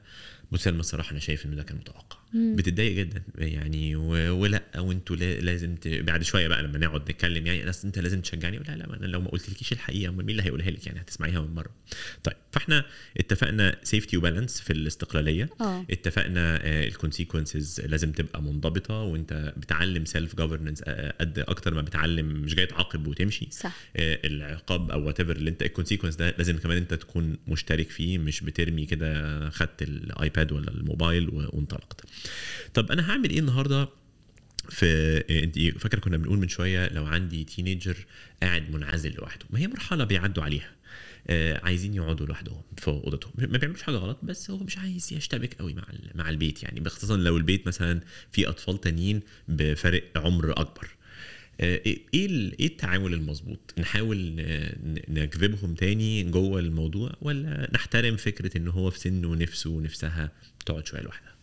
بص 0.52 0.64
سلمى 0.64 0.80
الصراحة 0.80 1.12
أنا 1.12 1.20
شايف 1.20 1.46
ان 1.46 1.56
ده 1.56 1.64
كان 1.64 1.78
متوقع. 1.78 2.18
بتتضايق 2.36 2.91
جدا 2.98 3.24
يعني 3.38 3.95
و- 3.95 4.36
ولأ 4.36 4.63
وانتوا 4.78 5.15
لا- 5.15 5.39
لازم 5.39 5.76
ت... 5.76 5.88
بعد 5.88 6.24
شوية 6.24 6.48
بقى 6.48 6.63
لما 6.63 6.78
نقعد 6.78 7.02
نتكلم 7.12 7.48
يعني 7.48 7.69
أصل 7.69 7.88
أنت 7.88 8.00
لازم 8.00 8.21
تشجعني 8.21 8.58
لا 8.58 8.76
لا 8.76 8.88
ما 8.88 8.95
أنا 8.98 9.06
لو 9.06 9.21
ما 9.21 9.30
قلتلكيش 9.30 9.71
الحقيقة 9.71 10.10
أمال 10.10 10.26
مين 10.26 10.30
اللي 10.30 10.43
هيقولها 10.43 10.71
لك؟ 10.71 10.88
يعني 10.88 11.00
هتسمعيها 11.02 11.41
من 11.41 11.56
مره 11.56 11.69
طيب 12.24 12.36
فإحنا 12.52 12.86
اتفقنا 13.17 13.76
safety 13.84 14.18
و 14.18 14.23
balance 14.23 14.60
في 14.62 14.74
الاستقلالية. 14.74 15.50
آه. 15.62 15.86
اتفقنا 15.91 16.60
ال 16.65 16.74
consequences 16.74 17.82
لازم 17.82 18.12
تبقى 18.12 18.41
منضبطة 18.41 18.93
وأنت 19.02 19.54
بتعلم 19.58 20.06
self 20.06 20.36
governance 20.36 20.82
قد 21.21 21.39
أكتر 21.39 21.74
ما 21.74 21.82
بتعلم 21.82 22.26
مش 22.26 22.56
جاي 22.56 22.65
تعاقب 22.65 23.08
وتمشي. 23.08 23.48
صح. 23.52 23.76
آه، 23.95 24.19
العقاب 24.26 24.91
أو 24.91 25.06
what 25.08 25.20
اللي 25.19 25.50
أنت 25.50 25.62
ال 25.62 25.66
consequence 25.66 26.15
ده 26.15 26.36
لازم 26.38 26.58
كمان 26.58 26.78
أنت 26.78 26.93
تكون 26.93 27.38
مشترك 27.48 27.89
فيه 27.89 28.17
مش 28.17 28.41
بترمي 28.41 28.86
كده 28.86 29.50
خدت 29.50 29.82
الايباد 29.82 30.52
ولا 30.52 30.71
الموبايل 30.71 31.30
وانطلقت. 31.30 32.02
طب 32.74 32.92
أنا 32.92 33.12
هعمل 33.12 33.30
إيه 33.30 33.40
النهارده؟ 33.40 33.90
في 34.70 34.86
آه، 35.30 35.44
أنت 35.44 35.60
فاكرة 35.80 36.00
كنا 36.00 36.18
بنقول 36.18 36.40
من 36.40 36.48
شوية 36.48 36.88
لو 36.88 37.06
عندي 37.06 37.44
teenager 37.44 37.98
قاعد 38.42 38.72
منعزل 38.72 39.14
لوحده 39.14 39.46
ما 39.50 39.60
هي 39.60 39.68
مرحلة 39.68 40.04
بيعدوا 40.04 40.44
عليها 40.44 40.72
آه، 41.28 41.62
عايزين 41.64 41.94
يقعدوا 41.94 42.26
لوحدهم 42.28 42.62
في 42.78 42.88
أوضتهم 42.88 43.34
ما 43.38 43.58
بيعملوش 43.58 43.82
حاجة 43.82 43.96
غلط 43.96 44.18
بس 44.24 44.52
هو 44.52 44.58
مش 44.58 44.78
عايز 44.78 45.14
يشتبك 45.14 45.54
قوي 45.54 45.74
مع 45.74 45.84
مع 46.16 46.30
البيت 46.30 46.64
يعني 46.64 46.90
خصوصا 46.90 47.18
لو 47.18 47.38
البيت 47.38 47.68
مثلا 47.68 48.02
فيه 48.32 48.50
أطفال 48.50 48.82
تانيين 48.82 49.22
بفرق 49.48 50.04
عمر 50.16 50.52
أكبر. 50.52 50.88
آه، 51.62 51.82
إيه 51.86 52.00
إيه 52.14 52.52
إيه 52.60 52.68
التعامل 52.68 53.14
المظبوط؟ 53.14 53.74
نحاول 53.78 54.36
نجذبهم 55.08 55.76
تاني 55.76 56.24
جوه 56.24 56.60
الموضوع 56.60 57.12
ولا 57.22 57.70
نحترم 57.74 58.16
فكرة 58.18 58.58
إن 58.58 58.68
هو 58.68 58.90
في 58.90 59.00
سنه 59.00 59.28
ونفسه 59.28 59.70
ونفسها 59.70 60.32
تقعد 60.66 60.88
شوية 60.88 61.02
لوحدها؟ 61.02 61.35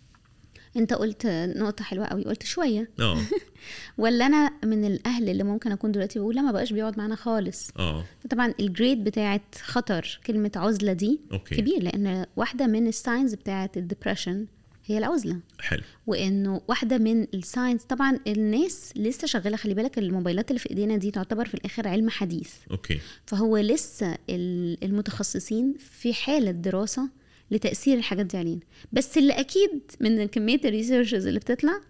انت 0.76 0.92
قلت 0.94 1.26
نقطة 1.56 1.84
حلوة 1.84 2.06
قوي 2.06 2.24
قلت 2.24 2.42
شوية. 2.42 2.90
آه. 3.00 3.18
ولا 3.98 4.26
أنا 4.26 4.50
من 4.64 4.84
الأهل 4.84 5.28
اللي 5.28 5.44
ممكن 5.44 5.72
أكون 5.72 5.92
دلوقتي 5.92 6.18
بقول 6.18 6.34
لا 6.36 6.42
ما 6.42 6.52
بقاش 6.52 6.72
بيقعد 6.72 6.98
معانا 6.98 7.14
خالص. 7.16 7.70
آه. 7.78 8.04
طبعا 8.30 8.54
ال 8.60 8.68
grade 8.68 9.04
بتاعت 9.04 9.54
خطر 9.62 10.20
كلمة 10.26 10.50
عزلة 10.56 10.92
دي 10.92 11.20
أوكي. 11.32 11.54
كبير 11.56 11.82
لأن 11.82 12.26
واحدة 12.36 12.66
من 12.66 12.86
ال 12.86 12.94
signs 12.94 13.34
بتاعت 13.34 13.76
ال 13.76 13.83
depression 13.83 14.46
هي 14.86 14.98
العزلة. 14.98 15.40
حلو. 15.60 15.82
وإنه 16.06 16.60
واحدة 16.68 16.98
من 16.98 17.22
ال 17.34 17.42
signs 17.42 17.82
طبعا 17.82 18.18
الناس 18.26 18.92
لسه 18.96 19.26
شغالة 19.26 19.56
خلي 19.56 19.74
بالك 19.74 19.98
الموبايلات 19.98 20.50
اللي 20.50 20.58
في 20.60 20.70
إيدينا 20.70 20.96
دي 20.96 21.10
تعتبر 21.10 21.44
في 21.48 21.54
الآخر 21.54 21.88
علم 21.88 22.10
حديث. 22.10 22.52
أوكي. 22.70 22.98
فهو 23.26 23.56
لسه 23.58 24.18
ال- 24.30 24.84
المتخصصين 24.84 25.74
في 25.78 26.14
حالة 26.14 26.50
دراسة 26.50 27.08
لتأثير 27.52 27.98
الحاجات 27.98 28.26
دي 28.26 28.36
علينا. 28.38 28.60
بس 28.92 29.18
اللي 29.18 29.32
أكيد 29.32 29.80
من 30.00 30.24
كمية 30.26 30.60
ال 30.64 30.70
researches 30.70 31.26
اللي 31.26 31.40
بتطلع 31.40 31.80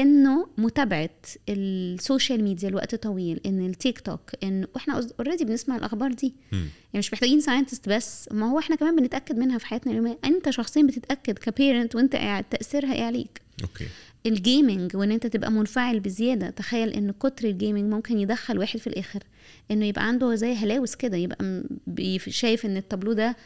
إنه 0.00 0.46
متابعة 0.58 1.10
السوشيال 1.48 2.44
ميديا 2.44 2.70
لوقت 2.70 2.94
طويل 2.94 3.40
إن 3.46 3.66
التيك 3.66 4.00
توك 4.00 4.20
إن 4.42 4.66
وإحنا 4.74 5.08
already 5.18 5.44
بنسمع 5.44 5.76
الأخبار 5.76 6.12
دي. 6.12 6.34
مم. 6.52 6.58
يعني 6.58 6.68
مش 6.98 7.12
محتاجين 7.12 7.40
scientist 7.40 7.88
بس 7.88 8.28
ما 8.32 8.50
هو 8.50 8.58
إحنا 8.58 8.76
كمان 8.76 8.96
بنتأكد 8.96 9.38
منها 9.38 9.58
في 9.58 9.66
حياتنا 9.66 9.92
اليومية. 9.92 10.18
أنت 10.24 10.50
شخصيا 10.50 10.82
بتتأكد 10.82 11.38
ك 11.38 11.46
parent 11.46 11.96
وأنت 11.96 12.16
قاعد 12.16 12.44
تأثيرها 12.44 12.94
إيه 12.94 13.02
عليك. 13.02 13.40
أوكي. 13.62 13.86
ال 14.26 14.36
gaming 14.36 14.96
وإن 14.96 15.10
أنت 15.12 15.26
تبقى 15.26 15.50
منفعل 15.52 16.00
بزيادة. 16.00 16.50
تخيل 16.50 16.88
إن 16.88 17.10
كتر 17.10 17.48
ال 17.48 17.54
gaming 17.54 17.92
ممكن 17.94 18.18
يدخل 18.18 18.58
واحد 18.58 18.78
في 18.78 18.86
الآخر. 18.86 19.22
إنه 19.70 19.86
يبقى 19.86 20.06
عنده 20.08 20.34
زي 20.34 20.54
هلاوس 20.54 20.94
كده 20.94 21.16
يبقى 21.16 21.44
م- 21.44 22.18
شايف 22.28 22.66
إن 22.66 22.76
التابلو 22.76 23.12
ده 23.12 23.36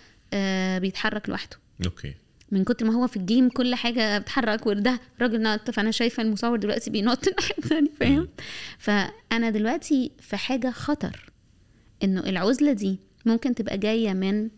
بيتحرك 0.79 1.29
لوحده. 1.29 1.57
أوكي. 1.87 2.15
من 2.51 2.65
كتر 2.65 2.87
ما 2.87 2.93
هو 2.95 3.07
في 3.07 3.17
ال 3.17 3.23
game 3.23 3.49
كل 3.49 3.75
حاجة 3.75 4.19
بتتحرك 4.19 4.67
وده 4.67 5.01
راجل 5.21 5.43
نط 5.43 5.71
فأنا 5.71 5.91
شايفة 5.91 6.23
المصور 6.23 6.57
دلوقتي 6.57 6.91
بينط 6.91 7.29
الناحيه 7.29 7.55
الثانية 7.59 7.91
فاهم؟ 8.01 8.29
فأنا 8.79 9.51
دلوقتي 9.51 10.11
في 10.21 10.37
حاجة 10.37 10.71
خطر 10.71 11.33
إنه 12.05 12.21
العزلة 12.21 12.73
دي 12.73 12.99
ممكن 13.27 13.55
تبقى 13.55 13.79
جاية 13.79 14.13
من 14.13 14.49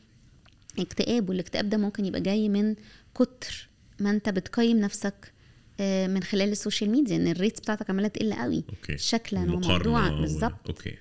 اكتئاب 0.78 1.28
والاكتئاب 1.28 1.68
ده 1.68 1.76
ممكن 1.78 2.04
يبقى 2.04 2.20
جاي 2.20 2.48
من 2.48 2.74
كتر 3.14 3.68
ما 4.00 4.10
أنت 4.10 4.28
بتقيم 4.28 4.80
نفسك 4.80 5.32
آه، 5.80 6.06
من 6.06 6.22
خلال 6.22 6.48
السوشيال 6.52 6.90
ميديا 6.90 7.16
إن 7.16 7.26
ال 7.28 7.33
rates 7.33 7.60
بتاعتك 7.60 7.90
عمالة 7.90 8.08
تقل 8.08 8.32
قوي 8.34 8.64
أوكي. 8.68 8.98
شكلا 8.98 9.40
وموضوعا 9.40 10.10
بالظبط. 10.10 10.68
أوكي. 10.68 10.94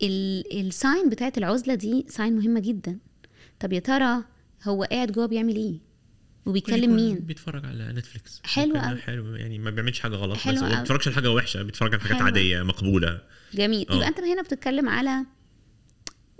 فال 0.00 0.36
sign 0.36 1.08
بتاعت 1.08 1.38
العزلة 1.38 1.74
دي 1.74 2.06
sign 2.08 2.36
مهمه 2.36 2.60
جدا. 2.60 2.98
طب 3.60 3.72
يا 3.72 3.78
ترى 3.80 4.24
هو 4.64 4.84
قاعد 4.84 5.12
جوه 5.12 5.26
بيعمل 5.26 5.56
إيه؟ 5.56 5.78
وبيكلم 6.46 6.96
مين؟ 6.96 7.18
بيتفرج 7.18 7.64
على 7.66 7.92
نتفليكس. 7.92 8.40
حلو 8.44 8.76
أوي. 8.76 8.98
حلو 9.00 9.34
يعني 9.36 9.58
ما 9.58 9.70
بيعملش 9.70 10.00
حاجة 10.00 10.14
غلط 10.14 10.36
حلو 10.38 10.60
ما. 10.60 10.78
بيتفرجش 10.80 11.06
على 11.08 11.14
حاجة 11.16 11.30
وحشة 11.32 11.62
بيتفرج 11.62 11.94
على 11.94 12.02
حاجات. 12.02 12.22
عادية 12.22 12.62
مقبولة. 12.62 13.20
جميل. 13.54 13.86
آه. 13.90 13.94
يبقى 13.94 14.08
انت 14.08 14.20
هنا 14.20 14.42
بتتكلم 14.42 14.88
على 14.88 15.24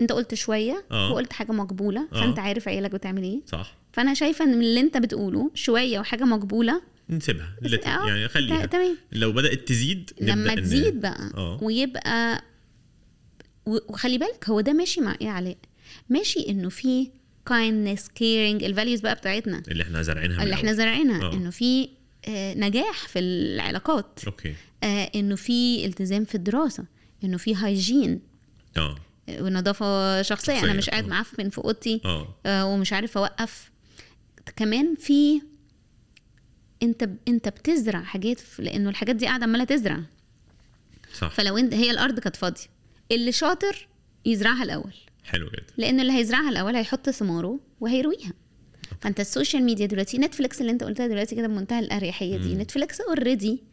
انت 0.01 0.11
قلت 0.11 0.33
شوية 0.33 0.85
آه. 0.91 1.11
وقلت 1.11 1.33
حاجة 1.33 1.51
مقبولة 1.51 2.07
آه. 2.13 2.21
فانت 2.21 2.39
عارف 2.39 2.67
عيالك 2.67 2.91
بتعمل 2.91 3.23
إيه. 3.23 3.41
صح. 3.45 3.75
فأنا 3.93 4.13
شايفة 4.13 4.45
إن 4.45 4.53
اللي 4.61 4.79
انت 4.79 4.97
بتقوله 4.97 5.51
شوية 5.53 5.99
وحاجة 5.99 6.23
مقبولة. 6.23 6.81
نسيبها 7.09 7.55
لت- 7.61 7.87
آه، 7.87 8.07
يعني 8.07 8.27
خليها. 8.27 8.65
تمام. 8.65 8.97
لو 9.11 9.31
بدأت 9.31 9.67
تزيد 9.67 10.11
لما 10.21 10.55
تزيد 10.55 11.01
بقى 11.01 11.31
آه. 11.37 11.59
ويبقى 11.63 12.43
وخلي 13.65 14.17
بالك 14.17 14.49
هو 14.49 14.61
ده 14.61 14.73
ماشي 14.73 15.01
مع 15.01 15.15
إيه 15.21 15.29
علاء؟ 15.29 15.57
ماشي 16.09 16.49
إنه 16.49 16.69
في 16.69 17.11
kindness 17.49 18.01
caring 18.01 18.63
ال 18.63 18.68
values 18.68 18.99
بقى 18.99 19.15
بتاعتنا. 19.15 19.63
اللي 19.67 19.83
إحنا 19.83 20.01
زارعينها 20.01 20.43
اللي 20.43 20.53
إحنا. 20.55 20.73
زارعينها. 20.73 21.23
آه. 21.23 21.33
إنه 21.33 21.49
في 21.49 21.89
آه، 22.27 22.53
نجاح 22.53 23.07
في 23.07 23.19
العلاقات. 23.19 24.19
أوكي. 24.27 24.55
آه، 24.83 25.11
إنه 25.15 25.35
في 25.35 25.85
التزام 25.85 26.25
في 26.25 26.35
الدراسة. 26.35 26.85
إنه 27.23 27.37
في 27.37 27.55
hygiene 27.55 28.19
آه. 28.77 28.95
ونظافة 29.29 30.21
شخصية. 30.21 30.53
أنا 30.53 30.59
شخصية، 30.61 30.73
مش 30.77 30.89
قاعد. 30.89 31.07
معفن 31.07 31.49
في 31.49 31.57
أوضتي. 31.57 32.01
آه. 32.05 32.35
آه، 32.45 32.65
ومش 32.65 32.93
عارف 32.93 33.17
أوقف. 33.17 33.71
كمان 34.55 34.95
في 34.95 35.41
أنت 36.83 37.03
ب- 37.03 37.17
أنت 37.27 37.49
بتزرع 37.49 38.01
حاجات 38.03 38.39
في- 38.39 38.61
لأنه 38.61 38.89
الحاجات 38.89 39.15
دي 39.15 39.25
قاعدة 39.25 39.43
عمالة 39.43 39.63
تزرع. 39.63 39.99
صح. 41.13 41.29
فلو 41.31 41.57
أنت 41.57 41.73
هي 41.73 41.91
الأرض 41.91 42.19
كانت 42.19 42.35
فاضية. 42.35 42.63
اللي 43.11 43.31
شاطر 43.31 43.87
يزرعها 44.25 44.63
الأول. 44.63 44.93
حلو 45.29 45.47
جدا. 45.47 45.73
لأن 45.77 45.99
اللي 45.99 46.13
هيزرعها 46.13 46.49
الأول 46.49 46.75
هيحط 46.75 47.09
ثماره 47.09 47.59
وهيرويها. 47.79 48.33
فأنت 49.01 49.19
السوشيال 49.19 49.63
ميديا 49.63 49.85
دلوقتي 49.85 50.17
نتفليكس 50.17 50.61
اللي 50.61 50.71
أنت 50.71 50.83
قلتها 50.83 51.07
دلوقتي 51.07 51.35
كده 51.35 51.47
بمنتهى 51.47 51.79
الأريحية 51.79 52.37
دي. 52.37 52.55
نتفليكس 52.55 53.01
already 53.01 53.63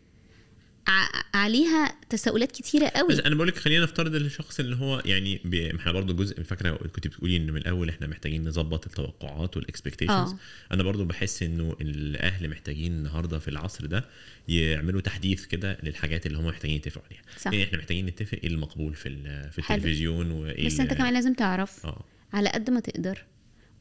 عليها 1.35 1.95
تساؤلات 2.09 2.53
كتيرة 2.53 2.89
قوي 2.89 3.09
بس 3.09 3.21
أنا 3.21 3.35
بقول 3.35 3.49
لك 3.49 3.57
خلينا 3.57 3.83
نفترض 3.83 4.15
الشخص 4.15 4.61
اللي 4.61 4.77
هو 4.77 5.03
يعني 5.05 5.41
بي... 5.45 5.77
إحنا 5.77 5.93
برضو 5.93 6.15
جزء 6.15 6.43
فاكره 6.43 6.77
كنت 6.77 7.07
بتقولي 7.07 7.37
إن 7.37 7.51
من 7.51 7.57
الأول 7.57 7.89
إحنا 7.89 8.07
محتاجين 8.07 8.49
نظبط 8.49 8.87
التوقعات 8.87 9.57
وال 9.57 9.67
expectations 9.67 10.31
آه. 10.31 10.39
أنا 10.73 10.83
برضو 10.83 11.05
بحس 11.05 11.43
إنه 11.43 11.77
الأهل 11.81 12.51
محتاجين 12.51 12.93
النهارده 12.93 13.39
في 13.39 13.49
العصر 13.49 13.87
ده 13.87 14.05
يعملوا 14.49 15.01
تحديث 15.01 15.45
كده 15.45 15.79
للحاجات 15.83 16.27
اللي 16.27 16.39
هم 16.39 16.47
محتاجين 16.47 16.77
يتفقوا 16.77 17.07
عليها 17.07 17.23
صح. 17.41 17.53
يعني 17.53 17.65
إحنا 17.65 17.79
محتاجين 17.79 18.07
نتفق 18.07 18.39
إيه 18.45 18.51
المقبول 18.51 18.95
في 18.95 19.17
في. 19.51 19.59
التلفزيون 19.59 20.31
وإيه 20.31 20.67
بس 20.67 20.81
أنت 20.81 20.95
كمان 20.95 21.15
لازم 21.15 21.35
تعرف 21.35 21.87
آه 21.87 22.05
على 22.33 22.49
قد 22.49 22.71
ما 22.71 22.81
تقدر 22.81 23.25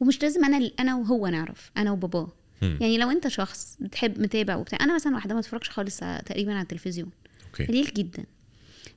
ومش 0.00 0.22
لازم 0.22 0.44
أنا 0.44 0.70
أنا 0.80 0.96
وهو 0.96 1.26
نعرف 1.26 1.70
أنا 1.76 1.92
وباباه 1.92 2.32
يعني 2.62 2.98
لو 2.98 3.10
انت 3.10 3.28
شخص 3.28 3.76
بتحب 3.80 4.20
متابع 4.20 4.56
وبتاع 4.56 4.78
أنا 4.80 4.94
مثلا 4.94 5.14
واحدة 5.14 5.34
ما 5.34 5.40
بتفرجش 5.40 5.70
خالص 5.70 5.96
تقريبا 6.00 6.52
على 6.52 6.62
التلفزيون. 6.62 7.10
أوكي. 7.46 7.64
قليل 7.66 7.90
جدا. 7.94 8.24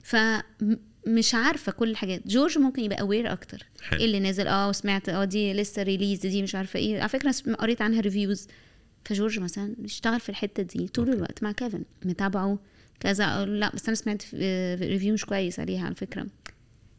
فمش 0.03 1.35
عارفة 1.35 1.71
كل 1.71 1.89
الحاجات 1.89 2.27
جورج 2.27 2.57
ممكن 2.57 2.81
يبقى 2.83 3.01
aware 3.01 3.33
أكتر. 3.33 3.65
إيه 3.93 4.05
اللي 4.05 4.19
نازل؟ 4.19 4.47
آه 4.47 4.69
وسمعت 4.69 5.09
آه 5.09 5.23
دي 5.25 5.53
لسه 5.53 5.83
release 5.83 6.19
دي 6.25 6.43
مش 6.43 6.55
عارفة 6.55 6.79
إيه. 6.79 6.99
على 6.99 7.09
فكرة 7.09 7.35
قريت 7.59 7.81
عنها 7.81 8.01
reviews 8.01 8.47
فجورج 9.05 9.39
مثلا 9.39 9.75
اشتغل 9.85 10.19
في 10.19 10.29
الحتة 10.29 10.63
دي 10.63 10.87
طول 10.87 11.05
أوكي. 11.05 11.17
الوقت 11.17 11.43
مع 11.43 11.51
كيفن. 11.51 11.83
متابعه 12.05 12.59
كذا. 12.99 13.25
أقول 13.25 13.59
لا 13.59 13.71
بس 13.75 13.85
أنا 13.87 13.95
سمعت 13.95 14.21
في- 14.21 14.77
في 14.77 14.85
review 14.87 15.13
مش 15.13 15.25
كويس 15.25 15.59
عليها 15.59 15.85
على 15.85 15.95
فكرة. 15.95 16.27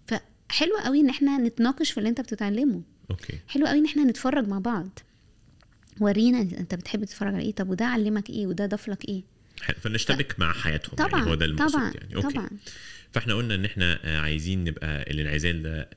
فحلو 0.06 0.76
قوي 0.84 1.00
إن 1.00 1.08
إحنا 1.08 1.38
نتناقش 1.38 1.90
في 1.90 1.98
اللي 1.98 2.08
أنت 2.08 2.20
بتتعلمه. 2.20 2.82
أوكي. 3.10 3.32
حلو 3.48 3.66
قوي 3.66 3.78
إن 3.78 3.84
إحنا 3.84 4.04
نتفرج 4.04 4.48
مع 4.48 4.58
بعض. 4.58 4.98
ورينا 6.00 6.40
أنت 6.40 6.74
بتحب 6.74 7.04
تتفرج 7.04 7.34
على 7.34 7.42
إيه 7.42 7.52
طب 7.52 7.68
وده 7.70 7.84
علمك 7.84 8.30
إيه 8.30 8.46
وده 8.46 8.66
ضاف 8.66 8.88
لك 8.88 9.08
إيه. 9.08 9.22
فنشتبك 9.80 10.40
مع 10.40 10.52
حياتهم 10.52 10.94
طبعا 10.96 11.10
يعني 11.18 11.30
هو 11.30 11.34
ده 11.34 11.44
المقصود 11.46 11.72
طبعا 11.72 11.92
يعني. 11.94 12.16
أوكي. 12.16 12.34
طبعا. 12.34 12.50
فاحنا 13.12 13.34
قلنا 13.34 13.54
ان 13.54 13.64
إحنا 13.64 14.00
عايزين 14.04 14.64
نبقى 14.64 15.10
الانعزال 15.10 15.62
ده 15.62 15.90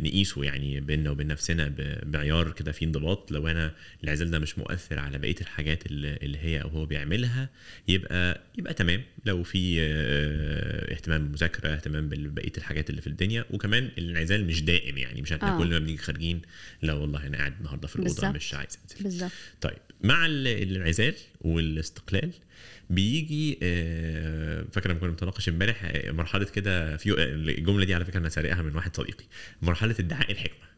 نقيسه 0.00 0.44
يعني 0.44 0.80
بيننا 0.80 1.10
وبين 1.10 1.26
نفسنا 1.26 1.72
بعيار 2.02 2.52
كده 2.52 2.72
فيه 2.72 2.86
انضباط. 2.86 3.32
لو 3.32 3.48
أنا 3.48 3.74
الانعزال 4.02 4.30
ده 4.30 4.38
مش 4.38 4.58
مؤثر 4.58 4.98
على 4.98 5.18
بقية 5.18 5.34
الحاجات 5.40 5.82
اللي 5.86 6.38
هي 6.38 6.62
أو 6.62 6.68
هو 6.68 6.86
بيعملها 6.86 7.48
يبقى 7.88 8.40
يبقى 8.58 8.74
تمام. 8.74 9.02
لو 9.26 9.42
في 9.42 9.76
آه، 9.80 10.92
اهتمام 10.94 11.22
بالمذاكره 11.22 11.68
اهتمام 11.68 12.08
ببقية 12.08 12.52
الحاجات 12.58 12.90
اللي 12.90 13.00
في 13.00 13.06
الدنيا. 13.06 13.44
وكمان 13.50 13.90
الانعزال 13.98 14.46
مش 14.46 14.62
دائم 14.62 14.98
يعني 14.98 15.22
مش 15.22 15.32
إحنا 15.32 15.54
آه. 15.54 15.58
كل 15.58 15.70
ما 15.70 15.78
بنيجي 15.78 15.98
خارجين 15.98 16.42
لا 16.82 16.92
والله 16.92 17.26
أنا 17.26 17.38
قاعد 17.38 17.54
النهارده 17.58 17.88
في 17.88 17.96
الأوضة. 17.96 18.30
مش 18.30 18.54
عايز 18.54 18.78
أنزل. 19.04 19.28
طيب 19.60 19.78
مع 20.02 20.26
ال- 20.26 20.46
الانعزال 20.48 21.14
والاستقلال 21.40 22.30
بيجي 22.90 23.58
آه، 23.62 24.64
فاكر 24.72 24.90
لما 24.90 24.98
كنا 25.00 25.10
بنتناقش 25.10 25.48
امبارح 25.48 25.84
آه، 25.84 26.10
مرحلة 26.10 26.44
كده 26.44 26.96
في 26.96 27.14
الجملة 27.24 27.84
دي 27.84 27.94
على 27.94 28.04
فكرة 28.04 28.18
أنا 28.18 28.28
سارقها 28.28 28.62
من 28.62 28.76
واحد 28.76 28.96
صديقي. 28.96 29.24
مرحلة 29.62 29.94
ادعاء 29.98 30.32
الحكمة. 30.32 30.70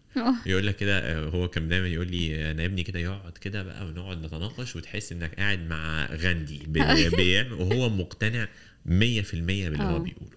يقول 0.47 0.67
لك 0.67 0.77
كده 0.77 0.99
آه، 0.99 1.29
هو 1.29 1.49
كان 1.49 1.69
دايما 1.69 1.89
يقول 1.89 2.11
لي 2.11 2.51
أنا 2.51 2.65
ابني 2.65 2.83
كده 2.83 2.99
يقعد 2.99 3.33
كده 3.39 3.63
بقى 3.63 3.87
ونقعد 3.87 4.25
نتناقش 4.25 4.77
وتحس 4.77 5.13
إنك 5.13 5.35
قاعد 5.35 5.69
مع 5.69 6.07
غاندي 6.15 6.61
وهو 7.53 7.89
مقتنع 7.89 8.45
100% 8.45 8.89
باللي 8.89 9.83
هو 9.83 9.97
آه. 9.97 9.99
بيقوله. 9.99 10.37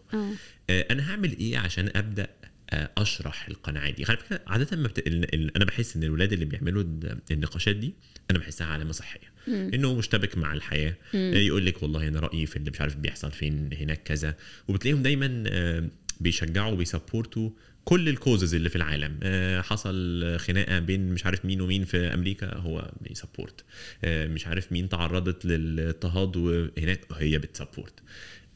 آه، 0.69 0.85
أنا 0.91 1.11
هعمل 1.11 1.37
إيه 1.37 1.57
عشان 1.57 1.89
أبدأ 1.95 2.27
آه، 2.69 2.89
أشرح 2.97 3.47
القناعات 3.47 3.93
دي؟ 3.95 4.05
على 4.05 4.17
فكره 4.17 4.41
عادة 4.47 4.77
ما 4.77 4.87
بت... 4.87 5.07
أنا 5.55 5.65
بحس 5.65 5.95
إن 5.95 6.03
الولاد 6.03 6.33
اللي 6.33 6.45
بيعملوا 6.45 6.83
النقاشات 7.31 7.75
دي 7.75 7.93
أنا 8.31 8.39
بحسها 8.39 8.67
علامة 8.67 8.91
صحية. 8.91 9.34
إنه 9.47 9.95
مشتبك 9.95 10.37
مع 10.37 10.53
الحياة. 10.53 10.95
آه، 11.15 11.35
يقول 11.35 11.65
لك 11.65 11.83
والله 11.83 12.07
أنا 12.07 12.19
رأيي 12.19 12.45
في 12.45 12.55
اللي 12.55 12.71
مش 12.71 12.81
عارف 12.81 12.95
بيحصل 12.95 13.31
فين 13.31 13.69
هناك 13.73 14.03
كذا. 14.03 14.35
وبتلاقيهم 14.67 15.03
دايما 15.03 15.43
آه، 15.47 15.89
بيشجعوا 16.19 16.71
وبي 16.71 16.92
support 16.92 17.42
وا 17.42 17.49
كل 17.85 18.09
ال 18.09 18.16
causes 18.16 18.55
اللي 18.55 18.69
في 18.69 18.75
العالم. 18.75 19.19
آه، 19.23 19.61
حصل 19.61 20.23
خناقة 20.39 20.79
بين 20.79 21.09
مش 21.13 21.25
عارف 21.25 21.45
مين 21.45 21.61
ومين 21.61 21.83
في 21.85 21.97
أمريكا 21.97 22.57
هو 22.57 22.91
بي 23.01 23.14
support. 23.14 23.63
آه، 24.03 24.27
مش 24.27 24.47
عارف 24.47 24.71
مين 24.71 24.89
تعرضت 24.89 25.45
للاضطهاد 25.45 26.37
وهناك 26.37 26.99
هي 27.13 27.37
بت 27.37 27.48
support. 27.48 27.93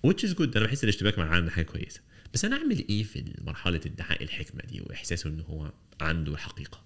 which 0.07 0.29
is 0.29 0.33
good. 0.33 0.57
أنا 0.57 0.65
بحس 0.65 0.83
الاشتباك 0.83 1.19
مع 1.19 1.25
العالم 1.25 1.49
حاجة 1.49 1.65
كويسة. 1.65 2.01
بس 2.33 2.45
أنا 2.45 2.55
أعمل 2.57 2.85
إيه 2.89 3.03
في 3.03 3.23
مرحلة 3.41 3.81
إدعاء 3.85 4.23
الحكمة 4.23 4.61
دي 4.61 4.81
وإحساسه 4.81 5.29
إن 5.29 5.39
هو 5.39 5.71
عنده 6.01 6.33
الحقيقة 6.33 6.81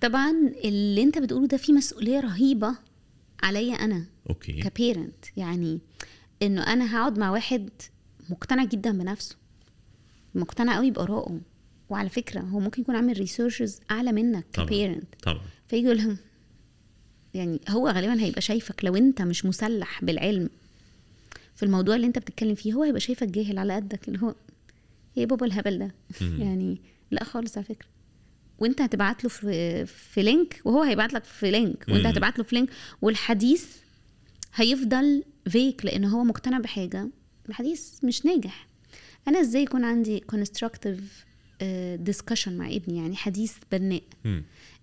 طبعا 0.00 0.30
اللي 0.64 1.02
انت 1.02 1.18
بتقوله 1.18 1.46
ده 1.46 1.56
فيه 1.56 1.72
مسؤولية 1.72 2.20
رهيبة 2.20 2.74
عليا 3.42 3.74
أنا 3.74 4.04
okay. 4.28 4.52
ك 4.52 4.62
parent 4.62 5.24
يعني 5.36 5.80
إنه 6.42 6.62
أنا 6.72 6.96
هقعد 6.96 7.18
مع 7.18 7.30
واحد 7.30 7.70
مقتنع 8.30 8.64
جدا 8.64 8.98
بنفسه 8.98 9.36
مقتنع 10.34 10.76
قوي 10.76 10.90
بآرائه 10.90 11.40
وعلى 11.90 12.08
فكرة 12.08 12.40
هو 12.40 12.60
ممكن 12.60 12.82
يكون 12.82 12.96
عامل 12.96 13.18
researches 13.18 13.80
أعلى 13.90 14.12
منك. 14.12 14.46
ك 14.52 14.59
parent 14.59 15.04
طبعا. 15.22 15.42
فيجي 15.68 15.84
يقول 15.86 15.98
لهم 15.98 16.16
يعني 17.34 17.60
هو 17.68 17.88
غالبا 17.88 18.20
هيبقى 18.22 18.40
شايفك 18.40 18.84
لو 18.84 18.96
أنت 18.96 19.22
مش 19.22 19.44
مسلح 19.46 20.04
بالعلم 20.04 20.50
في 21.54 21.62
الموضوع 21.62 21.96
اللي 21.96 22.06
أنت 22.06 22.18
بتتكلم 22.18 22.54
فيه 22.54 22.72
هو 22.72 22.82
هيبقى 22.82 23.00
شايفك 23.00 23.28
جاهل 23.28 23.58
على 23.58 23.74
قدك 23.76 24.08
اللي 24.08 24.22
هو 24.22 24.34
إيه 25.16 25.26
بابا 25.26 25.46
الهبل 25.46 25.78
ده. 25.78 25.94
يعني 26.44 26.78
لا 27.10 27.24
خالص 27.24 27.56
على 27.56 27.64
فكرة. 27.66 27.88
وانت 28.64 28.80
هتبعت 28.80 29.24
له 29.24 29.30
في 29.30 29.86
في 29.86 30.22
link 30.22 30.60
وهو 30.64 30.82
هيبعت 30.82 31.12
لك 31.12 31.24
في 31.24 31.50
link 31.50 31.84
وانت. 31.88 32.06
هتبعت 32.06 32.38
له 32.38 32.44
في 32.44 32.54
link 32.56 32.68
والحديث 33.02 33.76
هيفضل 34.54 35.24
فيك 35.48 35.84
لأن 35.84 36.04
هو 36.04 36.24
مقتنع 36.24 36.58
بحاجة. 36.58 37.08
الحديث 37.48 38.04
مش 38.04 38.26
ناجح. 38.26 38.66
أنا 39.28 39.40
إزاي 39.40 39.62
يكون 39.62 39.84
عندي 39.84 40.20
constructive 40.20 41.24
discussion 41.96 42.58
مع 42.58 42.66
ابني؟ 42.66 42.96
يعني 42.96 43.16
حديث 43.16 43.54
بناء. 43.72 44.02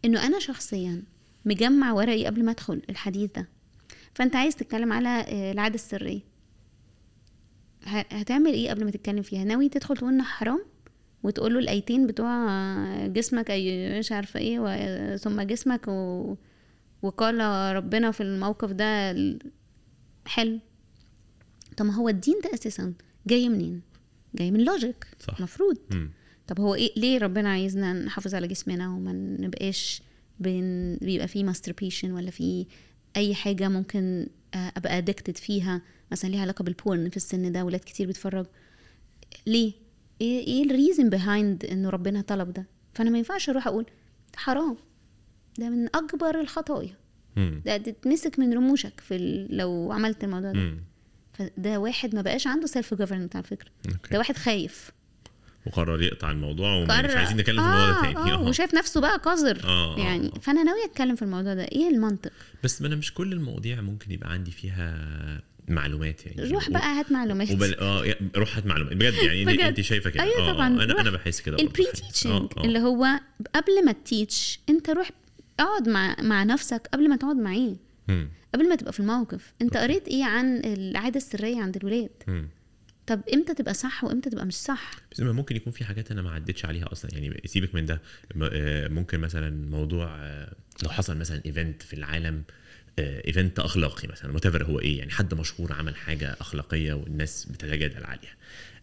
إنه 0.05 0.25
أنا 0.25 0.39
شخصيا 0.39 1.03
مجمع 1.45 1.93
ورقي 1.93 2.25
قبل 2.25 2.45
ما 2.45 2.51
أدخل 2.51 2.81
الحديث 2.89 3.31
ده. 3.35 3.47
فأنت 4.13 4.35
عايز 4.35 4.55
تتكلم 4.55 4.93
على 4.93 5.09
آه، 5.09 5.51
العادة 5.51 5.75
السرية. 5.75 6.19
هتعمل 7.85 8.53
إيه 8.53 8.69
قبل 8.69 8.85
ما 8.85 8.91
تتكلم 8.91 9.21
فيها؟ 9.21 9.43
ناوي 9.43 9.69
تدخل 9.69 9.97
تقول 9.97 10.13
انها 10.13 10.25
حرام؟ 10.25 10.65
وتقول 11.23 11.53
له 11.53 11.59
الأيتين 11.59 12.07
بتوع 12.07 12.47
جسمك 13.07 13.51
أي 13.51 13.99
مش 13.99 14.11
عارفة 14.11 14.39
إيه 14.39 14.59
و- 14.59 15.17
ثم 15.17 15.41
جسمك 15.41 15.87
و... 15.87 16.35
وقال 17.01 17.39
ربنا 17.75 18.11
في 18.11 18.23
الموقف 18.23 18.71
ده 18.71 19.15
حلو. 20.25 20.59
طب 21.77 21.85
ما 21.85 21.93
هو 21.95 22.09
الدين 22.09 22.35
ده 22.43 22.53
أساسا 22.53 22.93
جاي 23.27 23.49
منين؟ 23.49 23.81
جاي 24.35 24.51
من 24.51 24.63
logic. 24.63 25.05
المفروض. 25.39 25.77
طب 26.47 26.59
هو 26.59 26.75
إيه 26.75 26.91
ليه 26.97 27.17
ربنا 27.17 27.49
عايزنا 27.49 27.93
نحافظ 27.93 28.35
على 28.35 28.47
جسمنا 28.47 28.89
وما 28.89 29.13
نبقاش 29.13 30.01
بن 30.39 30.97
بيبقى 31.01 31.27
فيه 31.27 31.43
masturbation 31.43 32.11
ولا 32.11 32.31
في 32.31 32.65
أي 33.17 33.35
حاجة 33.35 33.69
ممكن 33.69 34.27
آه، 34.53 34.71
أبقى 34.77 34.97
addicted 34.97 35.37
فيها 35.37 35.81
مثلا 36.11 36.29
ليها 36.29 36.41
علاقة 36.41 36.63
بال 36.63 36.79
porn 36.79 37.09
في 37.09 37.17
السن 37.17 37.51
ده 37.51 37.65
ولاد 37.65 37.79
كتير 37.79 38.07
بيتفرجوا 38.07 38.51
ليه؟ 39.47 39.73
إيه 40.21 40.47
إيه 40.47 40.65
ال 40.65 40.72
reason 40.72 41.09
behind 41.09 41.65
إنه 41.65 41.89
ربنا 41.89 42.21
طلب 42.21 42.53
ده؟ 42.53 42.65
فأنا 42.93 43.09
ما 43.09 43.17
ينفعش 43.17 43.49
أروح 43.49 43.67
أقول 43.67 43.85
حرام. 44.35 44.77
ده 45.57 45.69
من 45.69 45.85
أكبر 45.95 46.41
الخطايا. 46.41 46.95
ده 47.65 47.77
تتمسك 47.77 48.39
من 48.39 48.53
رموشك 48.53 48.99
في 48.99 49.47
لو 49.49 49.91
عملت 49.91 50.23
الموضوع 50.23 50.51
ده. 50.51 50.77
فده 51.33 51.79
واحد 51.79 52.15
ما 52.15 52.21
بقاش 52.21 52.47
عنده 52.47 52.67
self 52.67 52.93
government 52.93 53.35
على 53.35 53.43
فكرة. 53.45 53.69
ده 54.11 54.17
واحد 54.17 54.37
خايف. 54.37 54.91
وقرر 55.67 56.01
يقطع 56.01 56.31
الموضوع 56.31 56.73
ومش 56.75 56.91
قرر- 56.91 57.17
عايزين 57.17 57.37
نتكلم 57.37 57.55
في 57.55 57.61
الموضوع 57.69 57.91
ده 57.91 57.97
آه، 57.99 58.01
تاني. 58.13 58.31
آه 58.31 58.35
آه. 58.45 58.49
وشايف 58.49 58.73
نفسه 58.73 59.01
بقى 59.01 59.17
قذر 59.17 59.61
آه، 59.63 59.95
آه، 59.95 59.99
يعني. 59.99 60.27
آه. 60.27 60.39
فأنا 60.39 60.63
ناويه 60.63 60.85
أتكلم 60.85 61.15
في 61.15 61.21
الموضوع 61.21 61.53
ده. 61.53 61.63
إيه 61.63 61.89
المنطق؟ 61.89 62.31
بس 62.63 62.81
ما 62.81 62.87
أنا 62.87 62.95
مش 62.95 63.13
كل 63.13 63.33
المواضيع 63.33 63.81
ممكن 63.81 64.11
يبقى 64.11 64.31
عندي 64.31 64.51
فيها 64.51 65.41
معلومات 65.67 66.25
يعني 66.25 66.51
روح 66.51 66.69
و- 66.69 66.71
بقى 66.71 66.99
هات 66.99 67.11
معلومات 67.11 67.51
وبل... 67.51 67.73
آه 67.75 68.15
روح 68.35 68.57
هات 68.57 68.65
معلومات 68.65 68.93
بجد 68.93 69.13
يعني 69.13 69.45
بجد. 69.45 69.59
انت 69.61 69.81
شايفة 69.81 70.09
كده 70.09 70.23
أيوة 70.23 70.49
آه، 70.49 70.53
طبعاً، 70.53 70.67
آه. 70.79 70.83
أنا 70.83 70.93
روح. 70.93 71.01
أنا 71.01 71.09
بحس 71.11 71.41
كده. 71.41 71.57
ال 71.59 71.66
pre 71.66 71.87
آه، 71.87 71.91
teaching 71.91 72.49
آه. 72.57 72.63
اللي 72.65 72.79
هو 72.79 73.05
قبل 73.55 73.85
ما 73.85 73.91
teach 73.91 74.59
انت 74.69 74.89
روح 74.89 75.11
اقعد 75.59 75.89
مع 75.89 76.15
مع 76.21 76.43
نفسك 76.43 76.87
قبل 76.93 77.09
ما 77.09 77.15
تقعد 77.15 77.35
معاه. 77.35 77.75
قبل 78.55 78.69
ما 78.69 78.75
تبقى 78.75 78.93
في 78.93 78.99
الموقف 78.99 79.53
انت 79.61 79.77
قريت 79.77 80.07
إيه 80.07 80.23
عن 80.25 80.61
العادة 80.65 81.17
السرية 81.17 81.61
عند 81.61 81.75
الولاد. 81.75 82.09
طب 83.07 83.21
إمتى 83.33 83.53
تبقى 83.53 83.73
صح 83.73 84.03
وامتى 84.03 84.29
تبقى 84.29 84.45
مش 84.45 84.53
صح 84.55 84.91
بس 85.11 85.19
ممكن 85.19 85.55
يكون 85.55 85.73
في 85.73 85.85
حاجات 85.85 86.11
أنا 86.11 86.21
ما 86.21 86.31
عدتش 86.31 86.65
عليها 86.65 86.91
أصلا 86.91 87.11
يعني 87.13 87.41
سيبك 87.45 87.75
من 87.75 87.85
ده 87.85 88.01
آه، 88.43 88.87
ممكن 88.87 89.19
مثلا 89.19 89.49
موضوع 89.69 90.15
آه، 90.19 90.53
لو 90.83 90.89
حصل 90.89 91.17
مثلا 91.17 91.41
event 91.45 91.81
في 91.81 91.93
العالم 91.93 92.43
event 92.99 93.59
أخلاقي 93.59 94.07
مثلا 94.07 94.33
what 94.33 94.47
هو 94.47 94.79
إيه 94.79 94.97
يعني 94.99 95.11
حد 95.11 95.33
مشهور 95.33 95.73
عمل 95.73 95.95
حاجة 95.95 96.35
أخلاقية 96.41 96.93
والناس 96.93 97.45
بتتجادل 97.45 98.03
عليها. 98.03 98.35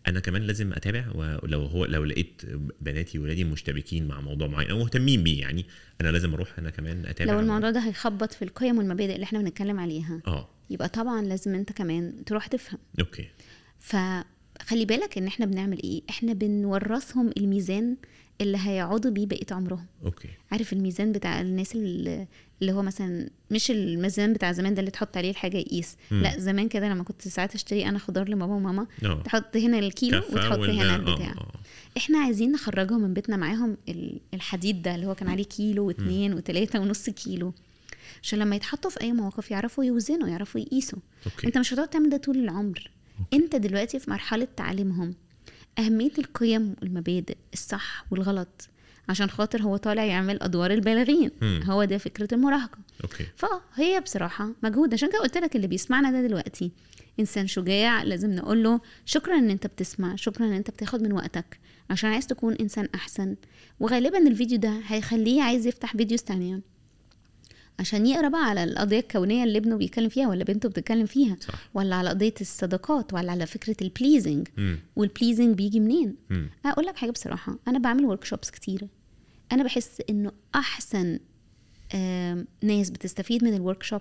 أنا 0.07 0.21
كمان 0.21 0.43
لازم 0.43 0.73
أتابع 0.73 1.05
ولو 1.15 1.67
هو 1.67 1.85
لو 1.85 2.05
لقيت 2.05 2.43
بناتي 2.81 3.19
وولادي 3.19 3.45
مشتبكين 3.45 4.09
مع 4.09 4.21
موضوع 4.21 4.49
معين 4.49 4.71
أو 4.71 4.79
مهتمين 4.79 5.23
بيه 5.23 5.41
يعني 5.41 5.67
أنا 6.01 6.09
لازم 6.09 6.35
أروح 6.35 6.59
أنا 6.59 6.71
كمان 6.71 7.07
أتابع 7.07 7.33
لو 7.33 7.41
الموضوع 7.41 7.71
ده 7.71 7.81
هيخبط 7.81 8.33
في 8.33 8.43
القيم 8.43 8.79
والمبادئ 8.79 9.15
اللي 9.15 9.25
إحنا 9.25 9.39
بنتكلم 9.39 9.81
عليها 9.81 10.21
آه. 10.27 10.49
يبقى 10.71 10.89
طبعا 10.89 11.23
لازم 11.23 11.55
أنت 11.55 11.73
كمان 11.73 12.25
تروح 12.27 12.47
تفهم. 12.47 12.79
okay. 13.01 13.29
فخلي 13.79 14.85
بالك 14.85 15.19
إن 15.19 15.27
إحنا 15.27 15.47
بنعمل 15.47 15.83
إيه؟ 15.83 16.03
إحنا 16.11 16.33
بنورثهم 16.33 17.31
الميزان 17.37 17.97
اللي 18.41 18.59
هيقعدوا 18.61 19.11
بيه 19.11 19.27
بقية 19.27 19.47
عمرهم. 19.51 19.87
أوكي. 20.05 20.29
عارف 20.53 20.73
الميزان 20.73 21.13
بتاع 21.13 21.41
الناس 21.41 21.75
اللي 21.75 22.27
اللي 22.61 22.73
هو 22.73 22.83
مثلا 22.83 23.31
مش 23.51 23.71
الميزان 23.71 24.33
بتاع 24.33 24.53
زمان 24.53 24.75
ده 24.75 24.81
اللي 24.81 24.91
تحط 24.91 25.17
عليه 25.17 25.31
الحاجة 25.31 25.57
يقيس. 25.57 25.97
لا 26.11 26.39
زمان 26.39 26.69
كده 26.69 26.89
لما 26.89 27.05
كنت 27.05 27.29
ساعات 27.29 27.55
اشتري 27.55 27.89
أنا 27.89 27.99
خضار 27.99 28.29
لبابا 28.29 28.55
وماما 28.55 28.87
آه. 29.05 29.23
تحط 29.23 29.57
هنا 29.57 29.79
الكيلو 29.79 30.19
وتحط 30.19 30.59
هنا 30.59 30.97
البتاع. 30.97 31.31
آه. 31.39 31.53
إحنا 31.97 32.19
عايزين 32.19 32.53
نخرجهم 32.53 33.01
من 33.01 33.15
بيتنا 33.15 33.37
معاهم 33.37 33.77
ال- 33.89 34.21
الحديد 34.35 34.83
ده 34.83 34.95
اللي 34.95 35.07
هو 35.07 35.15
كان 35.15 35.29
عليه 35.29 35.45
كيلو 35.45 35.87
واثنين 35.87 36.35
وثلاثة 36.35 36.81
ونص 36.81 37.11
كيلو. 37.11 37.53
عشان 38.23 38.39
لما 38.39 38.57
يتحطوا 38.57 38.91
في 38.91 39.01
أي 39.01 39.13
مواقف 39.13 39.51
يعرفوا 39.51 39.85
يوزنوا 39.85 40.29
يعرفوا 40.29 40.61
يقيسوا. 40.61 40.99
okay. 41.27 41.47
أنت 41.47 41.59
مش 41.59 41.75
هتقعد 41.75 41.89
تعمل 41.89 42.11
ده 42.11 42.17
طول 42.17 42.37
العمر. 42.39 42.91
أنت 43.33 43.57
دلوقتي 43.57 43.99
في 43.99 44.11
مرحلة 44.11 44.49
تعليمهم. 44.57 45.15
أهمية 45.79 46.13
القيم 46.19 46.75
والمبادئ 46.83 47.37
الصح 47.53 48.05
والغلط 48.11 48.69
عشان 49.09 49.31
خاطر 49.31 49.63
هو 49.63 49.77
طالع 49.77 50.05
يعمل 50.05 50.43
أدوار 50.43 50.71
البالغين 50.71 51.31
مم. 51.43 51.61
هو 51.65 51.85
ده 51.85 51.99
فكرة 51.99 52.29
المراهقة. 52.35 52.79
okay. 53.05 53.27
فهي 53.37 54.01
بصراحة 54.01 54.51
مجهود 54.63 54.95
عشان 54.95 55.09
كده 55.09 55.19
قلت 55.21 55.39
لك 55.39 55.57
اللي 55.57 55.67
بيسمعنا 55.67 56.11
ده 56.11 56.27
دلوقتي 56.27 56.73
إنسان 57.21 57.47
شجاع 57.47 58.03
لازم 58.03 58.31
نقول 58.33 58.63
له 58.63 58.81
شكرا 59.07 59.39
إن 59.39 59.51
أنت 59.51 59.67
بتسمع 59.67 60.17
شكرا 60.17 60.47
إن 60.47 60.53
أنت 60.53 60.71
بتاخد 60.71 61.03
من 61.03 61.13
وقتك 61.13 61.59
عشان 61.91 62.11
عايز 62.11 62.27
تكون 62.27 62.55
إنسان 62.55 62.89
أحسن. 62.95 63.37
وغالبا 63.81 64.19
الفيديو 64.19 64.59
ده 64.59 64.81
هيخليه 64.87 65.43
عايز 65.43 65.67
يفتح 65.67 65.97
videos 65.97 66.23
تانية. 66.23 66.61
عشان 67.79 68.07
يقرا 68.07 68.29
بقى 68.29 68.45
على 68.45 68.65
القضية 68.65 68.99
الكونية 68.99 69.45
اللي 69.45 69.59
ابنه 69.59 69.77
بيتكلم 69.77 70.09
فيها 70.09 70.29
ولا 70.29 70.45
بنته 70.45 70.69
بتتكلم 70.69 71.07
فيها 71.07 71.37
صح. 71.41 71.55
ولا 71.75 71.97
على 71.97 72.09
قضية 72.09 72.35
الصداقات 72.41 73.15
ولا 73.15 73.33
على 73.33 73.47
فكرة 73.47 73.77
ال 73.83 73.89
pleasing. 73.89 74.49
وال 74.97 75.09
pleasing 75.09 75.57
بيجي 75.57 75.81
منين؟ 75.81 76.17
مم. 76.31 76.51
أقول 76.67 76.87
لك 76.87 76.97
حاجة 76.97 77.11
بصراحة 77.11 77.59
أنا 77.69 77.79
بعمل 77.79 78.05
workshops 78.05 78.51
كتيرة. 78.51 78.89
أنا 79.53 79.65
بحس 79.65 80.03
إنه 80.11 80.33
أحسن 80.55 81.19
ناس 82.63 82.91
بتستفيد 82.91 83.45
من 83.45 83.55
ال 83.55 83.83
workshop 83.83 84.01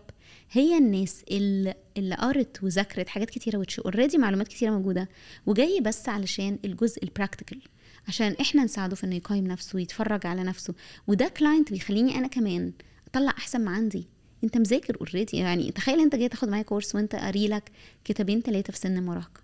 هي 0.51 0.77
الناس 0.77 1.23
اللي, 1.31 1.73
اللي 1.97 2.15
قرت 2.15 2.63
وذاكرت 2.63 3.09
حاجات 3.09 3.29
كتيرة 3.29 3.57
which 3.57 3.79
already 3.79 4.17
معلومات 4.17 4.47
كتيرة 4.47 4.71
موجودة 4.71 5.09
وجاي 5.45 5.79
بس 5.81 6.09
علشان 6.09 6.59
الجزء 6.65 7.03
ال 7.03 7.09
practical 7.09 7.61
عشان 8.07 8.35
إحنا 8.41 8.63
نساعده 8.63 8.95
في 8.95 9.03
إنه 9.03 9.15
يقيم 9.15 9.47
نفسه 9.47 9.75
ويتفرج 9.75 10.27
على 10.27 10.43
نفسه. 10.43 10.73
وده 11.07 11.27
client 11.27 11.71
بيخليني 11.71 12.17
أنا 12.17 12.27
كمان 12.27 12.71
اطلع 13.07 13.31
أحسن 13.31 13.65
ما 13.65 13.71
عندي. 13.71 14.07
أنت 14.43 14.57
مذاكر 14.57 14.97
already 15.01 15.37
يعني 15.37 15.71
تخيل 15.71 15.99
أنت 15.99 16.15
جاي 16.15 16.29
تاخد 16.29 16.49
معايا 16.49 16.63
كورس 16.63 16.95
وأنت 16.95 17.15
قاري 17.15 17.47
لك 17.47 17.71
كتابين 18.03 18.41
ثلاثة 18.41 18.71
في 18.73 18.79
سن 18.79 18.97
المراهقه. 18.97 19.41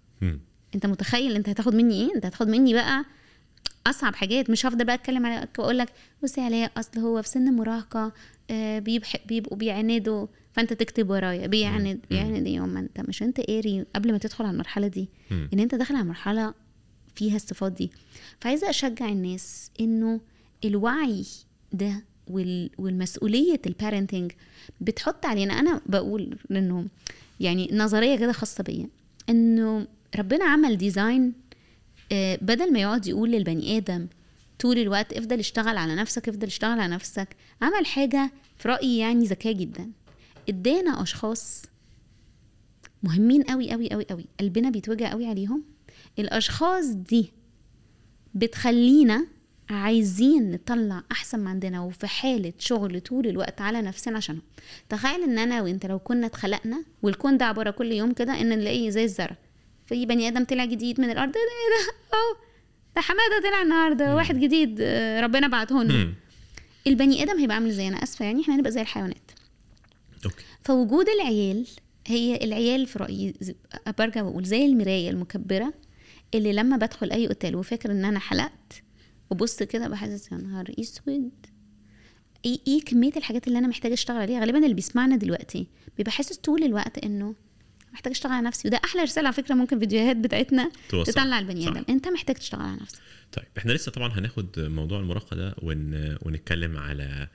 أنت 0.76 0.86
متخيل 0.86 1.36
أنت 1.36 1.50
هتاخد 1.50 1.76
مني 1.76 2.02
إيه؟ 2.02 2.16
أنت 2.16 2.26
هتاخد 2.26 2.48
مني 2.48 2.74
بقى 2.74 3.06
أصعب 3.88 4.16
حاجات. 4.16 4.50
مش 4.50 4.66
هفضل 4.66 4.86
بقى 4.86 4.96
أتكلم 4.96 5.26
عليك 5.26 5.60
واقول 5.60 5.78
لك 5.78 5.90
بصي 6.24 6.42
يا 6.42 6.46
علاء 6.46 6.72
أصل 6.78 7.00
هو 7.00 7.22
في 7.22 7.30
سن 7.30 7.48
المراهقه 7.48 8.12
آه، 8.50 8.80
بيبح- 8.80 9.26
بيبقوا 9.28 9.58
بيعاندوا 9.58 10.28
فأنت 10.54 10.74
تكتب 10.74 11.10
ورايا. 11.10 11.48
بيعاند 11.48 12.00
بيعاند 12.10 12.48
إيه 12.48 12.60
ما 12.60 12.80
أنت 12.80 13.00
مش 13.00 13.24
أنت 13.24 13.42
قاري 13.42 13.86
قبل 13.96 14.12
ما 14.12 14.18
تدخل 14.18 14.46
على 14.46 14.54
المرحلة 14.54 14.88
دي. 14.88 15.10
إن 15.54 15.60
أنت 15.60 15.76
داخل 15.76 15.96
على 15.96 16.06
مرحلة 16.06 16.54
فيها 17.16 17.36
الصفات 17.36 17.72
دي. 17.72 17.92
فعايزة 18.42 18.70
أشجع 18.70 19.10
الناس 19.10 19.72
إنه 19.80 20.22
الوعي 20.66 21.26
ده. 21.74 22.04
والمسؤولية 22.28 23.62
ال 23.66 23.73
parenting 23.73 24.32
بتحط 24.82 25.26
علينا. 25.26 25.60
أنا 25.60 25.82
بقول 25.86 26.38
إنه 26.52 26.86
يعني 27.40 27.70
نظرية 27.74 28.16
كده 28.16 28.32
خاصة 28.32 28.64
بيا 28.64 28.88
إنه 29.30 29.88
ربنا 30.16 30.46
عمل 30.46 30.78
design 30.78 31.34
آه، 32.12 32.40
بدل 32.42 32.74
ما 32.74 32.80
يقعد 32.80 33.08
يقول 33.08 33.32
للبني 33.32 33.78
آدم 33.78 34.08
طول 34.60 34.78
الوقت 34.78 35.14
افضل 35.14 35.40
اشتغل 35.40 35.78
على 35.78 35.96
نفسك 35.96 36.30
افضل 36.30 36.48
اشتغل 36.48 36.80
على 36.80 36.94
نفسك 36.94 37.28
عمل 37.62 37.86
حاجة 37.86 38.32
في 38.58 38.68
رأيي 38.68 38.98
يعني 38.98 39.26
ذكية 39.26 39.52
جدا. 39.52 39.92
ادانا 40.50 41.02
أشخاص 41.04 41.64
مهمين 43.04 43.44
قوي 43.44 43.72
قوي 43.72 43.90
قوي 43.90 44.06
قوي 44.10 44.26
قلبنا 44.40 44.70
بيتوجع 44.70 45.12
قوي 45.12 45.26
عليهم. 45.26 45.64
الأشخاص 46.20 46.86
دي 46.86 47.32
بتخلينا 48.36 49.28
عايزين 49.70 50.52
نطلع 50.52 51.04
أحسن 51.12 51.40
ما 51.40 51.50
عندنا 51.50 51.82
وفي 51.82 52.08
حالة 52.08 52.54
شغل 52.60 53.02
طول 53.02 53.28
الوقت 53.28 53.62
على 53.62 53.82
نفسنا 53.82 54.18
عشانهم. 54.18 54.42
تخيل 54.90 55.24
إن 55.24 55.40
أنا 55.40 55.62
وأنت 55.62 55.86
لو 55.86 56.00
كنا 56.00 56.26
اتخلقنا 56.28 56.84
والكون 57.04 57.38
ده 57.38 57.46
عبارة 57.46 57.72
كل 57.72 57.92
يوم 57.92 58.14
كده 58.14 58.42
إن 58.42 58.50
نلاقيه 58.50 58.90
زي 58.90 59.04
الزرع. 59.04 59.36
في 59.86 60.06
بني 60.06 60.28
آدم 60.28 60.44
طلع 60.44 60.66
جديد 60.66 61.02
من 61.02 61.10
الأرض. 61.10 61.32
ده 61.32 61.40
إيه 61.40 61.86
ده؟ 61.86 61.94
اهو 62.18 62.36
ده 62.96 63.02
حمادة 63.02 63.50
طلع 63.50 63.62
النهارده. 63.62 64.16
واحد 64.16 64.40
جديد 64.40 64.78
آه، 64.82 65.22
ربنا 65.22 65.48
بعته 65.48 65.84
لنا. 65.84 66.14
البني 66.88 67.24
آدم 67.24 67.38
هيبقى 67.40 67.56
عامل 67.56 67.72
زي 67.72 67.88
أنا 67.88 68.04
آسفة 68.04 68.26
يعني 68.26 68.42
إحنا 68.42 68.56
هنبقى 68.56 68.72
زي 68.72 68.82
الحيوانات. 68.82 69.32
أوكي. 70.26 70.44
فوجود 70.64 71.06
العيال 71.10 71.68
هي 72.08 72.36
العيال 72.44 72.88
في 72.88 73.00
رأيي 73.00 73.34
ز- 73.42 73.52
برجع 73.98 74.22
بقول 74.22 74.44
زي 74.46 74.66
المراية 74.66 75.10
المكبرة 75.10 75.74
اللي 76.36 76.54
لما 76.54 76.78
بدخل 76.78 77.12
أي 77.12 77.28
أوتيل 77.28 77.56
وفاكر 77.56 77.92
إن 77.92 78.06
أنا 78.06 78.20
حلقت 78.20 78.84
وبص 79.30 79.64
كده 79.64 79.88
بحسس 79.88 80.32
يا 80.32 80.38
نهار 80.38 80.74
أسود. 80.80 81.32
إيه, 82.46 82.60
إيه 82.68 82.82
كمية 82.82 83.12
الحاجات 83.18 83.48
اللي 83.48 83.60
أنا 83.60 83.68
محتاجة 83.68 83.94
أشتغل 83.94 84.18
عليها؟ 84.18 84.40
غالبا 84.40 84.58
اللي 84.58 84.74
بيسمعنا 84.74 85.16
دلوقتي 85.16 85.68
بيبقى 85.98 86.12
حاسس 86.12 86.38
طول 86.38 86.64
الوقت 86.64 86.98
إنه 86.98 87.36
محتاج 87.94 88.12
أشتغل 88.14 88.32
على 88.32 88.48
نفسي. 88.48 88.68
وده 88.68 88.82
أحلى 88.86 89.02
رسالة 89.04 89.28
على 89.28 89.36
فكرة 89.36 89.56
ممكن 89.56 89.80
فيديوهات 89.80 90.18
بتاعتنا 90.18 90.72
توصل. 90.90 91.12
تطلع 91.12 91.40
البني 91.40 91.62
صح. 91.66 91.72
آدم. 91.72 91.84
أنت 91.90 92.08
محتاج 92.08 92.36
تشتغل 92.36 92.62
على 92.62 92.78
نفسك. 92.82 93.00
طيب 93.32 93.46
إحنا 93.58 93.72
لسه 93.72 93.92
طبعا 93.92 94.12
هناخد 94.20 94.60
موضوع 94.60 95.00
المراهقة 95.00 95.36
ده 95.36 95.56
ون... 95.62 96.18
ونتكلم 96.22 96.78
على 96.78 97.28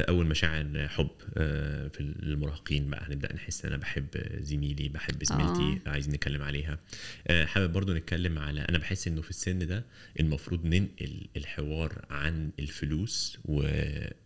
أول 0.00 0.26
مشاعر 0.26 0.88
حب 0.88 1.10
آه، 1.36 1.88
في 1.88 2.00
المراهقين 2.00 2.90
بقى. 2.90 3.04
هنبدأ 3.08 3.34
نحس 3.34 3.64
ان 3.64 3.72
أنا 3.72 3.80
بحب 3.80 4.06
زميلي 4.40 4.88
بحب 4.88 5.24
زميلتي 5.24 5.78
عايزين 5.86 6.14
نتكلم 6.14 6.42
عليها. 6.42 6.78
آه، 7.26 7.44
حابب 7.44 7.72
برضو 7.72 7.94
نتكلم 7.94 8.38
على 8.38 8.60
أنا 8.60 8.78
بحس 8.78 9.08
إنه 9.08 9.22
في 9.22 9.30
السن 9.30 9.66
ده 9.66 9.84
المفروض 10.20 10.64
ننقل 10.64 11.26
الحوار 11.36 12.04
عن 12.10 12.50
الفلوس 12.58 13.38
و... 13.44 13.68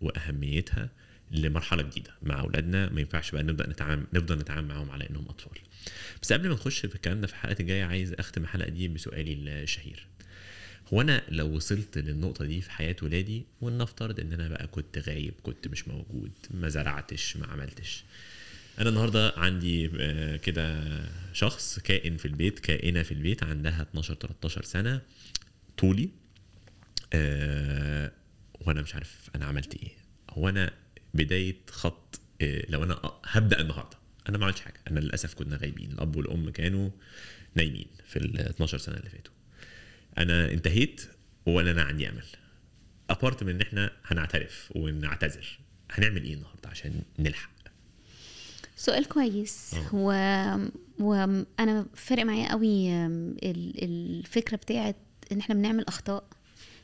وأهميتها 0.01 0.91
لمرحلة 1.31 1.83
جديدة 1.83 2.11
مع 2.23 2.41
أولادنا. 2.41 2.89
ما 2.89 3.01
ينفعش 3.01 3.31
بقى 3.31 3.43
نبدأ 3.43 3.69
نتعامل 3.71 4.07
نفضل 4.13 4.39
نتعامل 4.39 4.69
معاهم 4.69 4.91
على 4.91 5.11
إنهم 5.11 5.25
أطفال. 5.29 5.59
بس 6.23 6.33
قبل 6.33 6.49
ما 6.49 6.55
نخش 6.55 6.87
في 6.87 6.95
الكلام 6.95 7.21
ده 7.21 7.27
في 7.27 7.33
الحلقة 7.33 7.57
الجاية 7.61 7.85
عايز 7.85 8.13
أختم 8.13 8.43
الحلقة 8.43 8.69
دي 8.69 8.89
بسؤالي 8.89 9.33
الشهير. 9.35 10.07
هو 10.95 11.01
أنا 11.01 11.23
لو 11.29 11.57
وصلت 11.57 11.99
للنقطة 11.99 12.45
دي 12.45 12.61
في 12.61 12.71
حياة 12.71 12.97
ولادي 13.03 13.45
ولنفترض 13.61 14.21
ان 14.21 14.33
أنا 14.33 14.49
بقى 14.49 14.67
كنت 14.67 14.99
غايب 14.99 15.35
كنت 15.43 15.69
مش 15.69 15.89
موجود 15.89 16.31
ما 16.51 16.69
زرعتش 16.69 17.37
ما 17.37 17.47
عملتش. 17.47 18.05
أنا 18.79 18.89
النهارده 18.89 19.33
عندي 19.37 19.91
آه، 20.01 20.37
كده 20.37 20.85
شخص 21.33 21.79
كائن 21.79 22.17
في 22.17 22.25
البيت 22.27 22.59
كائنة 22.59 23.03
في 23.03 23.13
البيت 23.13 23.43
عندها 23.43 23.83
12 23.83 24.15
13 24.15 24.63
سنة 24.63 25.01
طولي. 25.79 26.09
آه، 27.13 28.13
وأنا 28.61 28.83
مش 28.83 28.95
عارف 28.95 29.31
أنا 29.35 29.45
عملت 29.47 29.75
إيه. 29.75 29.91
هو 30.31 30.49
أنا 30.49 30.73
بداية 31.15 31.57
خط 31.71 32.21
آه، 32.43 32.65
لو 32.69 32.85
أنا 32.85 33.01
هبدأ 33.25 33.61
النهارده. 33.61 33.97
أنا 34.29 34.39
ما 34.39 34.45
عملتش 34.45 34.61
حاجة. 34.61 34.81
أنا 34.91 35.01
للأسف 35.01 35.35
كنا 35.35 35.57
غايبين. 35.57 35.93
الأب 35.93 36.17
والأم 36.17 36.51
كانوا 36.51 36.91
نايمين 37.55 37.87
في 38.09 38.17
ال 38.19 38.39
12 38.41 38.79
سنة 38.79 38.97
اللي 38.97 39.11
فاتوا. 39.11 39.33
أنا 40.19 40.51
انتهيت 40.51 41.03
ولا 41.47 41.71
أنا 41.71 41.83
عندي 41.83 42.09
أمل. 42.09 42.25
apart 43.11 43.45
من 43.45 43.55
إن 43.55 43.61
إحنا 43.61 43.91
هنعترف 44.05 44.73
ونعتذر. 44.77 45.59
هنعمل 45.91 46.25
إيه 46.25 46.35
النهارده 46.35 46.69
عشان 46.69 47.03
نلحق؟ 47.19 47.51
سؤال 48.77 49.09
كويس. 49.09 49.75
آه. 49.75 49.89
و... 49.93 50.07
وأنا 50.99 51.87
فارق 51.95 52.25
معايا 52.25 52.51
قوي 52.51 52.91
الفكرة 53.83 54.57
بتاعت 54.57 54.97
إن 55.33 55.39
إحنا 55.39 55.55
بنعمل 55.55 55.85
أخطاء 55.87 56.25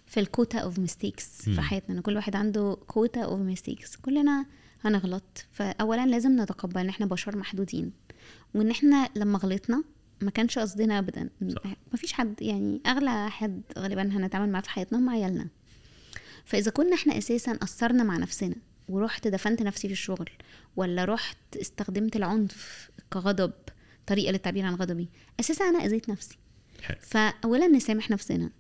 في 0.07 0.21
ال 0.21 0.27
quota 0.27 0.59
of 0.59 0.79
mistakes. 0.79 1.43
في 1.43 1.61
حياتنا. 1.61 1.97
إن 1.97 2.01
كل 2.01 2.17
واحد 2.17 2.37
عنده 2.37 2.79
quota 2.87 3.21
of 3.21 3.41
mistakes 3.41 3.97
كلنا 3.97 4.47
هنغلط. 4.85 5.47
فاولا 5.53 6.07
لازم 6.07 6.41
نتقبل 6.41 6.81
إن 6.81 6.89
إحنا 6.89 7.07
بشر 7.07 7.37
محدودين. 7.37 7.93
وإن 8.55 8.71
إحنا 8.71 9.09
لما 9.17 9.39
غلطنا 9.39 9.85
ما 10.21 10.31
كانش 10.31 10.59
قصدنا 10.59 10.99
ابدا. 10.99 11.29
ما 11.93 11.97
فيش 11.97 12.13
حد 12.13 12.43
يعني 12.43 12.81
أغلى 12.87 13.31
حد 13.31 13.63
غالبا 13.79 14.03
هنتعامل 14.03 14.53
معاه 14.53 14.63
في 14.63 14.71
حياتنا 14.71 14.99
هم 14.99 15.11
عيالنا. 15.11 15.49
فإذا 16.45 16.71
كنا 16.71 16.95
إحنا 16.95 17.19
أساسا 17.19 17.53
قصرنا 17.53 18.05
مع 18.05 18.17
نفسنا 18.17 18.55
ورحت 18.89 19.29
دفنت 19.29 19.63
نفسي 19.63 19.89
في 19.89 19.93
الشغل 19.93 20.31
ولا 20.77 21.05
رحت 21.05 21.57
استخدمت 21.61 22.17
العنف 22.17 22.91
كغضب 23.13 23.53
طريقة 24.07 24.33
للتعبير 24.33 24.65
عن 24.65 24.75
غضبي 24.75 25.09
أساسا 25.41 25.65
أنا 25.65 25.85
أذيت 25.85 26.09
نفسي. 26.09 26.39
فاولا 27.01 27.67
نسامح 27.67 28.11
نفسنا. 28.11 28.51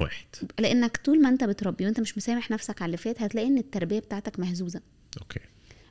واحد. 0.00 0.26
لأنك 0.58 0.96
طول 0.96 1.22
ما 1.22 1.28
أنت 1.28 1.44
بتربي 1.44 1.86
وأنت 1.86 2.00
مش 2.00 2.16
مسامح 2.16 2.50
نفسك 2.50 2.82
على 2.82 2.86
اللي 2.86 2.96
فات 2.96 3.22
هتلاقي 3.22 3.46
إن 3.48 3.58
التربية 3.58 3.98
بتاعتك 3.98 4.40
مهزوزة. 4.40 4.80
okay. 5.20 5.40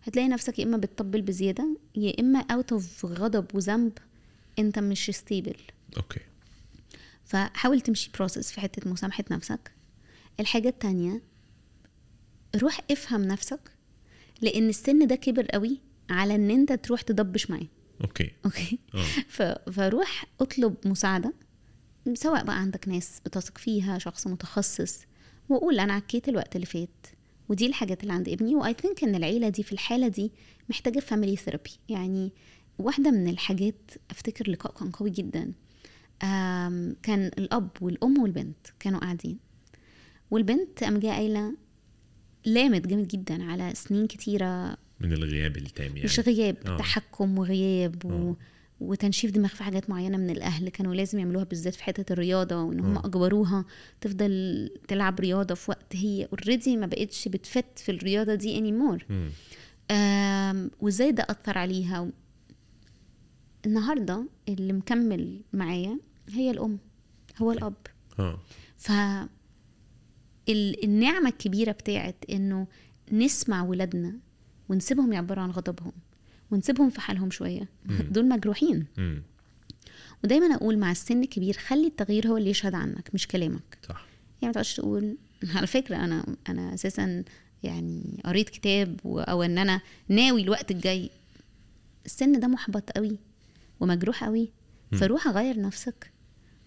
هتلاقي 0.04 0.28
نفسك 0.28 0.60
يا 0.60 0.64
إما 0.64 0.78
بتطبل 0.78 1.22
بزيادة 1.22 1.78
يا 1.96 2.20
إما 2.20 2.40
out 2.40 2.72
of 2.72 3.06
غضب 3.06 3.46
وذنب 3.56 3.92
انت 4.60 4.80
مش 4.80 5.12
stable 5.12 5.56
okay. 5.98 6.20
فحاول 7.26 7.82
تمشي 7.82 8.12
process 8.14 8.52
في 8.52 8.62
حتة 8.62 8.90
مسامحة 8.90 9.24
نفسك. 9.32 9.72
الحاجة 10.40 10.68
التانية 10.70 11.22
روح 12.56 12.80
افهم 12.92 13.22
نفسك 13.24 13.72
لأن 14.42 14.70
السن 14.70 15.08
ده 15.08 15.16
كبر 15.16 15.46
قوي 15.46 15.80
على 16.10 16.36
إن 16.36 16.52
أنت 16.52 16.74
تروح 16.74 17.02
تضبش 17.02 17.50
معاه. 17.50 17.68
okay. 18.04 18.32
okay؟ 18.46 18.80
آه. 18.96 19.04
ف- 19.28 19.70
فروح 19.70 20.26
اطلب 20.42 20.76
مساعدة 20.86 21.34
سواء 22.14 22.44
بقى 22.44 22.60
عندك 22.60 22.88
ناس 22.88 23.20
بتثق 23.26 23.58
فيها 23.58 23.98
شخص 23.98 24.28
متخصص 24.28 25.00
وقول 25.50 25.80
أنا 25.80 25.94
عكيت 25.94 26.30
الوقت 26.30 26.56
اللي 26.56 26.66
فات 26.66 27.08
ودي 27.50 27.66
الحاجات 27.66 28.02
اللي 28.04 28.14
عند 28.14 28.30
ابني 28.30 28.56
و 28.56 28.74
I 28.74 28.79
think 28.79 29.04
إن 29.04 29.16
العيلة 29.16 29.50
دي 29.50 29.64
في 29.64 29.72
الحالة 29.72 30.08
دي 30.08 30.32
محتاجة 30.70 31.00
family 31.00 31.36
therapy 31.36 31.72
يعني 31.90 32.32
واحدة 32.82 33.12
من 33.12 33.28
الحاجات 33.28 33.92
أفتكر 34.12 34.52
لقاء 34.52 34.74
كان 34.74 34.92
قوي 34.92 35.10
جدا. 35.10 35.52
كان 37.04 37.32
الأب 37.38 37.70
والأم 37.82 38.22
والبنت 38.22 38.68
كانوا 38.80 39.00
قاعدين. 39.00 39.38
والبنت 40.32 40.84
قام 40.84 41.00
جاية 41.00 41.12
قايلة 41.12 41.54
لامت 42.46 42.88
جامد 42.88 43.08
جدا 43.08 43.44
على 43.44 43.72
سنين 43.76 44.08
كتيرة. 44.08 44.78
من 45.00 45.14
الغياب 45.14 45.58
التام 45.58 45.86
يعني. 45.88 46.04
مش 46.04 46.20
غياب 46.20 46.58
آه. 46.68 46.78
تحكم 46.78 47.38
وغياب 47.40 48.06
و... 48.06 48.10
آه. 48.10 48.36
وتنشيف 48.80 49.32
دماغ 49.32 49.50
في 49.50 49.64
حاجات 49.64 49.90
معينة 49.90 50.18
من 50.18 50.30
الأهل 50.30 50.70
كانوا 50.70 50.96
لازم 50.96 51.20
يعملوها 51.20 51.44
بالذات 51.44 51.76
في 51.76 51.84
حتة 51.84 52.14
الرياضة 52.14 52.64
وإن 52.64 52.80
هم 52.80 52.98
آه. 52.98 53.06
أجبروها 53.06 53.66
تفضل 54.02 54.70
تلعب 54.88 55.20
رياضة 55.20 55.56
في 55.56 55.72
وقت 55.72 55.96
هي 55.96 56.28
already 56.32 56.78
ما 56.78 56.86
بقتش 56.86 57.28
بت 57.28 57.48
fit 57.48 57.80
في 57.80 57.92
الرياضة 57.92 58.36
دي 58.36 58.58
any 58.58 58.72
more 58.72 59.06
وإزاي 60.80 61.12
ده 61.12 61.26
أثر 61.30 61.58
عليها؟ 61.58 62.10
النهارده 63.66 64.26
اللي 64.50 64.74
مكمل 64.74 65.42
معايا 65.54 65.98
هي 66.30 66.52
الأم 66.52 66.78
هو 67.42 67.52
الأب. 67.52 67.74
آه. 68.20 68.40
ف 68.78 68.92
ال- 70.50 70.84
النعمة 70.84 71.30
الكبيرة 71.30 71.72
بتاعت 71.72 72.16
إنه 72.30 72.68
نسمع 73.12 73.64
ولادنا 73.64 74.14
ونسيبهم 74.70 75.14
يعبروا 75.14 75.44
عن 75.44 75.52
غضبهم 75.52 75.92
ونسيبهم 76.52 76.90
في 76.90 77.02
حالهم 77.02 77.32
شوية. 77.32 77.68
دول 78.12 78.30
مجروحين. 78.30 78.86
ودايما 80.24 80.56
أقول 80.56 80.78
مع 80.78 80.92
السن 80.92 81.24
الكبير 81.24 81.54
خلي 81.58 81.88
التغيير 81.88 82.28
هو 82.28 82.38
اللي 82.38 82.50
يشهد 82.50 82.74
عنك 82.76 83.10
مش 83.14 83.28
كلامك. 83.28 83.78
صح. 83.90 84.06
يعني 84.42 84.48
ما 84.48 84.52
تقعدش 84.52 84.76
تقول 84.76 85.18
على 85.56 85.68
فكرة 85.68 85.96
أنا 85.96 86.36
أنا 86.50 86.74
أساسا 86.74 87.24
يعني 87.64 88.22
قريت 88.26 88.50
كتاب 88.50 89.00
أو 89.06 89.44
إن 89.44 89.58
أنا 89.58 89.82
ناوي 90.10 90.42
الوقت 90.42 90.72
الجاي. 90.72 91.10
السن 92.06 92.40
ده 92.40 92.48
محبط 92.48 92.92
قوي. 92.92 93.18
ومجروح 93.82 94.24
قوي. 94.24 94.52
فروح 95.00 95.28
أغير 95.28 95.62
نفسك. 95.62 96.12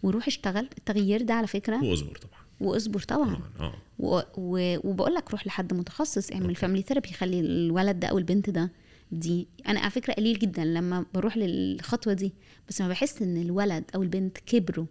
وروح 0.02 0.26
اشتغل. 0.26 0.68
التغيير 0.78 1.22
ده 1.22 1.34
على 1.34 1.46
فكرة 1.46 1.84
وأصبر 1.84 2.16
طبعا. 2.16 2.40
وأصبر 2.60 3.00
طبعا. 3.00 3.40
آه. 3.60 3.74
و... 3.98 4.20
و... 4.36 4.76
وبقول 4.88 5.14
لك 5.14 5.30
روح 5.30 5.46
لحد 5.46 5.74
متخصص. 5.74 6.32
اعمل 6.32 6.54
family 6.54 6.82
therapy 6.82 7.08
خلي 7.08 7.40
الولد 7.40 8.00
ده 8.00 8.08
أو 8.08 8.18
البنت 8.18 8.50
ده 8.50 8.72
دي 9.12 9.48
أنا 9.68 9.80
على 9.80 9.90
فكرة 9.90 10.12
قليل 10.12 10.38
جدا 10.38 10.64
لما 10.64 11.06
بروح 11.14 11.36
للخطوة 11.36 12.12
دي. 12.12 12.32
بس 12.68 12.80
ما 12.80 12.88
بحس 12.88 13.22
إن 13.22 13.36
الولد 13.36 13.84
أو 13.94 14.02
البنت 14.02 14.38
كبروا 14.38 14.86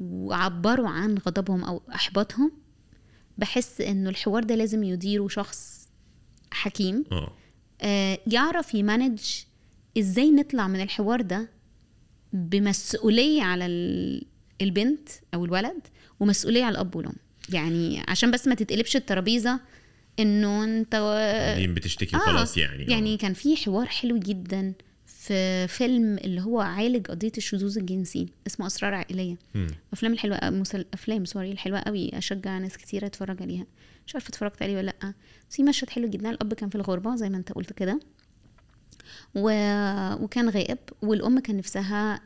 وعبروا 0.00 0.88
عن 0.88 1.18
غضبهم 1.18 1.64
أو 1.64 1.82
إحباطهم 1.94 2.52
بحس 3.38 3.80
إنه 3.80 4.10
الحوار 4.10 4.44
ده 4.44 4.54
لازم 4.54 4.82
يديره 4.84 5.28
شخص 5.28 5.88
حكيم 6.50 7.04
آه. 7.12 7.32
آه، 7.80 8.18
يعرف 8.26 8.74
يمانج 8.74 9.20
إزاي 9.98 10.30
نطلع 10.30 10.68
من 10.68 10.80
الحوار 10.80 11.20
ده 11.20 11.48
بمسؤولية 12.32 13.42
على 13.42 13.66
ال- 13.66 14.24
البنت 14.60 15.08
أو 15.34 15.44
الولد 15.44 15.80
ومسؤولية 16.20 16.64
على 16.64 16.72
الأب 16.72 16.96
والأم؟ 16.96 17.14
يعني 17.52 18.02
عشان 18.08 18.30
بس 18.30 18.48
ما 18.48 18.54
تتقلبش 18.54 18.96
الترابيزة 18.96 19.60
إنه 20.18 20.64
أنت 20.64 20.96
دي 21.58 21.66
بتشتكي 21.66 22.16
آه، 22.16 22.18
خلاص 22.18 22.58
يعني. 22.58 22.84
يعني 22.84 23.16
كان 23.16 23.32
في 23.34 23.56
حوار 23.56 23.86
حلو 23.86 24.18
جدا 24.18 24.72
في 25.06 25.68
فيلم 25.68 26.18
اللي 26.18 26.40
هو 26.40 26.60
عالج 26.60 27.06
قضية 27.06 27.32
الشذوذ 27.38 27.78
الجنسي 27.78 28.26
اسمه 28.46 28.66
أسرار 28.66 28.94
عائلية. 28.94 29.36
أفلام 29.92 30.12
الحلوة 30.12 30.38
مسل... 30.50 30.84
أفلام 30.94 31.24
سوري 31.24 31.52
الحلوة 31.52 31.78
قوي. 31.80 32.18
أشجع 32.18 32.58
ناس 32.58 32.76
كتير 32.78 33.06
أتفرج 33.06 33.42
عليها. 33.42 33.66
مش 34.06 34.14
عارفة 34.14 34.28
اتفرجت 34.28 34.62
عليه 34.62 34.76
ولا 34.76 34.86
لأ. 35.02 35.12
بس 35.50 35.56
في 35.56 35.62
مشهد 35.62 35.90
حلو 35.90 36.08
جدا. 36.08 36.30
الأب 36.30 36.54
كان 36.54 36.68
في 36.68 36.74
الغربة 36.74 37.16
زي 37.16 37.28
ما 37.30 37.36
أنت 37.36 37.52
قلت 37.52 37.72
كده. 37.72 38.00
و... 39.34 39.50
وكان 40.24 40.48
غائب 40.48 40.78
والأم 41.02 41.38
كان 41.38 41.56
نفسها 41.56 42.20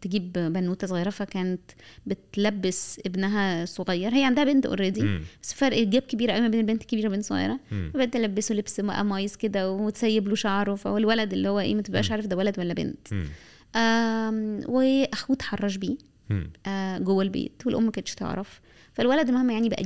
تجيب 0.00 0.32
بنوتة 0.32 0.86
صغيرة 0.86 1.10
فكانت 1.10 1.60
بتلبس 2.06 3.00
ابنها 3.06 3.64
صغير 3.64 4.14
هي 4.14 4.24
عندها 4.24 4.44
بنت 4.44 4.66
already. 4.66 5.18
بس 5.42 5.54
فرق 5.54 5.82
gap 5.82 6.02
كبير 6.02 6.30
قوي 6.30 6.40
ما 6.40 6.48
بين 6.48 6.60
البنت 6.60 6.82
الكبيره 6.82 7.04
والبنت 7.04 7.20
الصغيره. 7.24 7.60
فبدأت 7.70 8.12
تلبسه 8.12 8.54
لبس 8.54 8.80
قمايص 8.80 9.36
كده 9.36 9.70
وتسيب 9.70 10.28
له 10.28 10.34
شعره 10.34 10.74
فهو 10.74 10.98
الولد 10.98 11.32
اللي 11.32 11.48
هو 11.48 11.60
إيه 11.60 11.74
ما 11.74 11.82
تبقاش 11.82 12.10
عارف 12.10 12.26
ده 12.26 12.36
ولد 12.36 12.58
ولا 12.58 12.74
بنت 12.74 13.08
وأخوه 14.68 15.36
اتحرش 15.36 15.76
بيه. 15.76 15.96
آه، 16.66 16.98
جوه 16.98 17.22
البيت 17.22 17.62
والأم 17.66 17.84
ما 17.84 17.90
كانتش 17.90 18.14
تعرف 18.14 18.60
فالولد 18.92 19.28
المهم 19.28 19.50
يعني 19.50 19.68
بقى 19.68 19.82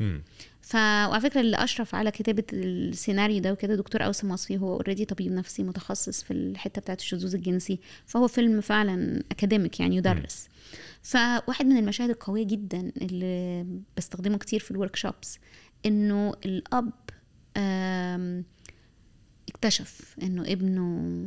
مم. 0.00 0.22
ف 0.70 0.74
وعلى 0.74 1.20
فكرة 1.20 1.40
اللي 1.40 1.56
أشرف 1.56 1.94
على 1.94 2.10
كتابة 2.10 2.44
السيناريو 2.52 3.40
ده 3.40 3.52
وكده 3.52 3.74
دكتور 3.74 4.04
أوسم 4.06 4.30
وصفي 4.30 4.58
هو 4.58 4.72
already 4.72 5.04
طبيب 5.04 5.32
نفسي 5.32 5.62
متخصص 5.62 6.22
في 6.22 6.30
الحتة 6.32 6.80
بتاعت 6.80 7.00
الشذوذ 7.00 7.34
الجنسي 7.34 7.78
فهو 8.06 8.28
فيلم 8.28 8.60
فعلا 8.60 9.22
academic 9.30 9.80
يعني 9.80 9.96
يدرس. 9.96 10.48
فواحد 11.02 11.66
من 11.66 11.76
المشاهد 11.76 12.10
القوية 12.10 12.44
جدا 12.46 12.92
اللي 13.02 13.66
بستخدمه 13.96 14.38
كتير 14.38 14.60
في 14.60 14.70
ال 14.70 14.96
workshops 14.96 15.38
إنه 15.86 16.34
الأب 16.44 16.92
اكتشف 19.48 20.16
إنه 20.22 20.42
ابنه 20.42 21.22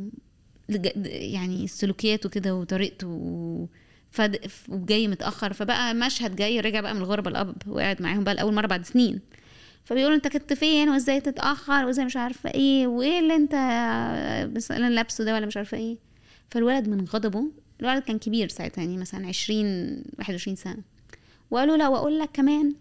يعني 1.04 1.66
سلوكياته 1.66 2.28
كده 2.28 2.54
وطريقته 2.54 3.68
فد... 4.14 4.38
وجاي 4.68 5.08
متأخر. 5.08 5.52
فبقى 5.52 5.94
مشهد 5.94 6.36
جاي 6.36 6.60
رجع 6.60 6.80
بقى 6.80 6.94
من 6.94 7.00
الغربة 7.00 7.30
الاب 7.30 7.54
وقاعد 7.66 8.02
معاهم 8.02 8.24
بقى 8.24 8.34
لأول 8.34 8.54
مرة 8.54 8.66
بعد 8.66 8.84
سنين. 8.86 9.20
فبيقولوا 9.84 10.16
أنت 10.16 10.28
كنت 10.28 10.52
فين؟ 10.52 10.88
وإزاي 10.88 11.20
تتأخر؟ 11.20 11.84
وإزاي 11.86 12.04
مش 12.04 12.16
عارفة 12.16 12.50
إيه؟ 12.50 12.86
وإيه 12.86 13.18
اللي 13.18 13.34
أنت 13.36 13.54
أنا 14.70 14.90
لابسه 14.90 15.24
ده 15.24 15.34
ولا 15.34 15.46
مش 15.46 15.56
عارفة 15.56 15.76
إيه؟ 15.76 15.96
فالولد 16.50 16.88
من 16.88 17.04
غضبه 17.04 17.44
الولد 17.80 18.02
كان 18.02 18.18
كبير 18.18 18.48
ساعتها 18.48 18.82
يعني 18.82 18.96
مثلا 18.96 19.26
20 19.26 20.02
21 20.18 20.56
سنة. 20.56 20.78
وقالوا 21.50 21.76
له 21.76 21.90
وأقول 21.90 22.18
لك 22.18 22.30
كمان 22.32 22.74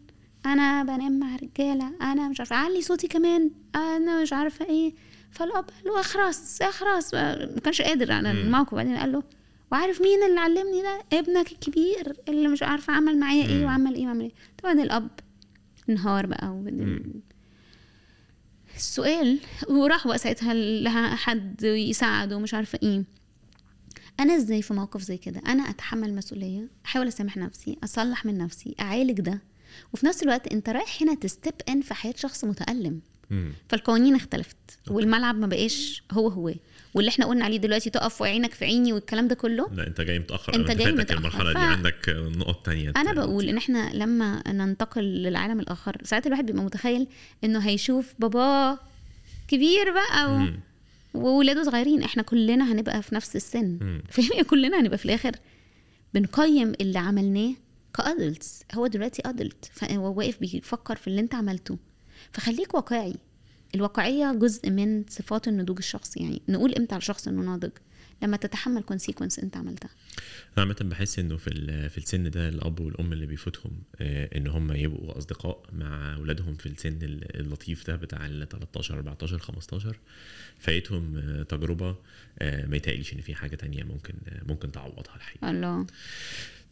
أنا 0.46 0.84
بنام 0.84 1.20
مع 1.20 1.36
رجالة 1.36 1.92
أنا 2.02 2.30
مش 2.30 2.40
عارفة 2.40 2.56
علي 2.56 2.82
صوتي 2.82 3.08
كمان 3.08 3.52
أنا 3.76 4.22
مش 4.22 4.34
عارفة 4.34 4.66
إيه. 4.66 4.94
فالأب 5.32 5.54
قال 5.70 5.86
له 5.86 6.00
اخرس 6.00 6.62
اخرس 6.62 7.14
ما 7.14 7.60
كانش 7.64 7.82
قادر 7.82 8.12
على 8.12 8.32
الموقف. 8.32 8.76
بعدين 8.76 8.98
قال 8.98 9.12
له 9.12 9.24
وعارف 9.74 10.02
مين 10.02 10.24
اللي 10.24 10.40
علمني 10.40 10.82
ده؟ 10.82 11.04
ابنك 11.20 11.52
الكبير 11.52 12.16
اللي 12.30 12.48
مش 12.48 12.64
عارفة 12.64 12.94
عمل 12.94 13.20
معايا 13.20 13.46
إيه 13.46 13.66
وعمل 13.66 13.96
إيه 13.96 14.06
وعمل 14.06 14.22
إيه. 14.22 14.32
طبعا 14.64 14.74
الأب 14.74 15.10
انهار 15.90 16.26
بقى 16.26 16.48
وبعدين 16.50 17.22
السؤال 18.76 19.40
وراح 19.70 20.08
بقى 20.08 20.18
ساعتها 20.18 20.54
لحد 20.54 21.64
يساعده 21.64 22.38
ومش 22.38 22.54
عارفة 22.54 22.80
إيه. 22.84 23.04
أنا 24.20 24.36
إزاي 24.36 24.62
في 24.62 24.74
موقف 24.74 25.02
زي 25.02 25.18
كده؟ 25.18 25.42
أنا 25.48 25.64
أتحمل 25.70 26.16
مسؤولية 26.16 26.68
أحاول 26.86 27.08
أسامح 27.08 27.38
نفسي 27.38 27.78
أصلح 27.84 28.26
من 28.26 28.38
نفسي 28.38 28.76
أعالج 28.80 29.22
ده. 29.22 29.42
وفي 29.94 30.06
نفس 30.06 30.24
الوقت 30.24 30.48
أنت 30.54 30.70
رايح 30.70 31.02
هنا 31.02 31.16
تستب 31.16 31.54
ان 31.70 31.82
في 31.82 31.94
حياة 31.94 32.14
شخص 32.18 32.46
متألم. 32.46 33.02
فالقوانين 33.70 34.16
اختلفت 34.16 34.58
والملعب 34.90 35.36
ما 35.36 35.48
بقاش 35.48 36.04
هو 36.12 36.28
هو. 36.28 36.54
واللي 36.94 37.10
إحنا 37.10 37.26
قلنا 37.26 37.46
عليه 37.46 37.58
دلوقتي 37.58 37.90
تقف 37.90 38.22
وعينك 38.22 38.54
في 38.54 38.66
عيني 38.66 38.94
والكلام 38.94 39.28
ده 39.28 39.36
كله 39.36 39.70
لا 39.74 39.88
انت 39.88 40.02
جاي 40.02 40.20
متأخر 40.20 40.56
انت 40.56 40.72
جاي 40.72 40.92
متأخر. 40.92 41.18
المرحلة 41.20 41.48
دي 41.54 41.54
ف- 41.54 41.58
عندك 41.62 42.10
نقط 42.38 42.66
تانية 42.66 42.94
أنا 42.98 43.14
بقول 43.14 43.50
إن 43.50 43.58
إحنا 43.58 43.90
لما 43.94 44.44
ننتقل 44.52 45.04
للعالم 45.04 45.60
الآخر 45.60 45.98
ساعات 46.04 46.28
الواحد 46.28 46.46
بيبقى 46.46 46.64
متخيل 46.64 47.08
إنه 47.44 47.60
هيشوف 47.60 48.14
باباه 48.20 48.80
كبير 49.48 49.94
بقى 49.94 50.32
و... 50.34 50.38
مم. 50.38 50.60
وولاده 51.14 51.64
صغيرين. 51.64 52.04
إحنا 52.04 52.24
كلنا 52.24 52.72
هنبقى 52.72 53.02
في 53.02 53.16
نفس 53.16 53.36
السن. 53.36 54.02
فاهم؟ 54.10 54.44
كلنا 54.50 54.80
هنبقى 54.82 54.98
في 54.98 55.06
الآخر 55.06 55.32
بنقيم 56.14 56.74
اللي 56.82 57.00
عملناه 57.00 57.54
ك 57.98 58.07
adults 58.07 58.64
هو 58.76 58.88
دلوقتي 58.88 59.22
adult 59.26 59.70
فهو 59.74 60.14
واقف 60.18 60.40
بيفكر 60.40 60.96
في 60.96 61.08
اللي 61.08 61.22
أنت 61.22 61.36
عملته. 61.36 61.78
فخليك 62.34 62.74
واقعي. 62.74 63.16
الواقعية 63.76 64.34
جزء 64.34 64.70
من 64.70 65.04
صفات 65.10 65.48
النضوج 65.48 65.78
الشخصي. 65.78 66.20
يعني 66.20 66.42
نقول 66.50 66.74
إمتى 66.76 66.94
على 66.96 67.00
الشخص 67.02 67.28
انه 67.28 67.42
ناضج. 67.42 67.72
لما 68.24 68.38
تتحمل 68.38 68.82
consequences 68.84 69.40
انت 69.40 69.58
عملتها. 69.58 69.90
أنا 70.58 70.62
عامة 70.66 70.76
بحس 70.82 71.20
إنه 71.20 71.38
في 71.38 71.50
في 71.90 71.98
السن 71.98 72.30
ده 72.32 72.50
الأب 72.50 72.80
والأم 72.80 73.14
اللي 73.14 73.26
بيفوتهم 73.26 73.72
آه، 74.02 74.38
إن 74.38 74.48
هم 74.48 74.72
يبقوا 74.72 75.18
أصدقاء 75.18 75.64
مع 75.74 76.16
أولادهم 76.16 76.56
في 76.56 76.66
السن 76.66 76.98
ال- 77.02 77.40
اللطيف 77.40 77.88
ده 77.88 77.96
بتاع 77.96 78.26
ال 78.26 78.50
13 78.50 78.96
14 78.96 79.40
15 79.40 79.98
فايتهم 80.60 81.18
آه، 81.18 81.44
تجربة 81.44 81.96
آه، 82.40 82.66
ما 82.66 82.78
يتهيأليش 82.78 83.14
إن 83.14 83.22
في 83.22 83.36
حاجة 83.36 83.56
تانية 83.56 83.84
ممكن 83.84 84.14
ممكن 84.48 84.72
تعوضها 84.72 85.16
الحقيقة. 85.16 85.50
الله. 85.50 85.86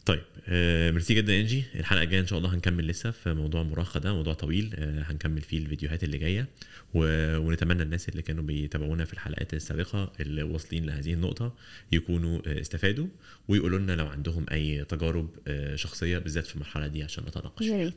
طيب 0.06 0.22
آه، 0.48 0.90
ميرسي 0.90 1.14
جدا 1.14 1.40
انجي. 1.40 1.64
الحلقة 1.74 2.02
الجاية 2.02 2.20
إن 2.20 2.26
شاء 2.26 2.38
الله 2.38 2.54
هنكمل 2.54 2.86
لسه 2.86 3.10
في 3.10 3.34
موضوع 3.34 3.62
المراهقه 3.62 4.00
ده 4.00 4.12
موضوع 4.14 4.34
طويل 4.34 4.74
آه، 4.74 5.02
هنكمل 5.02 5.40
فيه 5.40 5.58
الفيديوهات 5.58 6.04
اللي 6.04 6.18
جاية. 6.18 6.48
و... 6.94 6.98
ونتمنى 7.38 7.82
الناس 7.82 8.08
اللي 8.08 8.22
كانوا 8.22 8.44
بيتابعونا 8.44 9.04
في 9.04 9.12
الحلقات 9.12 9.54
السابقة 9.54 10.12
اللي 10.20 10.42
واصلين 10.42 10.86
لهذه 10.86 11.12
النقطة 11.12 11.54
يكونوا 11.92 12.40
آه، 12.46 12.60
استفادوا 12.60 13.06
ويقولوا 13.48 13.78
لنا 13.78 13.92
لو 13.92 14.06
عندهم 14.06 14.46
أي 14.52 14.84
تجارب 14.84 15.28
شخصية 15.74 16.18
بالذات 16.18 16.46
في 16.46 16.54
المرحلة 16.54 16.86
دي 16.86 17.02
عشان 17.02 17.24
نتناقش 17.24 17.66
يا 17.66 17.76
ريت. 17.84 17.94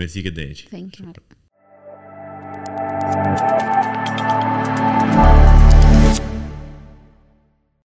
ميرسي 0.00 0.22
جدا 0.22 0.42
انجي. 0.42 0.64
thank 0.70 1.00
you 1.00 1.12